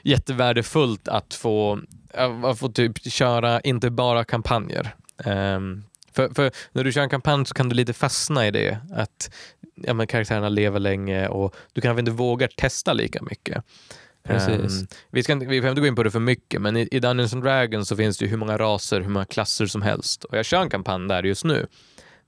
jättevärdefullt 0.03 1.09
att 1.09 1.35
få, 1.35 1.81
att 2.45 2.59
få 2.59 2.69
typ 2.69 3.13
köra 3.13 3.61
inte 3.61 3.91
bara 3.91 4.25
kampanjer. 4.25 4.95
Ehm, 5.25 5.83
för, 6.15 6.29
för 6.35 6.51
när 6.73 6.85
du 6.85 6.93
kör 6.93 7.03
en 7.03 7.09
kampanj 7.09 7.47
så 7.47 7.55
kan 7.55 7.69
du 7.69 7.75
lite 7.75 7.93
fastna 7.93 8.47
i 8.47 8.51
det, 8.51 8.79
att 8.95 9.31
ja, 9.75 9.95
men 9.95 10.07
karaktärerna 10.07 10.49
lever 10.49 10.81
länge 10.81 11.29
och 11.29 11.55
du 11.73 11.81
kanske 11.81 12.01
inte 12.01 12.11
vågar 12.13 12.49
testa 12.49 12.93
lika 12.93 13.23
mycket. 13.23 13.65
Precis. 14.25 14.81
Um, 14.81 14.87
vi, 15.11 15.23
ska 15.23 15.33
inte, 15.33 15.47
vi 15.47 15.61
behöver 15.61 15.71
inte 15.71 15.81
gå 15.81 15.87
in 15.87 15.95
på 15.95 16.03
det 16.03 16.11
för 16.11 16.21
mycket, 16.21 16.63
men 16.63 16.77
i, 16.77 16.89
i 16.91 17.01
Dungeons 17.01 17.35
and 17.35 17.43
Dragons 17.43 17.89
så 17.89 17.97
finns 17.97 18.19
det 18.19 18.25
ju 18.25 18.31
hur 18.31 18.37
många 18.37 18.59
raser, 18.59 19.01
hur 19.01 19.09
många 19.09 19.25
klasser 19.25 19.67
som 19.67 19.83
helst. 19.83 20.25
Och 20.25 20.39
jag 20.39 20.45
kör 20.45 20.63
en 20.63 20.71
kampanj 20.71 21.09
där 21.09 21.23
just 21.23 21.45
nu. 21.45 21.67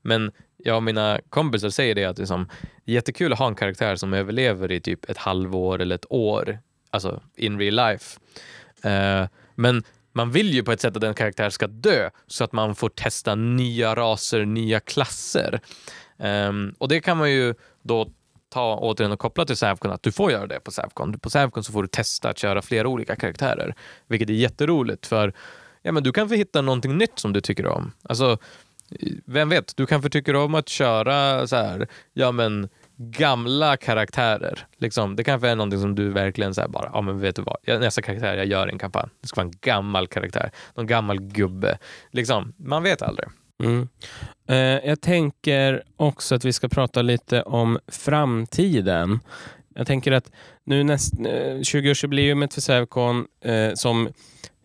Men 0.01 0.31
jag 0.57 0.75
och 0.75 0.83
mina 0.83 1.19
kompisar 1.29 1.69
säger 1.69 1.95
det 1.95 2.05
att 2.05 2.17
liksom, 2.17 2.49
det 2.85 2.91
är 2.91 2.95
jättekul 2.95 3.33
att 3.33 3.39
ha 3.39 3.47
en 3.47 3.55
karaktär 3.55 3.95
som 3.95 4.13
överlever 4.13 4.71
i 4.71 4.81
typ 4.81 5.09
ett 5.09 5.17
halvår 5.17 5.81
eller 5.81 5.95
ett 5.95 6.05
år, 6.09 6.59
alltså 6.89 7.21
in 7.35 7.59
real 7.59 7.75
life. 7.75 8.19
Uh, 8.85 9.27
men 9.55 9.83
man 10.13 10.31
vill 10.31 10.53
ju 10.53 10.63
på 10.63 10.71
ett 10.71 10.81
sätt 10.81 10.95
att 10.95 11.01
den 11.01 11.13
karaktär 11.13 11.49
ska 11.49 11.67
dö 11.67 12.09
så 12.27 12.43
att 12.43 12.51
man 12.51 12.75
får 12.75 12.89
testa 12.89 13.35
nya 13.35 13.95
raser, 13.95 14.45
nya 14.45 14.79
klasser. 14.79 15.59
Um, 16.17 16.75
och 16.77 16.87
det 16.87 17.01
kan 17.01 17.17
man 17.17 17.31
ju 17.31 17.53
då 17.81 18.09
ta 18.55 18.77
återigen 18.77 19.11
och 19.11 19.19
koppla 19.19 19.45
till 19.45 19.57
Savcon, 19.57 19.91
att 19.91 20.03
du 20.03 20.11
får 20.11 20.31
göra 20.31 20.47
det 20.47 20.59
på 20.59 20.71
Savcon. 20.71 21.19
På 21.19 21.29
Savcon 21.29 21.63
så 21.63 21.71
får 21.71 21.81
du 21.81 21.87
testa 21.87 22.29
att 22.29 22.37
köra 22.37 22.61
flera 22.61 22.87
olika 22.87 23.15
karaktärer, 23.15 23.75
vilket 24.07 24.29
är 24.29 24.33
jätteroligt 24.33 25.07
för 25.07 25.33
ja, 25.81 25.91
men 25.91 26.03
du 26.03 26.11
kan 26.11 26.29
få 26.29 26.35
hitta 26.35 26.61
någonting 26.61 26.97
nytt 26.97 27.19
som 27.19 27.33
du 27.33 27.41
tycker 27.41 27.67
om. 27.67 27.91
Alltså, 28.03 28.37
vem 29.25 29.49
vet, 29.49 29.77
du 29.77 29.85
kanske 29.85 30.09
tycker 30.09 30.35
om 30.35 30.55
att 30.55 30.69
köra 30.69 31.47
så 31.47 31.55
här, 31.55 31.87
ja 32.13 32.31
men 32.31 32.69
gamla 32.97 33.77
karaktärer. 33.77 34.67
Liksom, 34.77 35.15
det 35.15 35.23
kanske 35.23 35.49
är 35.49 35.55
någonting 35.55 35.79
som 35.79 35.95
du 35.95 36.09
verkligen 36.09 36.53
så 36.53 36.61
här 36.61 36.67
bara, 36.67 36.89
ja 36.93 37.01
men 37.01 37.19
vet 37.19 37.35
du 37.35 37.41
vad, 37.41 37.57
nästa 37.81 38.01
karaktär 38.01 38.37
jag 38.37 38.45
gör 38.45 38.67
en 38.67 38.77
kampanj, 38.77 39.09
det 39.21 39.27
ska 39.27 39.41
vara 39.41 39.47
en 39.47 39.57
gammal 39.61 40.07
karaktär, 40.07 40.51
någon 40.75 40.87
gammal 40.87 41.19
gubbe. 41.19 41.77
Liksom, 42.11 42.53
man 42.57 42.83
vet 42.83 43.01
aldrig. 43.01 43.27
Mm. 43.63 43.87
Eh, 44.47 44.89
jag 44.89 45.01
tänker 45.01 45.83
också 45.97 46.35
att 46.35 46.45
vi 46.45 46.53
ska 46.53 46.67
prata 46.67 47.01
lite 47.01 47.41
om 47.41 47.79
framtiden. 47.87 49.19
Jag 49.75 49.87
tänker 49.87 50.11
att 50.11 50.31
nu 50.63 50.83
näst, 50.83 51.13
eh, 51.19 51.55
20-årsjubileumet 51.59 52.53
för 52.53 52.61
Sävcon 52.61 53.25
eh, 53.41 53.73
som 53.73 54.09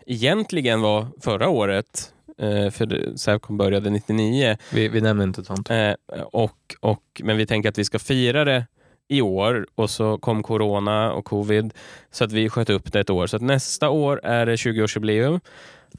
egentligen 0.07 0.81
var 0.81 1.07
förra 1.21 1.49
året, 1.49 2.13
eh, 2.39 2.71
för 2.71 3.17
Sävcon 3.17 3.57
började 3.57 3.91
99, 3.91 4.57
Vi, 4.73 4.89
vi 4.89 5.01
nämner 5.01 5.25
inte 5.25 5.45
sånt. 5.45 5.71
eh, 5.71 5.93
och, 6.33 6.77
och, 6.81 7.03
men 7.25 7.37
vi 7.37 7.47
tänker 7.47 7.69
att 7.69 7.79
vi 7.79 7.85
ska 7.85 7.99
fira 7.99 8.45
det 8.45 8.67
i 9.09 9.21
år 9.23 9.67
och 9.75 9.91
så 9.91 10.19
kom 10.19 10.43
corona 10.43 11.13
och 11.13 11.25
covid 11.25 11.73
så 12.11 12.25
att 12.25 12.33
vi 12.33 12.49
sköt 12.49 12.71
upp 12.71 12.93
det 12.93 13.01
ett 13.01 13.11
år. 13.11 13.27
Så 13.27 13.37
att 13.37 13.43
nästa 13.43 13.89
år 13.89 14.21
är 14.25 14.47
det 14.47 14.57
20-årsjubileum. 14.57 15.41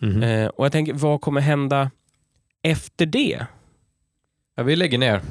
Mhm. 0.01 0.23
Eh, 0.23 0.47
och 0.47 0.65
jag 0.65 0.71
tänker, 0.71 0.93
vad 0.93 1.21
kommer 1.21 1.41
hända 1.41 1.91
efter 2.61 3.05
det? 3.05 3.45
Ja, 4.55 4.63
vi 4.63 4.75
lägger 4.75 4.97
ner. 4.97 5.21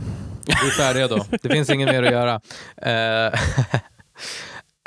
Vi 0.47 0.53
är 0.53 0.71
färdiga 0.71 1.09
då. 1.09 1.25
Det 1.43 1.49
finns 1.49 1.71
inget 1.71 1.88
mer 1.88 2.03
att 2.03 2.12
göra. 2.12 2.40
Uh, 2.87 3.35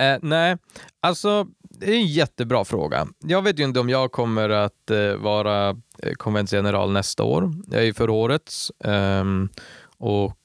uh, 0.02 0.20
nej, 0.22 0.58
alltså 1.00 1.48
det 1.62 1.92
är 1.92 1.96
en 1.96 2.08
jättebra 2.08 2.66
fråga. 2.66 3.08
Jag 3.20 3.42
vet 3.42 3.60
ju 3.60 3.64
inte 3.64 3.80
om 3.80 3.90
jag 3.90 4.12
kommer 4.12 4.50
att 4.50 4.92
uh, 4.92 5.16
vara 5.16 5.76
konventsgeneral 6.18 6.92
nästa 6.92 7.24
år. 7.24 7.54
Jag 7.68 7.82
är 7.82 7.86
ju 7.86 7.94
för 7.94 8.10
årets 8.10 8.72
um, 8.80 9.50
och 9.98 10.38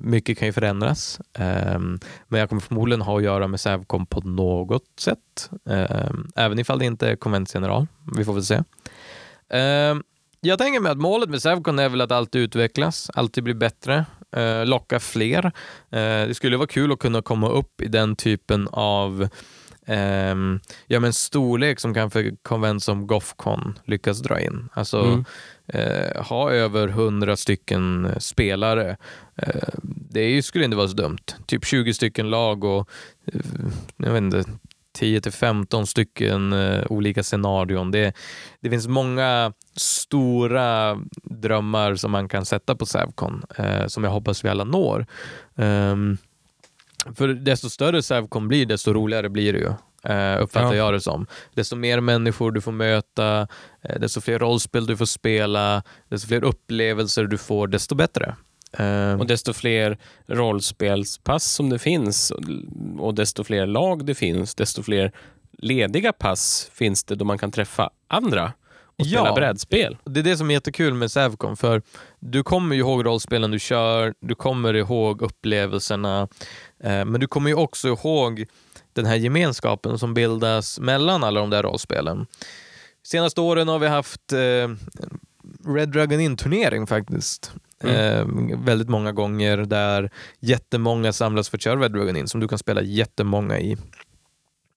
mycket 0.00 0.38
kan 0.38 0.48
ju 0.48 0.52
förändras. 0.52 1.20
Um, 1.38 2.00
men 2.28 2.40
jag 2.40 2.48
kommer 2.48 2.62
förmodligen 2.62 3.02
ha 3.02 3.16
att 3.16 3.22
göra 3.22 3.48
med 3.48 3.60
Sävcom 3.60 4.06
på 4.06 4.20
något 4.20 5.00
sätt. 5.00 5.50
Um, 5.64 6.30
även 6.36 6.58
ifall 6.58 6.78
det 6.78 6.84
inte 6.84 7.08
är 7.08 7.16
konventsgeneral. 7.16 7.86
Vi 8.16 8.24
får 8.24 8.32
väl 8.32 8.44
se. 8.44 8.62
Um, 9.58 10.02
jag 10.44 10.58
tänker 10.58 10.80
mig 10.80 10.92
att 10.92 10.98
målet 10.98 11.28
med 11.30 11.42
Sävcon 11.42 11.78
är 11.78 11.88
väl 11.88 12.00
att 12.00 12.12
alltid 12.12 12.42
utvecklas, 12.42 13.10
alltid 13.14 13.44
bli 13.44 13.54
bättre, 13.54 14.04
eh, 14.36 14.66
locka 14.66 15.00
fler. 15.00 15.44
Eh, 15.90 16.26
det 16.28 16.34
skulle 16.36 16.56
vara 16.56 16.66
kul 16.66 16.92
att 16.92 16.98
kunna 16.98 17.22
komma 17.22 17.48
upp 17.48 17.80
i 17.82 17.88
den 17.88 18.16
typen 18.16 18.68
av 18.72 19.28
ehm, 19.86 20.60
ja, 20.86 21.00
men 21.00 21.12
storlek 21.12 21.80
som 21.80 21.94
kanske 21.94 22.32
konvent 22.42 22.82
som 22.82 23.06
Gothcon 23.06 23.78
lyckas 23.84 24.18
dra 24.22 24.40
in. 24.40 24.68
Alltså 24.72 25.00
Mm. 25.00 25.24
eh, 25.66 26.22
ha 26.22 26.50
över 26.50 26.88
100 26.88 27.36
stycken 27.36 28.04
eh, 28.04 28.18
spelare. 28.18 28.96
Eh, 29.36 29.68
det 29.82 30.20
är 30.20 30.28
ju, 30.28 30.42
skulle 30.42 30.64
inte 30.64 30.76
vara 30.76 30.88
så 30.88 30.94
dumt. 30.94 31.18
Typ 31.46 31.64
20 31.64 31.94
stycken 31.94 32.30
lag 32.30 32.64
och 32.64 32.88
eh, 33.32 33.40
jag 33.96 34.12
vet 34.12 34.22
inte, 34.22 34.44
10 34.92 35.20
till 35.20 35.32
15 35.32 35.86
stycken 35.86 36.52
eh, 36.52 36.82
olika 36.90 37.22
scenarion. 37.22 37.90
Det, 37.90 38.14
det 38.60 38.70
finns 38.70 38.88
många 38.88 39.52
stora 39.76 40.98
drömmar 41.22 41.94
som 41.94 42.10
man 42.10 42.28
kan 42.28 42.44
sätta 42.46 42.76
på 42.76 42.86
Sävcon 42.86 43.42
eh, 43.56 43.86
som 43.86 44.04
jag 44.04 44.10
hoppas 44.10 44.44
vi 44.44 44.48
alla 44.48 44.64
når. 44.64 45.06
Ehm, 45.56 46.18
för 47.14 47.28
desto 47.28 47.70
större 47.70 48.02
Sävcon 48.02 48.48
blir, 48.48 48.66
desto 48.66 48.92
roligare 48.92 49.28
blir 49.28 49.52
det 49.52 49.58
ju. 49.58 49.72
Uh, 50.08 50.42
uppfattar 50.42 50.74
Ja. 50.74 50.74
jag 50.74 50.92
det 50.94 51.00
som. 51.00 51.26
Desto 51.54 51.76
mer 51.76 52.00
människor 52.00 52.52
du 52.52 52.60
får 52.60 52.72
möta, 52.72 53.48
eh, 53.82 54.00
desto 54.00 54.20
fler 54.20 54.38
rollspel 54.38 54.86
du 54.86 54.96
får 54.96 55.06
spela, 55.06 55.82
desto 56.08 56.28
fler 56.28 56.44
upplevelser 56.44 57.24
du 57.24 57.38
får, 57.38 57.66
desto 57.66 57.94
bättre. 57.94 58.36
Ehm, 58.78 59.20
Och 59.20 59.26
desto 59.26 59.52
fler 59.52 59.98
rollspelspass 60.26 61.44
som 61.44 61.70
det 61.70 61.78
finns 61.78 62.32
och 62.98 63.14
desto 63.14 63.44
fler 63.44 63.66
lag 63.66 64.06
det 64.06 64.14
finns, 64.14 64.54
desto 64.54 64.82
fler 64.82 65.12
lediga 65.58 66.12
pass 66.12 66.70
finns 66.74 67.04
det 67.04 67.14
då 67.14 67.24
man 67.24 67.38
kan 67.38 67.50
träffa 67.52 67.90
andra 68.08 68.52
och 68.98 69.06
spela 69.06 69.26
Ja. 69.28 69.34
brädspel. 69.34 69.96
Det 70.04 70.20
är 70.20 70.24
det 70.24 70.36
som 70.36 70.50
är 70.50 70.54
jättekul 70.54 70.94
med 70.94 71.10
Sävcon, 71.10 71.56
för 71.56 71.82
du 72.20 72.42
kommer 72.42 72.74
ju 72.74 72.80
ihåg 72.80 73.06
rollspelen 73.06 73.50
du 73.50 73.58
kör, 73.58 74.14
du 74.20 74.34
kommer 74.34 74.74
ihåg 74.74 75.22
upplevelserna, 75.22 76.28
eh, 76.84 77.04
men 77.04 77.20
du 77.20 77.26
kommer 77.26 77.50
ju 77.50 77.56
också 77.56 77.88
ihåg 77.88 78.44
den 78.92 79.06
här 79.06 79.16
gemenskapen 79.16 79.98
som 79.98 80.14
bildas 80.14 80.80
mellan 80.80 81.24
alla 81.24 81.40
de 81.40 81.50
där 81.50 81.62
rollspelen. 81.62 82.26
Senaste 83.06 83.40
åren 83.40 83.68
har 83.68 83.78
vi 83.78 83.86
haft 83.88 84.32
eh, 84.32 84.68
Red 85.74 85.88
Dragon 85.88 86.20
In-turnering 86.20 86.86
faktiskt. 86.86 87.52
Eh, 87.84 88.26
väldigt 88.64 88.88
många 88.88 89.12
gånger 89.12 89.56
där 89.56 90.10
jättemånga 90.40 91.12
samlas 91.12 91.48
för 91.48 91.56
att 91.56 91.62
köra 91.62 91.80
Red 91.80 91.92
Dragon 91.92 92.16
In 92.16 92.28
som 92.28 92.40
du 92.40 92.48
kan 92.48 92.58
spela 92.58 92.82
jättemånga 92.82 93.58
i. 93.58 93.76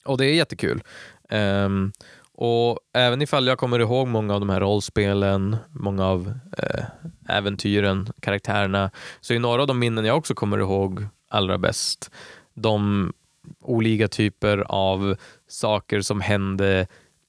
Och 0.06 0.18
det 0.18 0.26
är 0.26 0.34
jättekul. 0.34 0.84
Ehm, 1.30 1.92
och 2.38 2.80
även 2.94 3.22
ifall 3.22 3.48
jag 3.48 3.58
kommer 3.58 3.80
ihåg 3.80 4.08
många 4.08 4.34
av 4.34 4.40
de 4.40 4.50
här 4.50 4.60
rollspelen, 4.60 5.58
många 5.70 6.06
av 6.06 6.34
eh, 6.58 6.86
äventyren, 7.30 8.08
karaktärerna, 8.20 8.92
så 9.22 9.34
är 9.34 9.40
några 9.40 9.62
av 9.62 9.68
de 9.68 9.80
minnen 9.80 10.06
jag 10.06 10.18
också 10.18 10.34
kommer 10.34 10.58
ihåg 10.58 11.08
allra 11.30 11.58
bäst 11.58 12.12
de 12.54 13.14
olika 13.62 14.08
typer 14.08 14.58
av 14.58 15.16
saker 15.48 16.02
som 16.02 16.22
hände 16.22 16.88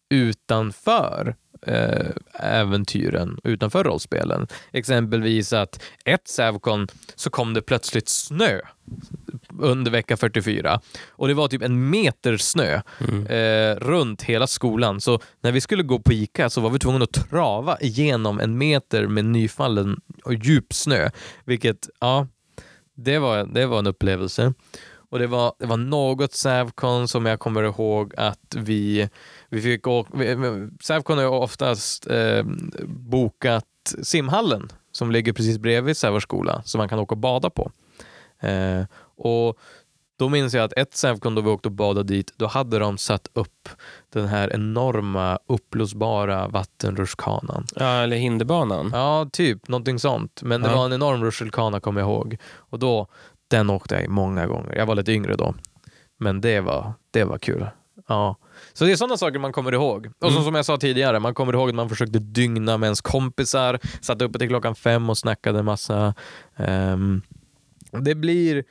utanför 0.09 1.35
eh, 1.67 2.07
äventyren 2.35 3.39
utanför 3.45 3.85
rollspelen. 3.85 4.47
Exempelvis 4.73 5.53
att 5.53 5.83
ett 6.05 6.29
Sävcon 6.29 6.89
så 7.15 7.31
kom 7.31 7.55
det 7.55 7.63
plötsligt 7.63 8.09
snö 8.09 8.61
under 9.59 9.91
vecka 9.91 10.17
44 10.17 10.81
och 11.09 11.29
det 11.29 11.35
var 11.35 11.49
typ 11.49 11.63
en 11.63 11.91
meter 11.91 12.37
snö 12.37 12.81
Mm. 13.01 13.27
eh, 13.27 13.77
runt 13.87 14.23
hela 14.23 14.47
skolan. 14.47 15.01
Så 15.01 15.21
när 15.41 15.53
vi 15.53 15.61
skulle 15.61 15.83
gå 15.83 15.99
på 15.99 16.13
ICA 16.13 16.51
så 16.51 16.61
var 16.61 16.71
vi 16.71 16.79
tvungna 16.79 17.05
att 17.05 17.31
trava 17.31 17.79
igenom 17.81 18.41
en 18.41 18.59
meter 18.59 19.07
med 19.07 19.25
nyfallen 19.25 20.01
och 20.25 20.35
djup 20.35 20.73
snö. 20.75 21.11
Vilket, 21.45 21.89
ja, 22.01 22.27
det 22.95 23.19
var, 23.19 23.45
det 23.45 23.67
var 23.67 23.79
en 23.79 23.87
upplevelse. 23.87 24.53
Och 25.11 25.19
det 25.19 25.27
var, 25.27 25.53
det 25.59 25.67
var 25.67 25.77
något 25.77 26.33
Sävcon 26.33 27.09
som 27.09 27.27
jag 27.27 27.41
kommer 27.41 27.63
ihåg 27.63 28.15
att 28.17 28.55
vi, 28.57 29.09
vi 29.49 29.63
fick 29.63 29.87
åka... 29.87 30.11
vi- 30.17 30.69
Sävcon 30.83 31.17
har 31.17 31.25
ju 31.25 31.31
oftast 31.31 32.07
eh, 32.07 32.45
bokat 32.87 33.65
simhallen 34.03 34.69
som 34.93 35.11
ligger 35.11 35.33
precis 35.33 35.59
bredvid 35.59 35.97
Sävars 35.97 36.23
skola 36.23 36.63
som 36.65 36.79
man 36.79 36.89
kan 36.89 36.99
åka 36.99 37.15
och 37.15 37.19
bada 37.19 37.51
på. 37.51 37.71
Eh, 38.41 38.83
och 39.17 39.59
då 40.19 40.29
minns 40.29 40.55
jag 40.55 40.65
att 40.65 40.73
ett 40.77 40.95
Sävcon 40.97 41.35
då 41.35 41.41
vi 41.43 41.51
åkte 41.51 41.69
och 41.69 41.73
badade 41.73 42.15
dit, 42.15 42.33
då 42.37 42.47
hade 42.47 42.79
de 42.79 42.99
satt 42.99 43.29
upp 43.33 43.69
den 44.13 44.27
här 44.27 44.55
enorma 44.55 45.39
uppblåsbara 45.47 46.49
vattenrutschkanan. 46.49 47.67
Ja, 47.77 48.03
eller 48.03 48.17
hinderbanan. 48.17 48.91
Ja, 48.93 49.29
typ 49.33 49.69
någonting 49.69 49.99
sånt. 49.99 50.43
Men 50.43 50.63
det 50.63 50.69
Ja. 50.71 50.77
var 50.77 50.85
en 50.87 50.93
enorm 50.93 51.25
rutschkana 51.25 51.81
kommer 51.81 52.01
jag 52.01 52.09
ihåg. 52.11 52.37
Och 52.57 52.79
då, 52.79 53.07
den 53.49 53.71
åkte 53.71 53.95
jag 53.95 54.05
i 54.05 54.09
många 54.09 54.47
gånger. 54.47 54.75
Jag 54.77 54.87
var 54.87 54.95
lite 54.95 55.13
yngre 55.13 55.35
då. 55.37 55.55
Men 56.19 56.41
det 56.41 56.61
var, 56.61 56.93
det 57.11 57.25
var 57.25 57.39
kul. 57.39 57.67
Ja. 58.09 58.37
Så 58.73 58.85
det 58.85 58.93
är 58.93 58.97
sådana 58.97 59.17
saker 59.17 59.39
man 59.39 59.53
kommer 59.53 59.73
ihåg. 59.75 60.11
Och 60.21 60.31
Mm. 60.31 60.43
som 60.45 60.55
jag 60.55 60.65
sa 60.65 60.77
tidigare, 60.77 61.21
man 61.21 61.35
kommer 61.35 61.53
ihåg 61.53 61.69
att 61.69 61.75
man 61.75 61.89
försökte 61.89 62.19
dygna 62.19 62.79
med 62.79 62.87
ens 62.87 63.01
kompisar, 63.01 63.79
satt 64.01 64.23
uppe 64.23 64.39
till 64.39 64.49
klockan 64.49 64.75
fem 64.75 65.11
och 65.11 65.19
snackade 65.19 65.63
massa. 65.63 66.15
Ehm, 66.57 67.23
det, 67.91 68.15
blir, 68.15 68.65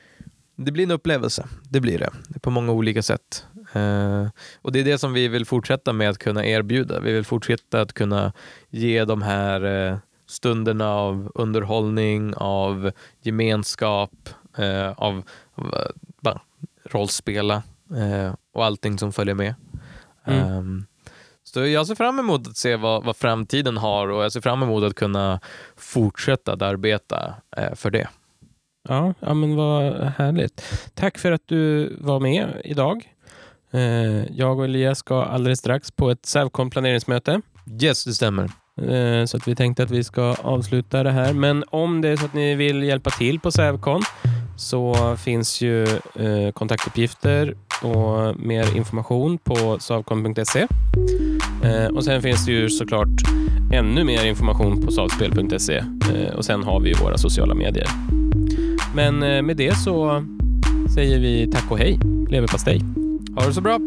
det 0.56 0.72
blir 0.72 0.84
en 0.84 0.92
upplevelse, 0.92 1.48
det 1.70 1.80
blir 1.82 2.00
det. 2.00 2.40
På 2.42 2.50
många 2.50 2.72
olika 2.72 3.02
sätt. 3.04 3.46
Eh, 3.74 4.28
och 4.62 4.72
det 4.72 4.80
är 4.80 4.84
det 4.84 4.98
som 4.98 5.14
vi 5.14 5.28
vill 5.28 5.46
fortsätta 5.46 5.94
med 5.94 6.10
att 6.10 6.18
kunna 6.18 6.46
erbjuda. 6.46 7.00
Vi 7.00 7.14
vill 7.14 7.26
fortsätta 7.26 7.82
att 7.82 7.94
kunna 7.94 8.34
ge 8.70 9.06
de 9.06 9.22
här 9.22 9.90
eh, 9.92 9.98
stunderna 10.28 10.90
av 10.94 11.32
underhållning, 11.36 12.34
av 12.36 12.92
gemenskap, 13.22 14.30
eh, 14.58 14.92
av, 14.98 15.24
eh, 15.58 15.64
bara 16.22 16.42
rollspela 16.84 17.64
eh, 17.98 18.34
och 18.54 18.66
allting 18.66 18.98
som 19.00 19.14
följer 19.14 19.36
med. 19.36 19.56
Mm. 20.26 20.40
Ehm, 20.48 20.86
så 21.44 21.66
jag 21.66 21.88
ser 21.88 21.96
fram 21.96 22.20
emot 22.20 22.48
att 22.48 22.58
se 22.58 22.76
vad, 22.76 23.04
vad 23.04 23.18
framtiden 23.18 23.78
har 23.78 24.08
och 24.08 24.24
jag 24.24 24.32
ser 24.32 24.42
fram 24.42 24.64
emot 24.64 24.84
att 24.84 24.96
kunna 24.96 25.40
fortsätta 25.78 26.54
att 26.54 26.62
arbeta 26.62 27.34
eh, 27.58 27.74
för 27.76 27.92
det. 27.92 28.08
Ja, 28.88 29.14
ja, 29.20 29.34
men 29.34 29.56
vad 29.56 29.94
härligt. 30.18 30.64
Tack 30.94 31.18
för 31.18 31.32
att 31.32 31.42
du 31.46 31.96
var 32.00 32.20
med 32.20 32.62
idag. 32.64 33.12
Eh, 33.72 34.26
Jag 34.38 34.60
och 34.60 34.66
Elias 34.66 34.98
ska 35.00 35.24
alldeles 35.24 35.60
strax 35.60 35.92
på 35.92 36.10
ett 36.10 36.26
Sävcon 36.26 36.70
planeringsmöte. 36.70 37.42
Yes, 37.82 38.04
det 38.04 38.14
stämmer. 38.14 38.44
Eh, 38.82 39.26
Så 39.26 39.38
att 39.38 39.48
vi 39.48 39.56
tänkte 39.56 39.84
att 39.84 39.92
vi 39.92 40.04
ska 40.04 40.36
avsluta 40.44 41.04
det 41.04 41.12
här. 41.12 41.34
Men 41.34 41.64
om 41.70 42.02
det 42.02 42.10
är 42.10 42.18
så 42.18 42.26
att 42.26 42.34
ni 42.34 42.56
vill 42.56 42.84
hjälpa 42.84 43.10
till 43.10 43.40
på 43.40 43.52
Sävcon 43.52 44.02
så 44.56 45.16
finns 45.18 45.62
ju 45.62 45.84
eh, 46.16 46.52
kontaktuppgifter 46.54 47.56
och 47.82 48.40
mer 48.40 48.78
information 48.78 49.38
på 49.38 49.80
savcon.se. 49.80 50.68
Eh, 51.64 51.86
Och 51.96 52.04
sen 52.04 52.22
finns 52.22 52.46
det 52.46 52.52
ju 52.52 52.70
såklart 52.70 53.10
ännu 53.74 54.04
mer 54.04 54.26
information 54.26 54.82
på 54.82 54.92
savspel.se 54.92 55.84
Eh, 56.16 56.34
och 56.36 56.46
sen 56.46 56.64
har 56.64 56.80
vi 56.80 56.90
ju 56.90 56.96
våra 56.96 57.18
sociala 57.18 57.54
medier. 57.54 57.88
Men 58.96 59.24
eh, 59.24 59.42
med 59.42 59.58
det 59.58 59.76
så 59.78 60.24
säger 60.96 61.20
vi 61.20 61.50
tack 61.52 61.72
och 61.72 61.78
hej. 61.78 62.00
Leverpastej. 62.30 62.82
Ha 63.36 63.46
det 63.48 63.54
så 63.54 63.62
bra. 63.62 63.80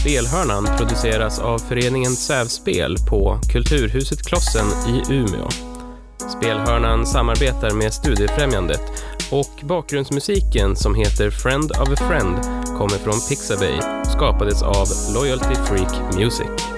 Spelhörnan 0.00 0.68
produceras 0.78 1.38
av 1.38 1.58
föreningen 1.58 2.10
Sävspel 2.10 2.96
på 3.10 3.38
Kulturhuset 3.52 4.22
Klossen 4.26 4.66
i 4.88 5.12
Umeå. 5.14 5.48
Spelhörnan 6.28 7.06
samarbetar 7.06 7.70
med 7.70 7.92
Studiefrämjandet 7.92 8.80
och 9.30 9.50
bakgrundsmusiken 9.62 10.76
som 10.76 10.94
heter 10.94 11.30
Friend 11.30 11.72
of 11.72 11.88
a 11.88 11.96
Friend 12.08 12.36
kommer 12.78 12.98
från 12.98 13.20
Pixabay 13.28 13.78
skapades 14.04 14.62
av 14.62 14.86
Loyalty 15.14 15.54
Freak 15.54 16.14
Music. 16.14 16.73